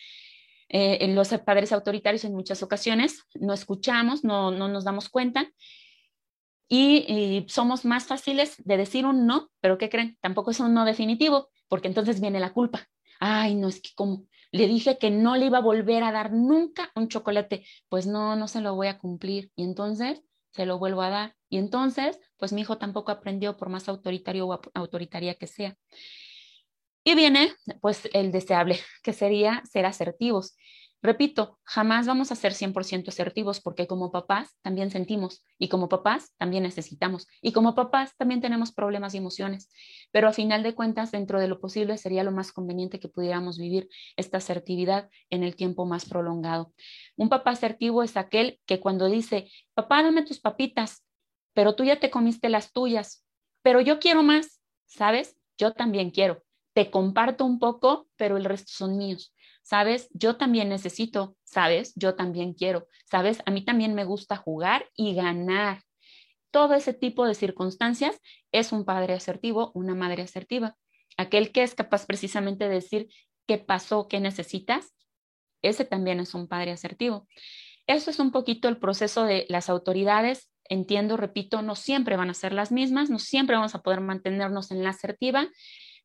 eh, 0.68 1.09
los 1.14 1.28
padres 1.46 1.72
autoritarios 1.72 2.26
en 2.26 2.34
muchas 2.34 2.62
ocasiones 2.62 3.22
no 3.40 3.55
escuchamos, 3.55 4.24
no, 4.24 4.51
no 4.51 4.68
nos 4.68 4.84
damos 4.84 5.09
cuenta 5.09 5.51
y, 6.69 7.47
somos 7.49 7.85
más 7.85 8.07
fáciles 8.07 8.57
de 8.64 8.77
decir 8.77 9.07
un 9.07 9.27
no, 9.27 9.51
pero 9.61 9.79
¿qué 9.79 9.89
creen? 9.89 10.19
Tampoco 10.21 10.51
es 10.51 10.61
un 10.61 10.75
no 10.75 10.85
definitivo, 10.85 11.49
porque 11.69 11.89
entonces 11.89 12.21
viene 12.21 12.41
la 12.41 12.53
culpa. 12.53 12.89
Ay, 13.21 13.55
no 13.55 13.69
es 13.69 13.81
que 13.81 13.91
como 13.95 14.27
le 14.53 14.66
dije 14.66 14.99
que 14.99 15.11
no 15.11 15.37
le 15.37 15.47
iba 15.47 15.59
a 15.59 15.62
volver 15.62 16.03
a 16.05 16.12
dar 16.12 16.33
nunca 16.33 16.91
un 16.95 17.09
chocolate, 17.09 17.64
pues 17.89 18.07
no, 18.07 18.37
no 18.37 18.49
se 18.49 18.61
lo 18.61 18.75
voy 18.75 18.87
a 18.89 18.99
cumplir. 18.99 19.51
Y 19.57 19.64
entonces 19.64 20.23
se 20.51 20.66
lo 20.66 20.79
vuelvo 20.79 21.03
a 21.03 21.11
dar. 21.11 21.37
Y 21.49 21.59
entonces, 21.59 22.19
pues 22.37 22.53
mi 22.53 22.62
hijo 22.62 22.79
tampoco 22.79 23.12
aprendió 23.12 23.57
por 23.57 23.69
más 23.69 23.89
autoritario 23.89 24.47
o 24.47 24.61
autoritaria 24.75 25.35
que 25.35 25.47
sea. 25.47 25.77
Y 27.05 27.14
viene, 27.14 27.53
pues, 27.81 28.09
el 28.12 28.33
deseable, 28.33 28.79
que 29.03 29.12
sería 29.12 29.62
ser 29.64 29.87
asertivos. 29.87 30.57
Repito, 31.01 31.61
jamás 31.62 32.09
vamos 32.09 32.32
a 32.32 32.34
ser 32.34 32.55
100% 32.55 33.09
asertivos 33.09 33.61
porque 33.61 33.86
como 33.86 34.11
papás 34.11 34.57
también 34.62 34.90
sentimos 34.90 35.44
y 35.57 35.68
como 35.68 35.88
papás 35.88 36.34
también 36.38 36.64
necesitamos 36.64 37.28
y 37.40 37.53
como 37.53 37.76
papás 37.76 38.16
también 38.16 38.40
tenemos 38.40 38.72
problemas 38.72 39.14
y 39.14 39.18
emociones, 39.18 39.70
pero 40.11 40.26
a 40.28 40.32
final 40.32 40.64
de 40.64 40.74
cuentas 40.74 41.12
dentro 41.12 41.38
de 41.38 41.46
lo 41.46 41.61
posible 41.61 41.99
sería 41.99 42.24
lo 42.24 42.32
más 42.32 42.51
conveniente 42.51 42.99
que 42.99 43.09
pudiéramos 43.09 43.59
vivir 43.59 43.88
esta 44.16 44.38
asertividad 44.38 45.09
en 45.30 45.44
el 45.44 45.55
tiempo 45.55 45.86
más 45.86 46.05
prolongado. 46.05 46.72
Un 47.16 47.28
papá 47.28 47.53
asertivo 47.53 48.03
es 48.03 48.16
aquel 48.16 48.61
que 48.66 48.80
cuando 48.80 49.07
dice, 49.07 49.49
papá, 49.74 50.03
dame 50.03 50.22
tus 50.22 50.40
papitas, 50.40 51.05
pero 51.53 51.76
tú 51.76 51.84
ya 51.84 52.01
te 52.01 52.11
comiste 52.11 52.49
las 52.49 52.72
tuyas, 52.72 53.24
pero 53.62 53.80
yo 53.80 54.01
quiero 54.01 54.24
más, 54.24 54.61
¿sabes? 54.86 55.36
Yo 55.57 55.72
también 55.74 56.11
quiero. 56.11 56.42
Te 56.72 56.90
comparto 56.90 57.44
un 57.44 57.61
poco, 57.61 58.09
pero 58.16 58.36
el 58.36 58.44
resto 58.44 58.72
son 58.72 58.96
míos. 58.99 59.32
¿Sabes? 59.69 60.09
Yo 60.14 60.39
también 60.39 60.71
necesito, 60.71 61.37
¿sabes? 61.45 61.93
Yo 61.95 62.14
también 62.14 62.55
quiero, 62.55 62.89
¿sabes? 63.05 63.43
A 63.45 63.51
mí 63.51 63.62
también 63.62 63.95
me 63.95 64.07
gusta 64.07 64.35
jugar 64.39 64.89
y 64.97 65.14
ganar. 65.14 65.83
Todo 66.51 66.73
ese 66.73 66.95
tipo 66.95 67.27
de 67.27 67.35
circunstancias 67.35 68.19
es 68.51 68.73
un 68.73 68.87
padre 68.87 69.12
asertivo, 69.12 69.71
una 69.75 69.95
madre 69.95 70.23
asertiva. 70.23 70.75
Aquel 71.19 71.53
que 71.53 71.64
es 71.64 71.75
capaz 71.75 72.07
precisamente 72.07 72.66
de 72.66 72.77
decir 72.77 73.09
qué 73.47 73.59
pasó, 73.59 74.09
qué 74.09 74.21
necesitas, 74.21 74.95
ese 75.61 75.85
también 75.85 76.19
es 76.21 76.33
un 76.33 76.49
padre 76.49 76.71
asertivo. 76.71 77.29
Eso 77.87 78.11
es 78.11 78.21
un 78.21 78.33
poquito 78.33 78.69
el 78.69 78.79
proceso 78.79 79.25
de 79.25 79.45
las 79.51 79.69
autoridades. 79.69 80.51
Entiendo, 80.64 81.19
repito, 81.19 81.61
no 81.61 81.75
siempre 81.75 82.16
van 82.16 82.31
a 82.31 82.35
ser 82.35 82.55
las 82.55 82.73
mismas, 82.73 83.11
no 83.11 83.19
siempre 83.19 83.57
vamos 83.57 83.75
a 83.75 83.83
poder 83.83 84.01
mantenernos 84.01 84.71
en 84.71 84.83
la 84.83 84.91
asertiva, 84.91 85.47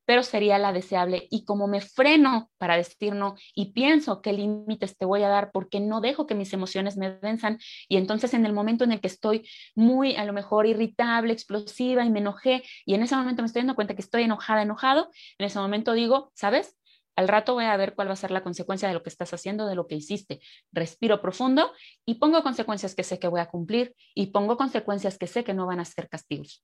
pero 0.05 0.23
sería 0.23 0.57
la 0.57 0.73
deseable. 0.73 1.27
Y 1.29 1.45
como 1.45 1.67
me 1.67 1.81
freno 1.81 2.49
para 2.57 2.77
decir 2.77 3.13
no 3.13 3.35
y 3.55 3.73
pienso 3.73 4.21
qué 4.21 4.33
límites 4.33 4.97
te 4.97 5.05
voy 5.05 5.23
a 5.23 5.29
dar 5.29 5.51
porque 5.51 5.79
no 5.79 6.01
dejo 6.01 6.27
que 6.27 6.35
mis 6.35 6.53
emociones 6.53 6.97
me 6.97 7.11
venzan 7.19 7.59
y 7.87 7.97
entonces 7.97 8.33
en 8.33 8.45
el 8.45 8.53
momento 8.53 8.83
en 8.83 8.91
el 8.91 9.01
que 9.01 9.07
estoy 9.07 9.47
muy 9.75 10.15
a 10.15 10.25
lo 10.25 10.33
mejor 10.33 10.65
irritable, 10.65 11.33
explosiva 11.33 12.05
y 12.05 12.09
me 12.09 12.19
enojé 12.19 12.63
y 12.85 12.95
en 12.95 13.03
ese 13.03 13.15
momento 13.15 13.41
me 13.41 13.47
estoy 13.47 13.61
dando 13.61 13.75
cuenta 13.75 13.95
que 13.95 14.01
estoy 14.01 14.23
enojada, 14.23 14.61
enojado, 14.61 15.09
en 15.37 15.45
ese 15.45 15.59
momento 15.59 15.93
digo, 15.93 16.31
¿sabes? 16.35 16.75
Al 17.15 17.27
rato 17.27 17.53
voy 17.53 17.65
a 17.65 17.77
ver 17.77 17.93
cuál 17.93 18.07
va 18.07 18.13
a 18.13 18.17
ser 18.17 18.31
la 18.31 18.41
consecuencia 18.41 18.87
de 18.87 18.93
lo 18.93 19.03
que 19.03 19.09
estás 19.09 19.33
haciendo, 19.33 19.67
de 19.67 19.75
lo 19.75 19.85
que 19.87 19.95
hiciste. 19.95 20.41
Respiro 20.71 21.21
profundo 21.21 21.71
y 22.05 22.15
pongo 22.15 22.41
consecuencias 22.41 22.95
que 22.95 23.03
sé 23.03 23.19
que 23.19 23.27
voy 23.27 23.39
a 23.39 23.47
cumplir 23.47 23.95
y 24.15 24.27
pongo 24.27 24.57
consecuencias 24.57 25.17
que 25.17 25.27
sé 25.27 25.43
que 25.43 25.53
no 25.53 25.67
van 25.67 25.79
a 25.79 25.85
ser 25.85 26.09
castigos. 26.09 26.63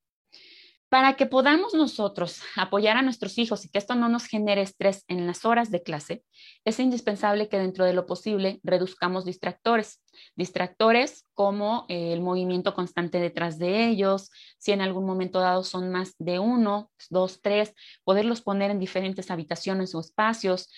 Para 0.89 1.13
que 1.13 1.27
podamos 1.27 1.75
nosotros 1.75 2.41
apoyar 2.55 2.97
a 2.97 3.03
nuestros 3.03 3.37
hijos 3.37 3.63
y 3.63 3.69
que 3.69 3.77
esto 3.77 3.93
no 3.93 4.09
nos 4.09 4.25
genere 4.25 4.63
estrés 4.63 5.05
en 5.07 5.27
las 5.27 5.45
horas 5.45 5.69
de 5.69 5.83
clase, 5.83 6.23
es 6.65 6.79
indispensable 6.79 7.47
que 7.47 7.59
dentro 7.59 7.85
de 7.85 7.93
lo 7.93 8.07
posible 8.07 8.59
reduzcamos 8.63 9.23
distractores. 9.23 10.01
Distractores 10.35 11.27
como 11.35 11.85
el 11.89 12.21
movimiento 12.21 12.73
constante 12.73 13.19
detrás 13.19 13.59
de 13.59 13.87
ellos, 13.87 14.31
si 14.57 14.71
en 14.71 14.81
algún 14.81 15.05
momento 15.05 15.39
dado 15.39 15.63
son 15.63 15.91
más 15.91 16.15
de 16.17 16.39
uno, 16.39 16.89
dos, 17.11 17.39
tres, 17.39 17.75
poderlos 18.03 18.41
poner 18.41 18.71
en 18.71 18.79
diferentes 18.79 19.29
habitaciones 19.29 19.93
o 19.93 19.99
espacios, 19.99 20.71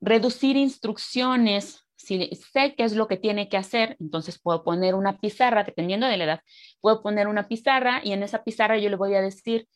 reducir 0.00 0.56
instrucciones 0.56 1.84
si 2.00 2.30
sé 2.52 2.74
qué 2.76 2.84
es 2.84 2.94
lo 2.94 3.08
que 3.08 3.16
tiene 3.16 3.48
que 3.48 3.58
hacer, 3.58 3.96
entonces 4.00 4.40
puedo 4.40 4.64
poner 4.64 4.94
una 4.94 5.18
pizarra, 5.18 5.64
dependiendo 5.64 6.06
de 6.06 6.16
la 6.16 6.24
edad, 6.24 6.40
puedo 6.80 7.02
poner 7.02 7.28
una 7.28 7.46
pizarra 7.46 8.00
y 8.02 8.12
en 8.12 8.22
esa 8.22 8.42
pizarra 8.42 8.78
yo 8.78 8.88
le 8.88 8.96
voy 8.96 9.14
a 9.14 9.20
decir, 9.20 9.68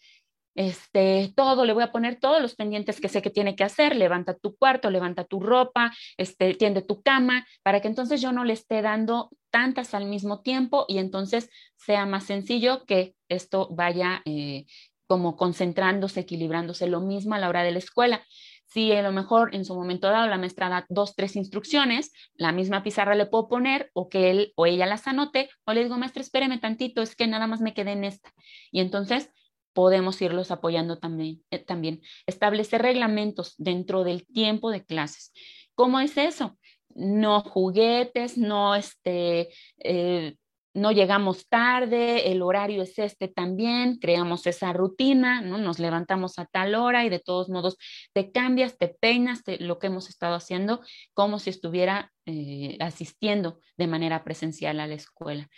este, 0.55 1.33
todo, 1.37 1.65
le 1.65 1.73
voy 1.73 1.83
a 1.83 1.93
poner 1.93 2.19
todos 2.21 2.41
los 2.41 2.55
pendientes 2.55 3.01
que 3.01 3.09
sé 3.09 3.21
que 3.21 3.31
tiene 3.31 3.57
que 3.57 3.65
hacer, 3.65 3.97
levanta 3.97 4.35
tu 4.35 4.57
cuarto, 4.57 4.91
levanta 4.91 5.25
tu 5.25 5.41
ropa, 5.41 5.93
este, 6.17 6.55
tiende 6.55 6.81
tu 6.81 7.03
cama, 7.03 7.47
para 7.63 7.81
que 7.81 7.89
entonces 7.89 8.23
yo 8.23 8.33
no 8.33 8.45
le 8.45 8.53
esté 8.55 8.81
dando 8.81 9.31
tantas 9.51 9.95
al 9.95 10.07
mismo 10.07 10.41
tiempo 10.41 10.87
y 10.89 10.99
entonces 10.99 11.51
sea 11.77 12.07
más 12.07 12.25
sencillo 12.25 12.85
que 12.87 13.15
esto 13.29 13.69
vaya 13.71 14.23
eh, 14.25 14.65
como 15.07 15.37
concentrándose, 15.37 16.21
equilibrándose 16.21 16.87
lo 16.87 17.01
mismo 17.01 17.35
a 17.35 17.39
la 17.39 17.49
hora 17.49 17.63
de 17.63 17.73
la 17.73 17.79
escuela. 17.79 18.25
Si 18.67 18.93
a 18.93 19.03
lo 19.03 19.13
mejor 19.13 19.55
en 19.55 19.65
su 19.65 19.75
momento 19.75 20.09
dado 20.09 20.27
la 20.27 20.39
maestra 20.39 20.69
da 20.69 20.87
dos, 20.89 21.15
tres 21.15 21.37
instrucciones, 21.37 22.13
la 22.35 22.53
misma 22.53 22.83
pizarra 22.83 23.15
le 23.15 23.27
puedo 23.27 23.49
poner 23.49 23.91
o 23.93 24.09
que 24.09 24.31
él 24.31 24.53
o 24.57 24.67
ella 24.67 24.87
las 24.87 25.07
anote 25.07 25.49
o 25.65 25.73
le 25.73 25.85
digo, 25.85 25.97
maestra, 25.97 26.23
espéreme 26.23 26.59
tantito, 26.59 27.03
es 27.03 27.15
que 27.15 27.27
nada 27.27 27.47
más 27.47 27.61
me 27.61 27.75
quedé 27.75 27.93
en 27.93 28.05
esta. 28.05 28.33
Y 28.73 28.81
entonces 28.81 29.31
podemos 29.75 30.23
irlos 30.23 30.51
apoyando 30.51 30.99
también. 30.99 31.43
Eh, 31.51 31.59
también. 31.59 32.01
Establecer 32.27 32.81
reglamentos 32.81 33.55
dentro 33.59 34.05
del 34.05 34.27
tiempo 34.27 34.71
de 34.71 34.85
clases. 34.85 35.33
¿Cómo 35.75 36.01
es 36.01 36.17
eso? 36.17 36.57
No 36.95 37.41
juguetes, 37.41 38.39
no 38.39 38.75
este, 38.77 39.51
eh, 39.79 40.37
no 40.75 40.91
llegamos 40.91 41.49
tarde, 41.49 42.33
el 42.33 42.43
horario 42.43 42.83
es 42.83 42.99
este 42.99 43.29
también, 43.29 43.99
creamos 43.99 44.47
esa 44.47 44.73
rutina, 44.73 45.41
¿no? 45.41 45.57
Nos 45.57 45.79
levantamos 45.79 46.39
a 46.41 46.47
tal 46.47 46.75
hora 46.75 47.05
y 47.05 47.09
de 47.09 47.21
todos 47.21 47.49
modos 47.49 47.79
te 48.13 48.33
cambias, 48.33 48.77
te 48.77 48.89
peinas, 48.89 49.43
lo 49.61 49.79
que 49.79 49.87
hemos 49.87 50.09
estado 50.09 50.35
haciendo 50.35 50.81
como 51.15 51.39
si 51.39 51.51
estuviera 51.51 52.13
eh, 52.27 52.77
asistiendo 52.81 53.61
de 53.77 53.87
manera 53.87 54.25
presencial 54.25 54.81
a 54.81 54.89
la 54.89 54.95
escuela. 54.95 55.49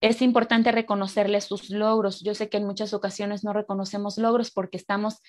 Es 0.00 0.22
importante 0.22 0.72
reconocerle 0.72 1.40
sus 1.42 1.68
logros. 1.70 2.22
Yo 2.22 2.34
sé 2.34 2.48
que 2.48 2.56
en 2.56 2.66
muchas 2.66 2.94
ocasiones 2.94 3.44
no 3.44 3.52
reconocemos 3.52 4.16
logros 4.16 4.50
porque 4.50 4.78
estamos 4.78 5.20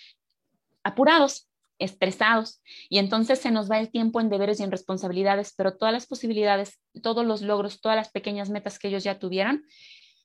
apurados, 0.83 1.49
estresados 1.79 2.61
y 2.89 2.99
entonces 2.99 3.39
se 3.39 3.51
nos 3.51 3.69
va 3.69 3.79
el 3.79 3.91
tiempo 3.91 4.19
en 4.19 4.29
deberes 4.29 4.59
y 4.59 4.63
en 4.63 4.71
responsabilidades, 4.71 5.53
pero 5.55 5.77
todas 5.77 5.93
las 5.93 6.07
posibilidades, 6.07 6.79
todos 7.01 7.25
los 7.25 7.41
logros, 7.41 7.81
todas 7.81 7.97
las 7.97 8.11
pequeñas 8.11 8.49
metas 8.49 8.79
que 8.79 8.87
ellos 8.87 9.03
ya 9.03 9.19
tuvieron, 9.19 9.63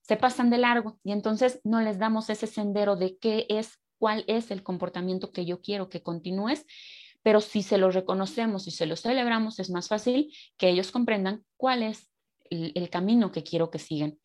se 0.03 0.16
pasan 0.16 0.51
de 0.51 0.59
largo 0.59 0.98
y 1.05 1.12
entonces 1.12 1.61
no 1.64 1.80
les 1.80 1.98
damos 1.98 2.30
ese 2.30 2.46
sendero 2.46 2.96
de 2.96 3.16
qué 3.18 3.46
es, 3.48 3.78
cuál 3.98 4.24
es 4.26 4.51
el 4.51 4.62
comportamiento 4.62 5.32
que 5.32 5.44
yo 5.44 5.61
quiero 5.61 5.88
que 5.88 6.03
continúes, 6.03 6.66
pero 7.22 7.40
si 7.40 7.62
se 7.62 7.78
lo 7.78 7.90
reconocemos 7.90 8.66
y 8.66 8.70
se 8.70 8.86
lo 8.86 8.96
celebramos, 8.96 9.59
es 9.59 9.70
más 9.70 9.88
fácil 9.88 10.34
que 10.57 10.68
ellos 10.68 10.90
comprendan 10.90 11.44
cuál 11.57 11.82
es 11.82 12.09
el, 12.48 12.72
el 12.74 12.90
camino 12.90 13.30
que 13.30 13.42
quiero 13.42 13.70
que 13.70 13.78
sigan. 13.78 14.18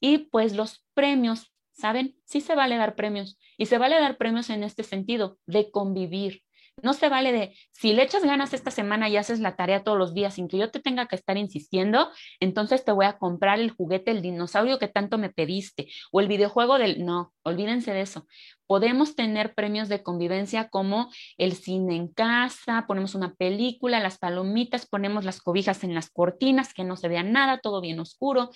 Y 0.00 0.18
pues 0.18 0.54
los 0.54 0.84
premios, 0.94 1.52
¿saben? 1.72 2.16
Sí 2.24 2.40
se 2.40 2.54
vale 2.54 2.76
dar 2.76 2.94
premios 2.94 3.38
y 3.56 3.66
se 3.66 3.78
vale 3.78 4.00
dar 4.00 4.18
premios 4.18 4.50
en 4.50 4.64
este 4.64 4.82
sentido 4.82 5.38
de 5.46 5.70
convivir, 5.70 6.42
No 6.82 6.92
se 6.92 7.08
vale 7.08 7.32
de, 7.32 7.56
si 7.70 7.92
le 7.92 8.02
echas 8.02 8.24
ganas 8.24 8.52
esta 8.52 8.70
semana 8.70 9.08
y 9.08 9.16
haces 9.16 9.40
la 9.40 9.56
tarea 9.56 9.84
todos 9.84 9.96
los 9.96 10.14
días 10.14 10.34
sin 10.34 10.48
que 10.48 10.58
yo 10.58 10.70
te 10.70 10.80
tenga 10.80 11.06
que 11.06 11.16
estar 11.16 11.36
insistiendo, 11.36 12.10
entonces 12.40 12.84
te 12.84 12.92
voy 12.92 13.06
a 13.06 13.18
comprar 13.18 13.60
el 13.60 13.70
juguete, 13.70 14.10
el 14.10 14.22
dinosaurio 14.22 14.78
que 14.78 14.88
tanto 14.88 15.18
me 15.18 15.30
pediste 15.30 15.88
o 16.10 16.20
el 16.20 16.28
videojuego 16.28 16.78
del... 16.78 17.04
No, 17.04 17.32
olvídense 17.42 17.92
de 17.92 18.02
eso. 18.02 18.26
Podemos 18.66 19.16
tener 19.16 19.54
premios 19.54 19.88
de 19.88 20.02
convivencia 20.02 20.70
como 20.70 21.10
el 21.36 21.52
cine 21.52 21.94
en 21.94 22.08
casa, 22.08 22.84
ponemos 22.86 23.14
una 23.14 23.34
película, 23.34 24.00
las 24.00 24.18
palomitas, 24.18 24.86
ponemos 24.86 25.24
las 25.24 25.42
cobijas 25.42 25.84
en 25.84 25.94
las 25.94 26.10
cortinas, 26.10 26.72
que 26.72 26.82
no 26.82 26.96
se 26.96 27.08
vea 27.08 27.22
nada, 27.22 27.58
todo 27.58 27.80
bien 27.80 28.00
oscuro. 28.00 28.50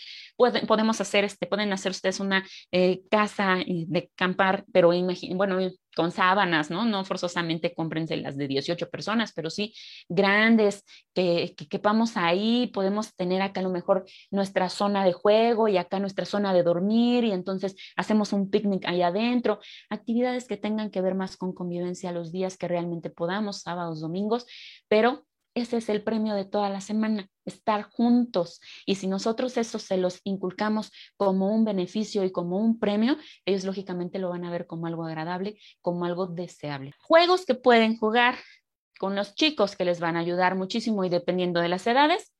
podemos 0.66 1.00
hacer, 1.00 1.24
este, 1.24 1.46
pueden 1.46 1.72
hacer 1.72 1.90
ustedes 1.90 2.20
una 2.20 2.46
eh, 2.72 3.02
casa 3.10 3.60
eh, 3.60 3.84
de 3.88 4.10
campar, 4.14 4.64
pero 4.72 4.88
bueno, 5.34 5.58
con 5.96 6.12
sábanas, 6.12 6.70
¿no? 6.70 6.84
No 6.84 7.04
forzosamente 7.04 7.74
cómprense 7.74 8.16
las 8.18 8.36
de 8.36 8.46
18 8.46 8.90
personas, 8.90 9.32
pero 9.34 9.48
sí 9.50 9.74
grandes, 10.08 10.84
que, 11.14 11.54
que 11.56 11.66
quepamos 11.66 12.16
ahí, 12.16 12.70
podemos 12.72 13.16
tener 13.16 13.40
acá 13.40 13.60
a 13.60 13.62
lo 13.62 13.70
mejor 13.70 14.04
nuestra 14.30 14.68
zona 14.68 15.04
de 15.04 15.14
juego 15.14 15.68
y 15.68 15.78
acá 15.78 15.98
nuestra 15.98 16.26
zona 16.26 16.52
de 16.52 16.62
dormir 16.62 17.24
y 17.24 17.32
entonces 17.32 17.74
hacemos 17.96 18.34
un 18.34 18.50
picnic 18.50 18.84
ahí 18.86 19.00
adentro, 19.00 19.58
actividades 19.88 20.46
que 20.46 20.58
tengan 20.58 20.90
que 20.90 21.00
ver 21.00 21.14
más 21.14 21.38
con 21.38 21.54
convivencia 21.54 22.12
los 22.12 22.30
días 22.30 22.58
que 22.58 22.68
realmente 22.68 23.08
podamos, 23.08 23.62
sábados, 23.62 24.00
domingos, 24.00 24.46
pero 24.88 25.24
ese 25.56 25.78
es 25.78 25.88
el 25.88 26.02
premio 26.02 26.34
de 26.34 26.44
toda 26.44 26.68
la 26.68 26.82
semana, 26.82 27.30
estar 27.46 27.82
juntos. 27.84 28.60
Y 28.84 28.96
si 28.96 29.06
nosotros 29.06 29.56
eso 29.56 29.78
se 29.78 29.96
los 29.96 30.20
inculcamos 30.22 30.92
como 31.16 31.48
un 31.48 31.64
beneficio 31.64 32.24
y 32.24 32.30
como 32.30 32.58
un 32.58 32.78
premio, 32.78 33.16
ellos 33.46 33.64
lógicamente 33.64 34.18
lo 34.18 34.28
van 34.28 34.44
a 34.44 34.50
ver 34.50 34.66
como 34.66 34.86
algo 34.86 35.06
agradable, 35.06 35.58
como 35.80 36.04
algo 36.04 36.26
deseable. 36.26 36.92
Juegos 36.98 37.46
que 37.46 37.54
pueden 37.54 37.96
jugar 37.96 38.36
con 38.98 39.16
los 39.16 39.34
chicos 39.34 39.76
que 39.76 39.86
les 39.86 39.98
van 39.98 40.16
a 40.16 40.20
ayudar 40.20 40.56
muchísimo 40.56 41.04
y 41.04 41.08
dependiendo 41.08 41.60
de 41.60 41.68
las 41.68 41.86
edades, 41.86 42.34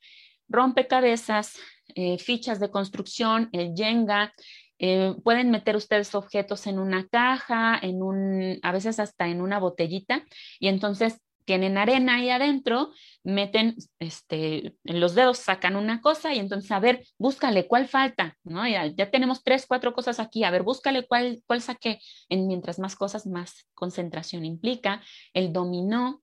rompecabezas, 0.49 1.55
eh, 1.95 2.19
fichas 2.19 2.61
de 2.61 2.71
construcción, 2.71 3.49
el 3.53 3.73
Jenga, 3.75 4.35
eh, 4.79 5.15
pueden 5.25 5.51
meter 5.51 5.75
ustedes 5.75 6.15
objetos 6.15 6.67
en 6.67 6.79
una 6.79 7.09
caja, 7.09 7.79
en 7.81 8.03
un, 8.03 8.59
a 8.63 8.73
veces 8.73 9.01
hasta 9.01 9.27
en 9.29 9.41
una 9.41 9.59
botellita, 9.59 10.23
y 10.61 10.69
entonces 10.69 11.19
tienen 11.47 11.79
arena 11.79 12.17
ahí 12.17 12.29
adentro, 12.29 12.91
meten 13.25 13.77
este, 13.99 14.77
en 14.85 15.01
los 15.01 15.15
dedos, 15.15 15.39
sacan 15.39 15.77
una 15.77 16.01
cosa 16.03 16.35
y 16.35 16.39
entonces, 16.39 16.71
a 16.73 16.81
ver, 16.81 17.07
búscale 17.19 17.67
cuál 17.67 17.89
falta, 17.89 18.37
¿no? 18.45 18.67
Ya, 18.69 18.87
ya 18.87 19.11
tenemos 19.11 19.43
tres, 19.43 19.65
cuatro 19.67 19.95
cosas 19.95 20.21
aquí, 20.21 20.45
a 20.45 20.51
ver, 20.51 20.63
búscale 20.63 21.07
cuál, 21.07 21.43
cuál 21.47 21.63
saqué. 21.63 22.01
En, 22.29 22.47
mientras 22.47 22.79
más 22.79 22.97
cosas, 22.97 23.27
más 23.27 23.67
concentración 23.75 24.45
implica. 24.45 25.01
El 25.33 25.53
dominó, 25.53 26.23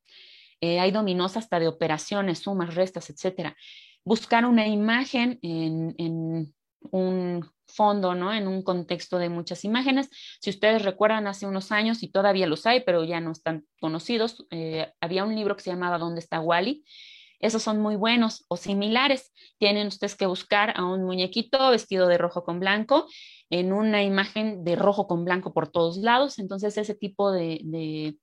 eh, 0.61 0.79
hay 0.79 0.91
dominós 0.91 1.37
hasta 1.37 1.59
de 1.59 1.67
operaciones, 1.67 2.39
sumas, 2.39 2.75
restas, 2.75 3.09
etcétera. 3.09 3.55
Buscar 4.03 4.45
una 4.45 4.67
imagen 4.67 5.39
en, 5.41 5.95
en 5.97 6.53
un 6.91 7.45
fondo, 7.67 8.15
¿no? 8.15 8.33
En 8.33 8.47
un 8.47 8.61
contexto 8.61 9.17
de 9.17 9.29
muchas 9.29 9.65
imágenes. 9.65 10.09
Si 10.39 10.49
ustedes 10.49 10.83
recuerdan, 10.83 11.27
hace 11.27 11.45
unos 11.45 11.71
años, 11.71 12.03
y 12.03 12.09
todavía 12.09 12.47
los 12.47 12.65
hay, 12.65 12.81
pero 12.81 13.03
ya 13.03 13.19
no 13.19 13.31
están 13.31 13.65
conocidos, 13.79 14.45
eh, 14.51 14.91
había 15.01 15.23
un 15.23 15.35
libro 15.35 15.55
que 15.55 15.63
se 15.63 15.71
llamaba 15.71 15.97
¿Dónde 15.97 16.19
está 16.19 16.39
Wally? 16.39 16.83
Esos 17.39 17.61
son 17.61 17.81
muy 17.81 17.97
buenos 17.97 18.45
o 18.47 18.55
similares. 18.55 19.33
Tienen 19.57 19.87
ustedes 19.87 20.15
que 20.15 20.25
buscar 20.25 20.73
a 20.77 20.85
un 20.85 21.03
muñequito 21.03 21.69
vestido 21.71 22.07
de 22.07 22.17
rojo 22.17 22.45
con 22.45 22.61
blanco 22.61 23.05
en 23.49 23.73
una 23.73 24.01
imagen 24.01 24.63
de 24.63 24.77
rojo 24.77 25.07
con 25.07 25.25
blanco 25.25 25.53
por 25.53 25.67
todos 25.69 25.97
lados. 25.97 26.39
Entonces, 26.39 26.77
ese 26.77 26.95
tipo 26.95 27.33
de, 27.33 28.15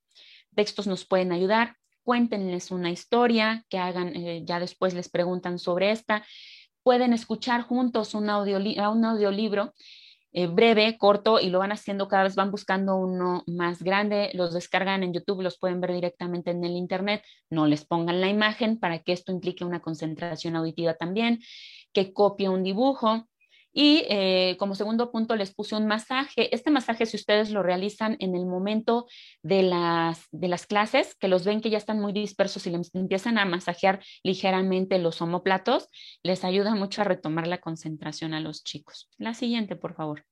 textos 0.55 0.87
nos 0.87 1.05
pueden 1.05 1.33
ayudar. 1.33 1.77
Cuéntenles 2.03 2.71
una 2.71 2.91
historia, 2.91 3.67
que 3.69 3.77
hagan, 3.77 4.17
eh, 4.17 4.43
ya 4.47 4.59
después 4.59 4.95
les 4.95 5.11
preguntan 5.11 5.59
sobre 5.59 5.91
esta 5.91 6.25
pueden 6.83 7.13
escuchar 7.13 7.63
juntos 7.63 8.15
un, 8.15 8.25
un 8.31 9.05
audiolibro 9.05 9.75
eh, 10.33 10.47
breve, 10.47 10.97
corto, 10.97 11.41
y 11.41 11.51
lo 11.51 11.59
van 11.59 11.73
haciendo 11.73 12.07
cada 12.07 12.23
vez, 12.23 12.37
van 12.37 12.53
buscando 12.53 12.97
uno 12.97 13.43
más 13.49 13.83
grande, 13.83 14.31
los 14.35 14.53
descargan 14.55 15.03
en 15.03 15.13
YouTube, 15.13 15.43
los 15.43 15.59
pueden 15.59 15.81
ver 15.81 15.93
directamente 15.93 16.53
en 16.53 16.63
el 16.63 16.77
Internet, 16.77 17.25
no 17.51 17.67
les 17.67 17.85
pongan 17.85 18.21
la 18.21 18.29
imagen 18.29 18.79
para 18.79 19.01
que 19.01 19.13
esto 19.13 19.33
implique 19.33 19.65
una 19.65 19.81
concentración 19.81 20.55
auditiva 20.55 20.95
también, 20.95 21.41
que 21.93 22.13
copie 22.13 22.49
un 22.49 22.63
dibujo, 22.63 23.29
y 23.73 24.05
eh, 24.09 24.57
como 24.59 24.75
segundo 24.75 25.11
punto 25.13 25.37
les 25.37 25.55
puse 25.55 25.77
un 25.77 25.87
masaje. 25.87 26.55
Este 26.55 26.71
masaje, 26.71 27.07
si 27.07 27.17
ustedes 27.17 27.51
lo 27.51 27.63
realizan 27.63 28.17
en 28.19 28.35
el 28.35 28.47
momento 28.47 29.07
de 29.43 29.63
las, 29.63 30.27
de 30.33 30.49
las 30.49 30.67
clases, 30.67 31.15
que 31.15 31.29
los 31.29 31.45
ven 31.45 31.61
que 31.61 31.71
ya 31.71 31.79
están 31.79 32.01
muy 32.01 32.13
dispersos 32.13 32.67
y 32.67 32.71
les 32.71 32.95
empiezan 32.95 33.39
a 33.39 33.45
masajear 33.45 34.03
ligeramente 34.23 34.99
los 34.99 35.23
omoplatos, 35.23 35.89
les 36.23 36.45
ayuda 36.45 36.75
mucho 36.75 37.03
a 37.03 37.05
retomar 37.05 37.47
la 37.47 37.59
concentración 37.59 38.35
a 38.35 38.41
los 38.41 38.65
chicos. 38.65 39.09
La 39.19 39.35
siguiente, 39.35 39.77
por 39.77 39.95
favor. 39.95 40.25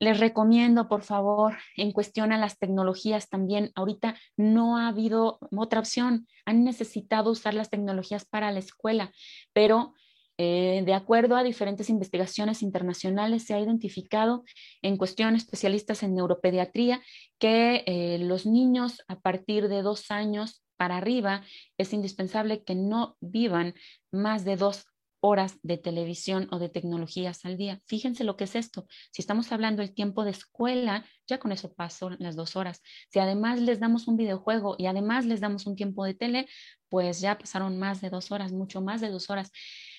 Les 0.00 0.20
recomiendo, 0.20 0.88
por 0.88 1.02
favor, 1.02 1.56
en 1.76 1.90
cuestión 1.90 2.32
a 2.32 2.38
las 2.38 2.58
tecnologías 2.58 3.28
también, 3.28 3.72
ahorita 3.74 4.14
no 4.36 4.78
ha 4.78 4.86
habido 4.86 5.40
otra 5.50 5.80
opción. 5.80 6.28
Han 6.46 6.62
necesitado 6.62 7.32
usar 7.32 7.54
las 7.54 7.68
tecnologías 7.68 8.24
para 8.24 8.52
la 8.52 8.60
escuela, 8.60 9.10
pero 9.52 9.94
eh, 10.38 10.82
de 10.86 10.94
acuerdo 10.94 11.36
a 11.36 11.42
diferentes 11.42 11.90
investigaciones 11.90 12.62
internacionales, 12.62 13.44
se 13.44 13.54
ha 13.54 13.60
identificado 13.60 14.44
en 14.82 14.96
cuestión 14.96 15.34
especialistas 15.34 16.02
en 16.02 16.14
neuropediatría 16.14 17.02
que 17.38 17.82
eh, 17.86 18.18
los 18.20 18.46
niños 18.46 19.02
a 19.08 19.18
partir 19.18 19.68
de 19.68 19.82
dos 19.82 20.10
años 20.10 20.62
para 20.76 20.96
arriba 20.96 21.42
es 21.76 21.92
indispensable 21.92 22.62
que 22.62 22.76
no 22.76 23.16
vivan 23.20 23.74
más 24.12 24.44
de 24.44 24.56
dos 24.56 24.86
horas 25.20 25.58
de 25.62 25.78
televisión 25.78 26.48
o 26.52 26.58
de 26.58 26.68
tecnologías 26.68 27.44
al 27.44 27.56
día. 27.56 27.80
Fíjense 27.86 28.24
lo 28.24 28.36
que 28.36 28.44
es 28.44 28.54
esto. 28.54 28.86
Si 29.10 29.20
estamos 29.20 29.50
hablando 29.50 29.82
del 29.82 29.94
tiempo 29.94 30.24
de 30.24 30.30
escuela, 30.30 31.04
ya 31.26 31.38
con 31.38 31.52
eso 31.52 31.72
pasó 31.74 32.10
las 32.18 32.36
dos 32.36 32.56
horas. 32.56 32.80
Si 33.10 33.18
además 33.18 33.60
les 33.60 33.80
damos 33.80 34.06
un 34.06 34.16
videojuego 34.16 34.76
y 34.78 34.86
además 34.86 35.26
les 35.26 35.40
damos 35.40 35.66
un 35.66 35.74
tiempo 35.74 36.04
de 36.04 36.14
tele, 36.14 36.46
pues 36.88 37.20
ya 37.20 37.36
pasaron 37.36 37.78
más 37.78 38.00
de 38.00 38.10
dos 38.10 38.30
horas, 38.30 38.52
mucho 38.52 38.80
más 38.80 39.00
de 39.00 39.10
dos 39.10 39.28
horas. 39.30 39.50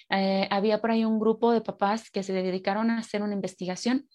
Eh, 0.10 0.48
había 0.50 0.82
por 0.82 0.92
ahí 0.92 1.06
un 1.06 1.20
grupo 1.20 1.52
de 1.52 1.62
papás 1.62 2.10
que 2.10 2.24
se 2.24 2.34
dedicaron 2.34 2.90
a 2.90 3.00
hacer 3.00 3.22
una 3.22 3.34
investigación 3.34 4.08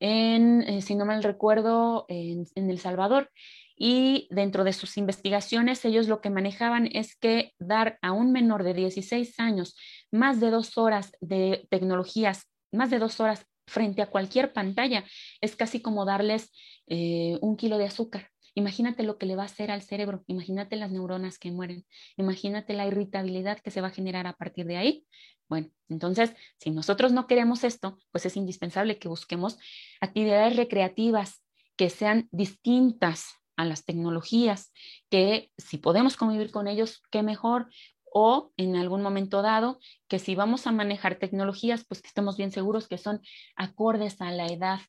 en, 0.00 0.62
eh, 0.62 0.82
si 0.82 0.94
no 0.94 1.04
mal 1.04 1.22
recuerdo, 1.22 2.06
en, 2.08 2.46
El 2.54 2.78
Salvador. 2.78 3.30
Y 3.76 4.26
dentro 4.30 4.64
de 4.64 4.72
sus 4.72 4.96
investigaciones, 4.96 5.84
ellos 5.84 6.08
lo 6.08 6.20
que 6.20 6.30
manejaban 6.30 6.88
es 6.92 7.16
que 7.16 7.52
dar 7.58 7.98
a 8.02 8.12
un 8.12 8.32
menor 8.32 8.64
de 8.64 8.74
16 8.74 9.38
años 9.38 9.76
más 10.10 10.40
de 10.40 10.50
dos 10.50 10.76
horas 10.78 11.12
de 11.20 11.66
tecnologías, 11.70 12.46
más 12.72 12.90
de 12.90 12.98
dos 12.98 13.20
horas 13.20 13.46
frente 13.68 14.02
a 14.02 14.10
cualquier 14.10 14.52
pantalla, 14.52 15.04
es 15.40 15.54
casi 15.54 15.80
como 15.80 16.04
darles 16.04 16.50
eh, 16.86 17.38
un 17.40 17.56
kilo 17.56 17.78
de 17.78 17.84
azúcar. 17.84 18.30
Imagínate 18.58 19.04
lo 19.04 19.18
que 19.18 19.26
le 19.26 19.36
va 19.36 19.44
a 19.44 19.46
hacer 19.46 19.70
al 19.70 19.82
cerebro, 19.82 20.24
imagínate 20.26 20.74
las 20.74 20.90
neuronas 20.90 21.38
que 21.38 21.52
mueren, 21.52 21.86
imagínate 22.16 22.72
la 22.72 22.88
irritabilidad 22.88 23.60
que 23.60 23.70
se 23.70 23.80
va 23.80 23.86
a 23.86 23.92
generar 23.92 24.26
a 24.26 24.32
partir 24.32 24.66
de 24.66 24.76
ahí. 24.76 25.06
Bueno, 25.48 25.68
entonces, 25.88 26.34
si 26.58 26.72
nosotros 26.72 27.12
no 27.12 27.28
queremos 27.28 27.62
esto, 27.62 27.98
pues 28.10 28.26
es 28.26 28.36
indispensable 28.36 28.98
que 28.98 29.06
busquemos 29.06 29.58
actividades 30.00 30.56
recreativas 30.56 31.40
que 31.76 31.88
sean 31.88 32.28
distintas 32.32 33.34
a 33.56 33.64
las 33.64 33.84
tecnologías, 33.84 34.72
que 35.08 35.52
si 35.56 35.78
podemos 35.78 36.16
convivir 36.16 36.50
con 36.50 36.66
ellos, 36.66 37.00
qué 37.12 37.22
mejor, 37.22 37.68
o 38.12 38.50
en 38.56 38.74
algún 38.74 39.02
momento 39.02 39.40
dado, 39.40 39.78
que 40.08 40.18
si 40.18 40.34
vamos 40.34 40.66
a 40.66 40.72
manejar 40.72 41.20
tecnologías, 41.20 41.84
pues 41.86 42.02
que 42.02 42.08
estemos 42.08 42.36
bien 42.36 42.50
seguros 42.50 42.88
que 42.88 42.98
son 42.98 43.20
acordes 43.54 44.20
a 44.20 44.32
la 44.32 44.46
edad 44.46 44.80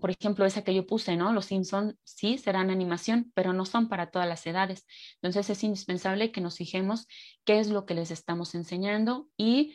por 0.00 0.10
ejemplo, 0.10 0.44
esa 0.44 0.62
que 0.62 0.74
yo 0.74 0.86
puse, 0.86 1.16
¿no? 1.16 1.32
Los 1.32 1.46
Simpsons 1.46 1.94
sí 2.04 2.38
serán 2.38 2.70
animación, 2.70 3.32
pero 3.34 3.52
no 3.52 3.64
son 3.64 3.88
para 3.88 4.10
todas 4.10 4.28
las 4.28 4.46
edades. 4.46 4.86
Entonces 5.22 5.50
es 5.50 5.64
indispensable 5.64 6.32
que 6.32 6.40
nos 6.40 6.56
fijemos 6.56 7.06
qué 7.44 7.60
es 7.60 7.68
lo 7.68 7.86
que 7.86 7.94
les 7.94 8.10
estamos 8.10 8.54
enseñando 8.54 9.28
y 9.36 9.74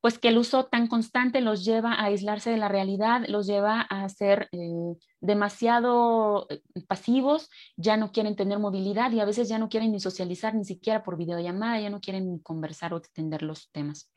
pues 0.00 0.18
que 0.18 0.28
el 0.28 0.38
uso 0.38 0.66
tan 0.66 0.86
constante 0.86 1.40
los 1.40 1.64
lleva 1.64 1.92
a 1.92 2.04
aislarse 2.04 2.50
de 2.50 2.58
la 2.58 2.68
realidad, 2.68 3.24
los 3.26 3.46
lleva 3.46 3.80
a 3.80 4.08
ser 4.08 4.48
eh, 4.52 4.94
demasiado 5.20 6.46
eh, 6.48 6.62
pasivos, 6.86 7.50
ya 7.76 7.96
no 7.96 8.12
quieren 8.12 8.36
tener 8.36 8.60
movilidad 8.60 9.10
y 9.10 9.18
a 9.18 9.24
veces 9.24 9.48
ya 9.48 9.58
no 9.58 9.68
quieren 9.68 9.90
ni 9.90 9.98
socializar 9.98 10.54
ni 10.54 10.64
siquiera 10.64 11.02
por 11.02 11.16
videollamada, 11.16 11.80
ya 11.80 11.90
no 11.90 12.00
quieren 12.00 12.30
ni 12.30 12.40
conversar 12.40 12.94
o 12.94 12.98
extender 12.98 13.42
los 13.42 13.70
temas. 13.72 14.08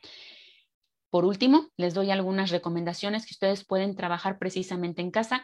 Por 1.09 1.25
último, 1.25 1.69
les 1.77 1.93
doy 1.93 2.11
algunas 2.11 2.51
recomendaciones 2.51 3.25
que 3.25 3.33
ustedes 3.33 3.65
pueden 3.65 3.95
trabajar 3.95 4.37
precisamente 4.37 5.01
en 5.01 5.11
casa 5.11 5.43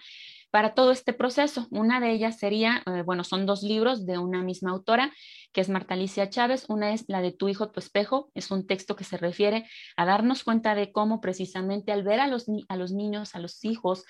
para 0.51 0.73
todo 0.73 0.91
este 0.91 1.11
proceso. 1.11 1.67
Una 1.69 1.99
de 1.99 2.11
ellas 2.11 2.37
sería, 2.39 2.81
eh, 2.85 3.01
bueno, 3.01 3.23
son 3.23 3.45
dos 3.45 3.61
libros 3.61 4.05
de 4.05 4.17
una 4.17 4.41
misma 4.41 4.71
autora, 4.71 5.11
que 5.51 5.61
es 5.61 5.69
Marta 5.69 5.95
Alicia 5.95 6.29
Chávez. 6.29 6.65
Una 6.69 6.93
es 6.93 7.05
la 7.07 7.21
de 7.21 7.31
Tu 7.31 7.49
hijo, 7.49 7.71
tu 7.71 7.79
espejo. 7.79 8.31
Es 8.35 8.51
un 8.51 8.65
texto 8.65 8.95
que 8.95 9.03
se 9.03 9.17
refiere 9.17 9.67
a 9.97 10.05
darnos 10.05 10.43
cuenta 10.43 10.75
de 10.75 10.91
cómo 10.91 11.19
precisamente 11.19 11.91
al 11.91 12.03
ver 12.03 12.19
a 12.19 12.27
los, 12.27 12.45
a 12.69 12.77
los 12.77 12.91
niños, 12.91 13.35
a 13.35 13.39
los 13.39 13.65
hijos, 13.65 14.05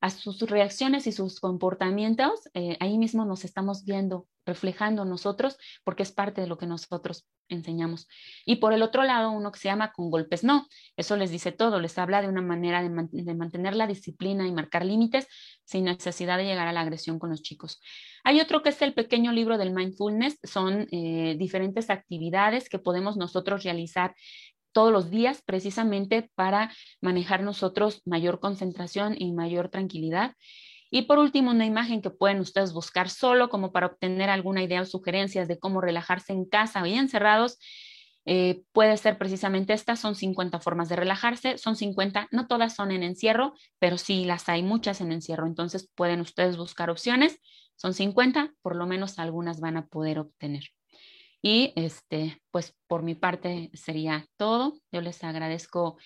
a 0.00 0.10
sus 0.10 0.40
reacciones 0.40 1.06
y 1.06 1.12
sus 1.12 1.40
comportamientos, 1.40 2.48
eh, 2.54 2.76
ahí 2.80 2.96
mismo 2.96 3.24
nos 3.24 3.44
estamos 3.44 3.84
viendo, 3.84 4.26
reflejando 4.46 5.04
nosotros, 5.04 5.58
porque 5.84 6.02
es 6.02 6.12
parte 6.12 6.40
de 6.40 6.46
lo 6.46 6.56
que 6.56 6.66
nosotros 6.66 7.28
enseñamos. 7.48 8.08
Y 8.46 8.56
por 8.56 8.72
el 8.72 8.82
otro 8.82 9.02
lado, 9.02 9.30
uno 9.30 9.52
que 9.52 9.58
se 9.58 9.68
llama 9.68 9.92
con 9.92 10.10
golpes 10.10 10.42
no, 10.42 10.66
eso 10.96 11.16
les 11.16 11.30
dice 11.30 11.52
todo, 11.52 11.80
les 11.80 11.98
habla 11.98 12.22
de 12.22 12.28
una 12.28 12.40
manera 12.40 12.82
de, 12.82 13.34
mantener 13.34 13.74
la 13.74 13.86
disciplina 13.86 14.46
y 14.46 14.52
marcar 14.52 14.84
límites 14.84 15.26
sin 15.64 15.84
necesidad 15.84 16.38
de 16.38 16.44
llegar 16.44 16.66
a 16.66 16.72
la 16.72 16.80
agresión 16.80 17.18
con 17.18 17.30
los 17.30 17.42
chicos. 17.42 17.80
Hay 18.24 18.40
otro 18.40 18.62
que 18.62 18.70
es 18.70 18.80
el 18.82 18.94
pequeño 18.94 19.32
libro 19.32 19.58
del 19.58 19.72
mindfulness, 19.72 20.38
son 20.42 20.86
eh, 20.92 21.36
diferentes 21.38 21.90
actividades 21.90 22.68
que 22.68 22.78
podemos 22.78 23.16
nosotros 23.16 23.64
realizar 23.64 24.14
todos 24.72 24.92
los 24.92 25.10
días 25.10 25.42
precisamente 25.44 26.30
para 26.34 26.72
manejar 27.00 27.42
nosotros 27.42 28.02
mayor 28.04 28.40
concentración 28.40 29.14
y 29.18 29.32
mayor 29.32 29.68
tranquilidad. 29.68 30.34
Y 30.90 31.02
por 31.02 31.18
último, 31.18 31.52
una 31.52 31.66
imagen 31.66 32.02
que 32.02 32.10
pueden 32.10 32.40
ustedes 32.40 32.72
buscar 32.72 33.10
solo 33.10 33.48
como 33.48 33.72
para 33.72 33.86
obtener 33.86 34.28
alguna 34.28 34.62
idea 34.62 34.82
o 34.82 34.86
sugerencias 34.86 35.46
de 35.46 35.58
cómo 35.58 35.80
relajarse 35.80 36.32
en 36.32 36.44
casa 36.44 36.82
o 36.82 36.86
encerrados. 36.86 37.58
Eh, 38.26 38.62
puede 38.72 38.96
ser 38.96 39.16
precisamente 39.16 39.72
esta, 39.72 39.96
son 39.96 40.14
50 40.14 40.60
formas 40.60 40.88
de 40.88 40.96
relajarse, 40.96 41.58
son 41.58 41.76
50, 41.76 42.28
no 42.32 42.46
todas 42.46 42.74
son 42.74 42.90
en 42.90 43.02
encierro, 43.02 43.54
pero 43.78 43.98
sí 43.98 44.24
las 44.24 44.48
hay 44.48 44.62
muchas 44.62 45.00
en 45.00 45.10
encierro, 45.10 45.46
entonces 45.46 45.90
pueden 45.94 46.20
ustedes 46.20 46.58
buscar 46.58 46.90
opciones, 46.90 47.40
son 47.76 47.94
50, 47.94 48.52
por 48.60 48.76
lo 48.76 48.86
menos 48.86 49.18
algunas 49.18 49.60
van 49.60 49.78
a 49.78 49.86
poder 49.86 50.18
obtener. 50.18 50.64
Y 51.42 51.72
este, 51.76 52.40
pues 52.50 52.76
por 52.86 53.02
mi 53.02 53.14
parte 53.14 53.70
sería 53.72 54.26
todo. 54.36 54.78
Yo 54.92 55.00
les 55.00 55.22
agradezco 55.24 55.96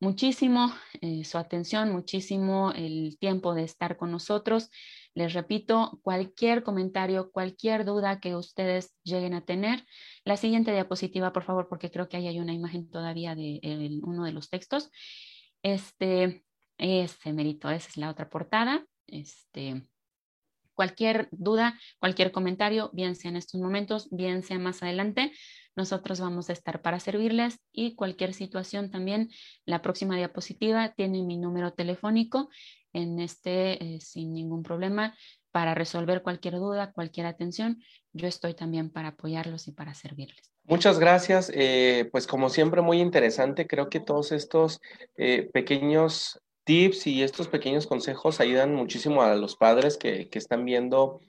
muchísimo 0.00 0.72
eh, 1.00 1.24
su 1.24 1.38
atención, 1.38 1.92
muchísimo 1.92 2.72
el 2.72 3.16
tiempo 3.18 3.54
de 3.54 3.64
estar 3.64 3.96
con 3.96 4.10
nosotros. 4.10 4.70
Les 5.14 5.32
repito, 5.32 6.00
cualquier 6.02 6.62
comentario, 6.62 7.30
cualquier 7.30 7.84
duda 7.84 8.18
que 8.18 8.34
ustedes 8.34 8.94
lleguen 9.04 9.34
a 9.34 9.44
tener, 9.44 9.84
la 10.24 10.36
siguiente 10.36 10.72
diapositiva, 10.72 11.32
por 11.32 11.44
favor, 11.44 11.68
porque 11.68 11.90
creo 11.90 12.08
que 12.08 12.16
ahí 12.16 12.26
hay 12.26 12.40
una 12.40 12.54
imagen 12.54 12.90
todavía 12.90 13.34
de 13.34 13.60
uno 14.02 14.24
de 14.24 14.32
los 14.32 14.48
textos. 14.48 14.90
Este, 15.62 16.44
ese 16.78 17.32
merito, 17.32 17.70
esa 17.70 17.88
es 17.88 17.96
la 17.96 18.10
otra 18.10 18.28
portada. 18.28 18.84
Este, 19.06 19.86
Cualquier 20.82 21.28
duda, 21.30 21.78
cualquier 22.00 22.32
comentario, 22.32 22.90
bien 22.92 23.14
sea 23.14 23.30
en 23.30 23.36
estos 23.36 23.60
momentos, 23.60 24.08
bien 24.10 24.42
sea 24.42 24.58
más 24.58 24.82
adelante, 24.82 25.30
nosotros 25.76 26.18
vamos 26.18 26.50
a 26.50 26.54
estar 26.54 26.82
para 26.82 26.98
servirles 26.98 27.60
y 27.70 27.94
cualquier 27.94 28.34
situación 28.34 28.90
también, 28.90 29.30
la 29.64 29.80
próxima 29.80 30.16
diapositiva 30.16 30.92
tiene 30.92 31.22
mi 31.22 31.38
número 31.38 31.72
telefónico 31.72 32.48
en 32.92 33.20
este 33.20 33.94
eh, 33.94 34.00
sin 34.00 34.32
ningún 34.32 34.64
problema 34.64 35.16
para 35.52 35.76
resolver 35.76 36.20
cualquier 36.24 36.54
duda, 36.54 36.90
cualquier 36.90 37.26
atención. 37.26 37.80
Yo 38.12 38.26
estoy 38.26 38.54
también 38.54 38.90
para 38.90 39.10
apoyarlos 39.10 39.68
y 39.68 39.70
para 39.70 39.94
servirles. 39.94 40.50
Muchas 40.64 40.98
gracias. 40.98 41.52
Eh, 41.54 42.08
pues 42.10 42.26
como 42.26 42.48
siempre, 42.48 42.82
muy 42.82 43.00
interesante. 43.00 43.68
Creo 43.68 43.88
que 43.88 44.00
todos 44.00 44.32
estos 44.32 44.80
eh, 45.16 45.48
pequeños 45.52 46.40
tips 46.64 47.06
y 47.06 47.22
estos 47.22 47.48
pequeños 47.48 47.86
consejos 47.86 48.40
ayudan 48.40 48.74
muchísimo 48.74 49.22
a 49.22 49.34
los 49.34 49.56
padres 49.56 49.96
que, 49.96 50.28
están 50.32 50.64
viendo 50.64 51.20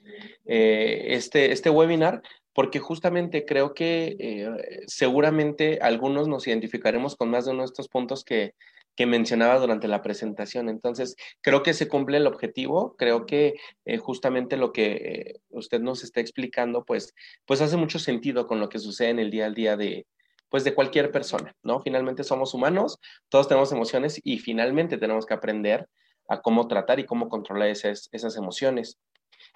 eh, 0.44 1.06
este, 1.08 1.52
este 1.52 1.70
webinar, 1.70 2.22
porque 2.52 2.78
justamente 2.78 3.44
creo 3.44 3.74
que 3.74 4.16
eh, 4.18 4.84
seguramente 4.86 5.78
algunos 5.82 6.28
nos 6.28 6.46
identificaremos 6.46 7.16
con 7.16 7.30
más 7.30 7.44
de 7.44 7.52
uno 7.52 7.62
de 7.62 7.66
estos 7.66 7.88
puntos 7.88 8.24
que, 8.24 8.54
que 8.96 9.06
mencionaba 9.06 9.58
durante 9.58 9.88
la 9.88 10.02
presentación. 10.02 10.68
Entonces, 10.68 11.16
creo 11.40 11.62
que 11.62 11.74
se 11.74 11.88
cumple 11.88 12.18
el 12.18 12.26
objetivo, 12.26 12.94
creo 12.96 13.26
que 13.26 13.54
eh, 13.84 13.98
justamente 13.98 14.56
lo 14.56 14.72
que 14.72 15.40
usted 15.50 15.80
nos 15.80 16.04
está 16.04 16.20
explicando, 16.20 16.84
pues, 16.84 17.14
pues 17.44 17.60
hace 17.60 17.76
mucho 17.76 17.98
sentido 17.98 18.46
con 18.46 18.60
lo 18.60 18.68
que 18.68 18.78
sucede 18.78 19.10
en 19.10 19.18
el 19.18 19.30
día 19.30 19.46
al 19.46 19.54
día 19.54 19.76
de, 19.76 20.06
pues 20.54 20.62
de 20.62 20.72
cualquier 20.72 21.10
persona, 21.10 21.52
¿no? 21.64 21.80
Finalmente 21.80 22.22
somos 22.22 22.54
humanos, 22.54 23.00
todos 23.28 23.48
tenemos 23.48 23.72
emociones 23.72 24.20
y 24.22 24.38
finalmente 24.38 24.98
tenemos 24.98 25.26
que 25.26 25.34
aprender 25.34 25.88
a 26.28 26.42
cómo 26.42 26.68
tratar 26.68 27.00
y 27.00 27.06
cómo 27.06 27.28
controlar 27.28 27.70
esas, 27.70 28.08
esas 28.12 28.36
emociones. 28.36 29.00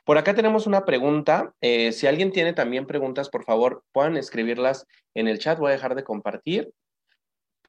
Por 0.05 0.19
acá 0.19 0.35
tenemos 0.35 0.67
una 0.67 0.85
pregunta. 0.85 1.55
Eh, 1.61 1.93
si 1.93 2.09
alguien 2.09 2.33
tiene 2.33 2.53
también 2.53 2.85
preguntas, 2.85 3.29
por 3.29 3.45
favor, 3.45 3.85
puedan 3.93 4.17
escribirlas 4.17 4.87
en 5.15 5.29
el 5.29 5.39
chat. 5.39 5.61
Voy 5.61 5.69
a 5.69 5.75
dejar 5.75 5.95
de 5.95 6.03
compartir. 6.03 6.73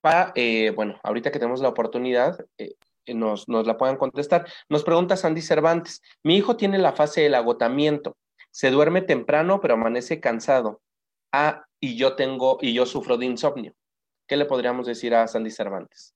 Para, 0.02 0.32
eh, 0.34 0.72
bueno, 0.76 1.00
ahorita 1.04 1.30
que 1.30 1.38
tenemos 1.38 1.62
la 1.62 1.70
oportunidad, 1.70 2.44
eh, 2.58 2.78
nos, 3.14 3.48
nos 3.48 3.68
la 3.68 3.78
puedan 3.78 3.98
contestar. 3.98 4.48
Nos 4.70 4.84
pregunta 4.84 5.16
Sandy 5.16 5.44
Cervantes. 5.44 6.02
Mi 6.24 6.36
hijo 6.36 6.58
tiene 6.58 6.80
la 6.80 6.94
fase 6.94 7.22
del 7.22 7.36
agotamiento. 7.36 8.18
Se 8.50 8.72
duerme 8.72 9.04
temprano, 9.04 9.62
pero 9.62 9.76
amanece 9.76 10.20
cansado. 10.20 10.82
Ah, 11.32 11.64
y 11.80 11.96
yo 11.96 12.16
tengo, 12.16 12.58
y 12.62 12.74
yo 12.74 12.86
sufro 12.86 13.18
de 13.18 13.26
insomnio. 13.26 13.74
¿Qué 14.28 14.38
le 14.38 14.46
podríamos 14.46 14.88
decir 14.88 15.14
a 15.16 15.28
Sandy 15.28 15.52
Cervantes? 15.52 16.14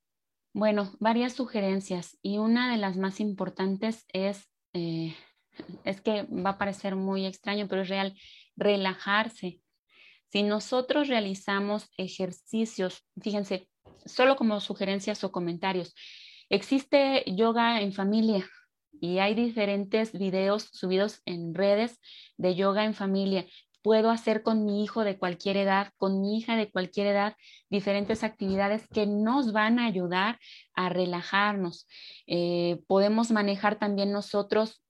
Bueno, 0.53 0.91
varias 0.99 1.33
sugerencias 1.33 2.17
y 2.21 2.37
una 2.37 2.71
de 2.71 2.77
las 2.77 2.95
más 2.95 3.19
importantes 3.19 4.05
es, 4.13 4.47
eh, 4.73 5.15
es 5.83 6.01
que 6.01 6.23
va 6.23 6.51
a 6.51 6.57
parecer 6.57 6.95
muy 6.95 7.25
extraño, 7.25 7.67
pero 7.67 7.81
es 7.81 7.89
real, 7.89 8.15
relajarse. 8.55 9.61
Si 10.31 10.43
nosotros 10.43 11.07
realizamos 11.07 11.89
ejercicios, 11.97 13.05
fíjense, 13.21 13.67
solo 14.05 14.35
como 14.35 14.59
sugerencias 14.59 15.23
o 15.23 15.31
comentarios, 15.31 15.95
existe 16.49 17.23
yoga 17.27 17.81
en 17.81 17.93
familia 17.93 18.47
y 18.99 19.19
hay 19.19 19.35
diferentes 19.35 20.11
videos 20.13 20.69
subidos 20.71 21.21
en 21.25 21.53
redes 21.53 21.99
de 22.37 22.55
yoga 22.55 22.85
en 22.85 22.93
familia 22.93 23.45
puedo 23.83 24.09
hacer 24.09 24.41
con 24.41 24.65
mi 24.65 24.83
hijo 24.83 25.03
de 25.03 25.19
cualquier 25.19 25.57
edad, 25.57 25.91
con 25.97 26.21
mi 26.21 26.37
hija 26.37 26.55
de 26.55 26.71
cualquier 26.71 27.07
edad, 27.07 27.35
diferentes 27.69 28.23
actividades 28.23 28.87
que 28.87 29.05
nos 29.05 29.51
van 29.51 29.77
a 29.77 29.85
ayudar 29.85 30.39
a 30.73 30.89
relajarnos. 30.89 31.87
Eh, 32.25 32.81
podemos 32.87 33.29
manejar 33.29 33.77
también 33.77 34.11
nosotros 34.11 34.81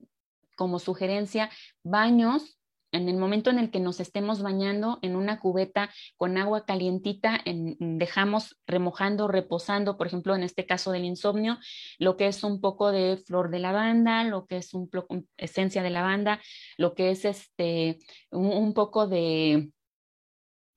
como 0.56 0.78
sugerencia 0.78 1.50
baños 1.82 2.58
en 2.94 3.08
el 3.08 3.16
momento 3.16 3.50
en 3.50 3.58
el 3.58 3.70
que 3.70 3.80
nos 3.80 3.98
estemos 4.00 4.40
bañando 4.40 4.98
en 5.02 5.16
una 5.16 5.40
cubeta 5.40 5.90
con 6.16 6.38
agua 6.38 6.64
calientita, 6.64 7.40
dejamos 7.44 8.56
remojando, 8.66 9.26
reposando, 9.26 9.96
por 9.96 10.06
ejemplo, 10.06 10.34
en 10.34 10.44
este 10.44 10.64
caso 10.64 10.92
del 10.92 11.04
insomnio, 11.04 11.58
lo 11.98 12.16
que 12.16 12.28
es 12.28 12.44
un 12.44 12.60
poco 12.60 12.92
de 12.92 13.16
flor 13.16 13.50
de 13.50 13.58
lavanda, 13.58 14.22
lo 14.24 14.46
que 14.46 14.58
es 14.58 14.72
un 14.74 14.88
esencia 15.36 15.82
de 15.82 15.90
lavanda, 15.90 16.40
lo 16.78 16.94
que 16.94 17.10
es 17.10 17.24
este 17.24 17.98
un, 18.30 18.74
poco 18.74 19.08
de 19.08 19.72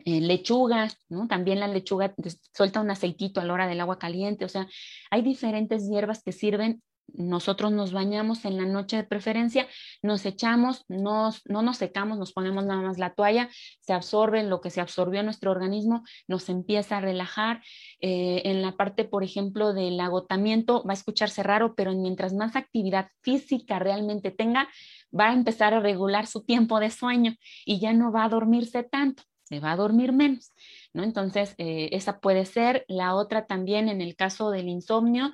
eh, 0.05 0.22
lechuga, 0.22 0.89
¿no? 1.09 1.28
También 1.28 1.59
la 1.59 1.68
lechuga 1.68 2.15
suelta 2.53 2.82
un 2.82 2.89
aceitito 2.89 3.39
a 3.39 3.45
la 3.45 3.53
hora 3.53 3.68
del 3.68 3.80
agua 3.80 3.99
caliente, 3.99 4.45
o 4.45 4.49
sea, 4.49 4.68
hay 5.11 5.22
diferentes 5.22 5.88
hierbas 5.88 6.24
que 6.24 6.32
sirven 6.32 6.82
nosotros 7.14 7.72
nos 7.72 7.91
bañamos 7.91 8.45
en 8.45 8.58
la 8.58 8.66
noche 8.66 8.97
de 8.97 9.03
preferencia, 9.03 9.68
nos 10.01 10.26
echamos, 10.26 10.86
nos, 10.88 11.41
no 11.45 11.62
nos 11.62 11.78
secamos, 11.78 12.18
nos 12.18 12.34
ponemos 12.34 12.66
nada 12.66 12.82
más 12.82 12.97
la 12.97 13.14
toalla, 13.14 13.49
se 13.80 13.93
absorbe 13.93 14.43
lo 14.43 14.62
que 14.62 14.70
se 14.70 14.82
absorbió 14.82 15.22
en 15.22 15.26
nuestro 15.26 15.51
organismo, 15.51 16.03
nos 16.28 16.49
empieza 16.49 16.97
a 16.97 17.01
relajar. 17.01 17.62
Eh, 17.99 18.41
en 18.45 18.62
la 18.62 18.78
parte, 18.78 19.05
por 19.05 19.24
ejemplo, 19.24 19.74
del 19.74 19.99
agotamiento, 19.99 20.84
va 20.84 20.91
a 20.91 20.93
escucharse 20.93 21.43
raro, 21.43 21.76
pero 21.76 21.93
mientras 21.93 22.34
más 22.34 22.55
actividad 22.55 23.10
física 23.22 23.80
realmente 23.80 24.32
tenga, 24.32 24.70
va 25.18 25.30
a 25.30 25.34
empezar 25.34 25.74
a 25.74 25.80
regular 25.80 26.28
su 26.28 26.43
tiempo 26.43 26.80
de 26.80 26.91
sueño 26.91 27.36
y 27.66 27.80
ya 27.80 27.93
no 27.93 28.12
va 28.12 28.26
a 28.26 28.30
dormirse 28.30 28.84
tanto, 28.84 29.24
se 29.43 29.60
va 29.60 29.72
a 29.72 29.76
dormir 29.76 30.12
menos. 30.12 30.51
¿no? 30.93 31.03
Entonces, 31.03 31.55
eh, 31.58 31.89
esa 31.93 32.20
puede 32.20 32.45
ser. 32.45 32.86
La 32.88 33.16
otra 33.16 33.45
también 33.45 33.89
en 33.89 34.01
el 34.01 34.16
caso 34.16 34.51
del 34.51 34.68
insomnio, 34.68 35.32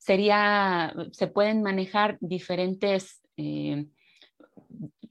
sería, 0.00 0.94
se 1.12 1.28
pueden 1.28 1.62
manejar 1.62 2.16
diferentes, 2.20 3.20
eh, 3.36 3.86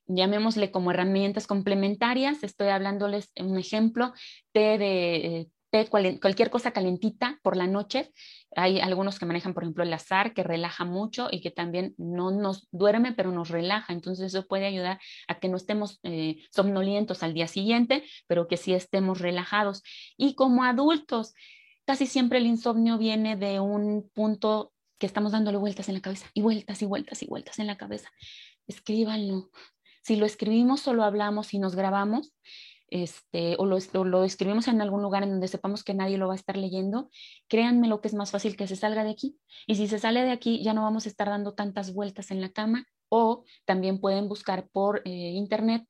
llamémosle 0.08 0.72
como 0.72 0.92
herramientas 0.92 1.48
complementarias. 1.48 2.44
Estoy 2.44 2.70
hablándoles 2.70 3.32
un 3.40 3.58
ejemplo, 3.58 4.14
té 4.52 4.78
de... 4.78 5.48
cualquier 5.90 6.50
cosa 6.50 6.72
calentita 6.72 7.40
por 7.44 7.56
la 7.56 7.68
noche. 7.68 8.12
Hay 8.56 8.80
algunos 8.80 9.20
que 9.20 9.28
manejan, 9.28 9.54
por 9.54 9.64
ejemplo, 9.64 9.84
el 9.84 9.94
azar, 9.94 10.34
que 10.34 10.42
relaja 10.42 10.86
mucho 10.86 11.28
y 11.32 11.42
que 11.42 11.52
también 11.52 11.94
no 11.98 12.32
nos 12.32 12.68
duerme, 12.72 13.12
pero 13.14 13.32
nos 13.32 13.50
relaja. 13.50 13.94
Entonces 13.94 14.34
eso 14.34 14.48
puede 14.48 14.66
ayudar 14.66 15.00
a 15.28 15.40
que 15.40 15.50
no 15.50 15.58
estemos 15.58 16.00
eh, 16.02 16.38
somnolientos 16.50 17.22
al 17.22 17.36
día 17.36 17.48
siguiente, 17.48 18.04
pero 18.26 18.48
que 18.48 18.58
sí 18.58 18.74
estemos 18.74 19.20
relajados. 19.20 19.84
Y 20.18 20.34
como 20.34 20.64
adultos, 20.64 21.36
casi 21.86 22.08
siempre 22.08 22.40
el 22.40 22.48
insomnio 22.48 22.98
viene 22.98 23.36
de 23.36 23.60
un 23.60 24.10
punto 24.16 24.72
que 25.00 25.08
estamos 25.08 25.32
dándole 25.32 25.58
vueltas 25.58 25.90
en 25.90 25.96
la 25.96 26.02
cabeza 26.02 26.28
y 26.34 26.42
vueltas 26.42 26.82
y 26.82 26.86
vueltas 26.86 27.24
y 27.24 27.26
vueltas 27.26 27.60
en 27.60 27.68
la 27.68 27.78
cabeza. 27.78 28.10
Escríbanlo. 28.68 29.50
Si 30.04 30.16
lo 30.16 30.26
escribimos 30.26 30.88
o 30.88 30.94
lo 30.94 31.04
hablamos 31.04 31.54
y 31.54 31.60
nos 31.60 31.76
grabamos, 31.76 32.34
este, 32.92 33.56
o, 33.60 33.66
lo, 33.66 33.78
o 33.78 34.04
lo 34.04 34.24
escribimos 34.24 34.68
en 34.68 34.82
algún 34.82 35.02
lugar 35.02 35.24
en 35.24 35.32
donde 35.32 35.48
sepamos 35.48 35.84
que 35.84 35.94
nadie 35.94 36.18
lo 36.18 36.28
va 36.28 36.34
a 36.34 36.36
estar 36.36 36.58
leyendo, 36.58 37.10
créanme 37.48 37.88
lo 37.88 38.02
que 38.02 38.08
es 38.08 38.14
más 38.14 38.32
fácil 38.32 38.56
que 38.56 38.68
se 38.68 38.76
salga 38.76 39.04
de 39.04 39.12
aquí. 39.12 39.38
Y 39.68 39.76
si 39.76 39.88
se 39.88 40.00
sale 40.00 40.24
de 40.24 40.32
aquí, 40.32 40.64
ya 40.64 40.74
no 40.74 40.84
vamos 40.84 41.06
a 41.06 41.10
estar 41.10 41.30
dando 41.30 41.54
tantas 41.54 41.94
vueltas 41.94 42.32
en 42.32 42.42
la 42.42 42.50
cama 42.50 42.86
o 43.10 43.46
también 43.66 44.00
pueden 44.00 44.28
buscar 44.28 44.68
por 44.70 45.02
eh, 45.06 45.10
internet 45.10 45.84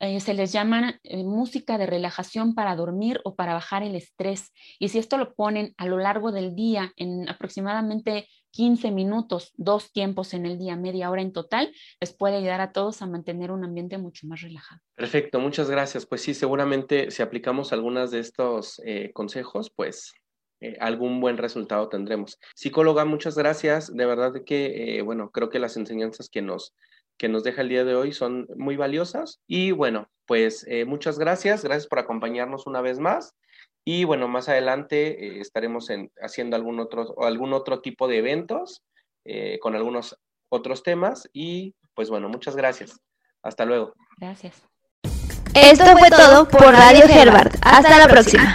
eh, 0.00 0.20
se 0.20 0.34
les 0.34 0.52
llama 0.52 0.98
eh, 1.04 1.22
música 1.22 1.78
de 1.78 1.86
relajación 1.86 2.54
para 2.54 2.74
dormir 2.74 3.20
o 3.24 3.36
para 3.36 3.54
bajar 3.54 3.82
el 3.82 3.94
estrés. 3.94 4.52
Y 4.78 4.88
si 4.88 4.98
esto 4.98 5.16
lo 5.18 5.34
ponen 5.34 5.72
a 5.76 5.86
lo 5.86 5.98
largo 5.98 6.32
del 6.32 6.54
día, 6.54 6.92
en 6.96 7.28
aproximadamente 7.28 8.28
15 8.50 8.90
minutos, 8.90 9.52
dos 9.56 9.92
tiempos 9.92 10.34
en 10.34 10.46
el 10.46 10.58
día, 10.58 10.76
media 10.76 11.10
hora 11.10 11.22
en 11.22 11.32
total, 11.32 11.72
les 12.00 12.12
puede 12.12 12.36
ayudar 12.36 12.60
a 12.60 12.72
todos 12.72 13.02
a 13.02 13.06
mantener 13.06 13.50
un 13.50 13.64
ambiente 13.64 13.96
mucho 13.98 14.26
más 14.26 14.42
relajado. 14.42 14.80
Perfecto, 14.96 15.38
muchas 15.38 15.70
gracias. 15.70 16.06
Pues 16.06 16.22
sí, 16.22 16.34
seguramente 16.34 17.10
si 17.10 17.22
aplicamos 17.22 17.72
algunas 17.72 18.10
de 18.10 18.18
estos 18.20 18.80
eh, 18.84 19.10
consejos, 19.12 19.70
pues 19.74 20.12
algún 20.80 21.20
buen 21.20 21.36
resultado 21.36 21.90
tendremos. 21.90 22.38
Psicóloga, 22.54 23.04
muchas 23.04 23.36
gracias. 23.36 23.94
De 23.94 24.06
verdad 24.06 24.32
que, 24.46 25.02
bueno, 25.02 25.30
creo 25.30 25.50
que 25.50 25.58
las 25.58 25.76
enseñanzas 25.76 26.30
que 26.30 26.40
nos 26.40 26.74
que 27.18 27.28
nos 27.28 27.44
deja 27.44 27.62
el 27.62 27.68
día 27.68 27.84
de 27.84 27.94
hoy 27.94 28.12
son 28.12 28.46
muy 28.56 28.76
valiosas. 28.76 29.40
Y 29.46 29.70
bueno, 29.72 30.08
pues 30.26 30.64
eh, 30.68 30.84
muchas 30.84 31.18
gracias, 31.18 31.62
gracias 31.62 31.86
por 31.86 31.98
acompañarnos 31.98 32.66
una 32.66 32.80
vez 32.80 32.98
más. 32.98 33.34
Y 33.84 34.04
bueno, 34.04 34.28
más 34.28 34.48
adelante 34.48 35.26
eh, 35.26 35.40
estaremos 35.40 35.88
haciendo 36.20 36.56
algún 36.56 36.80
otro, 36.80 37.14
algún 37.22 37.52
otro 37.52 37.80
tipo 37.80 38.08
de 38.08 38.18
eventos 38.18 38.82
eh, 39.24 39.58
con 39.60 39.74
algunos 39.74 40.18
otros 40.48 40.82
temas. 40.82 41.28
Y 41.32 41.74
pues 41.94 42.10
bueno, 42.10 42.28
muchas 42.28 42.56
gracias. 42.56 42.98
Hasta 43.42 43.64
luego. 43.64 43.92
Gracias. 44.18 44.62
Esto 45.54 45.96
fue 45.96 46.10
todo 46.10 46.48
por 46.48 46.72
Radio 46.72 47.04
Herbert. 47.04 47.54
Hasta 47.62 47.98
la 47.98 48.08
próxima. 48.08 48.54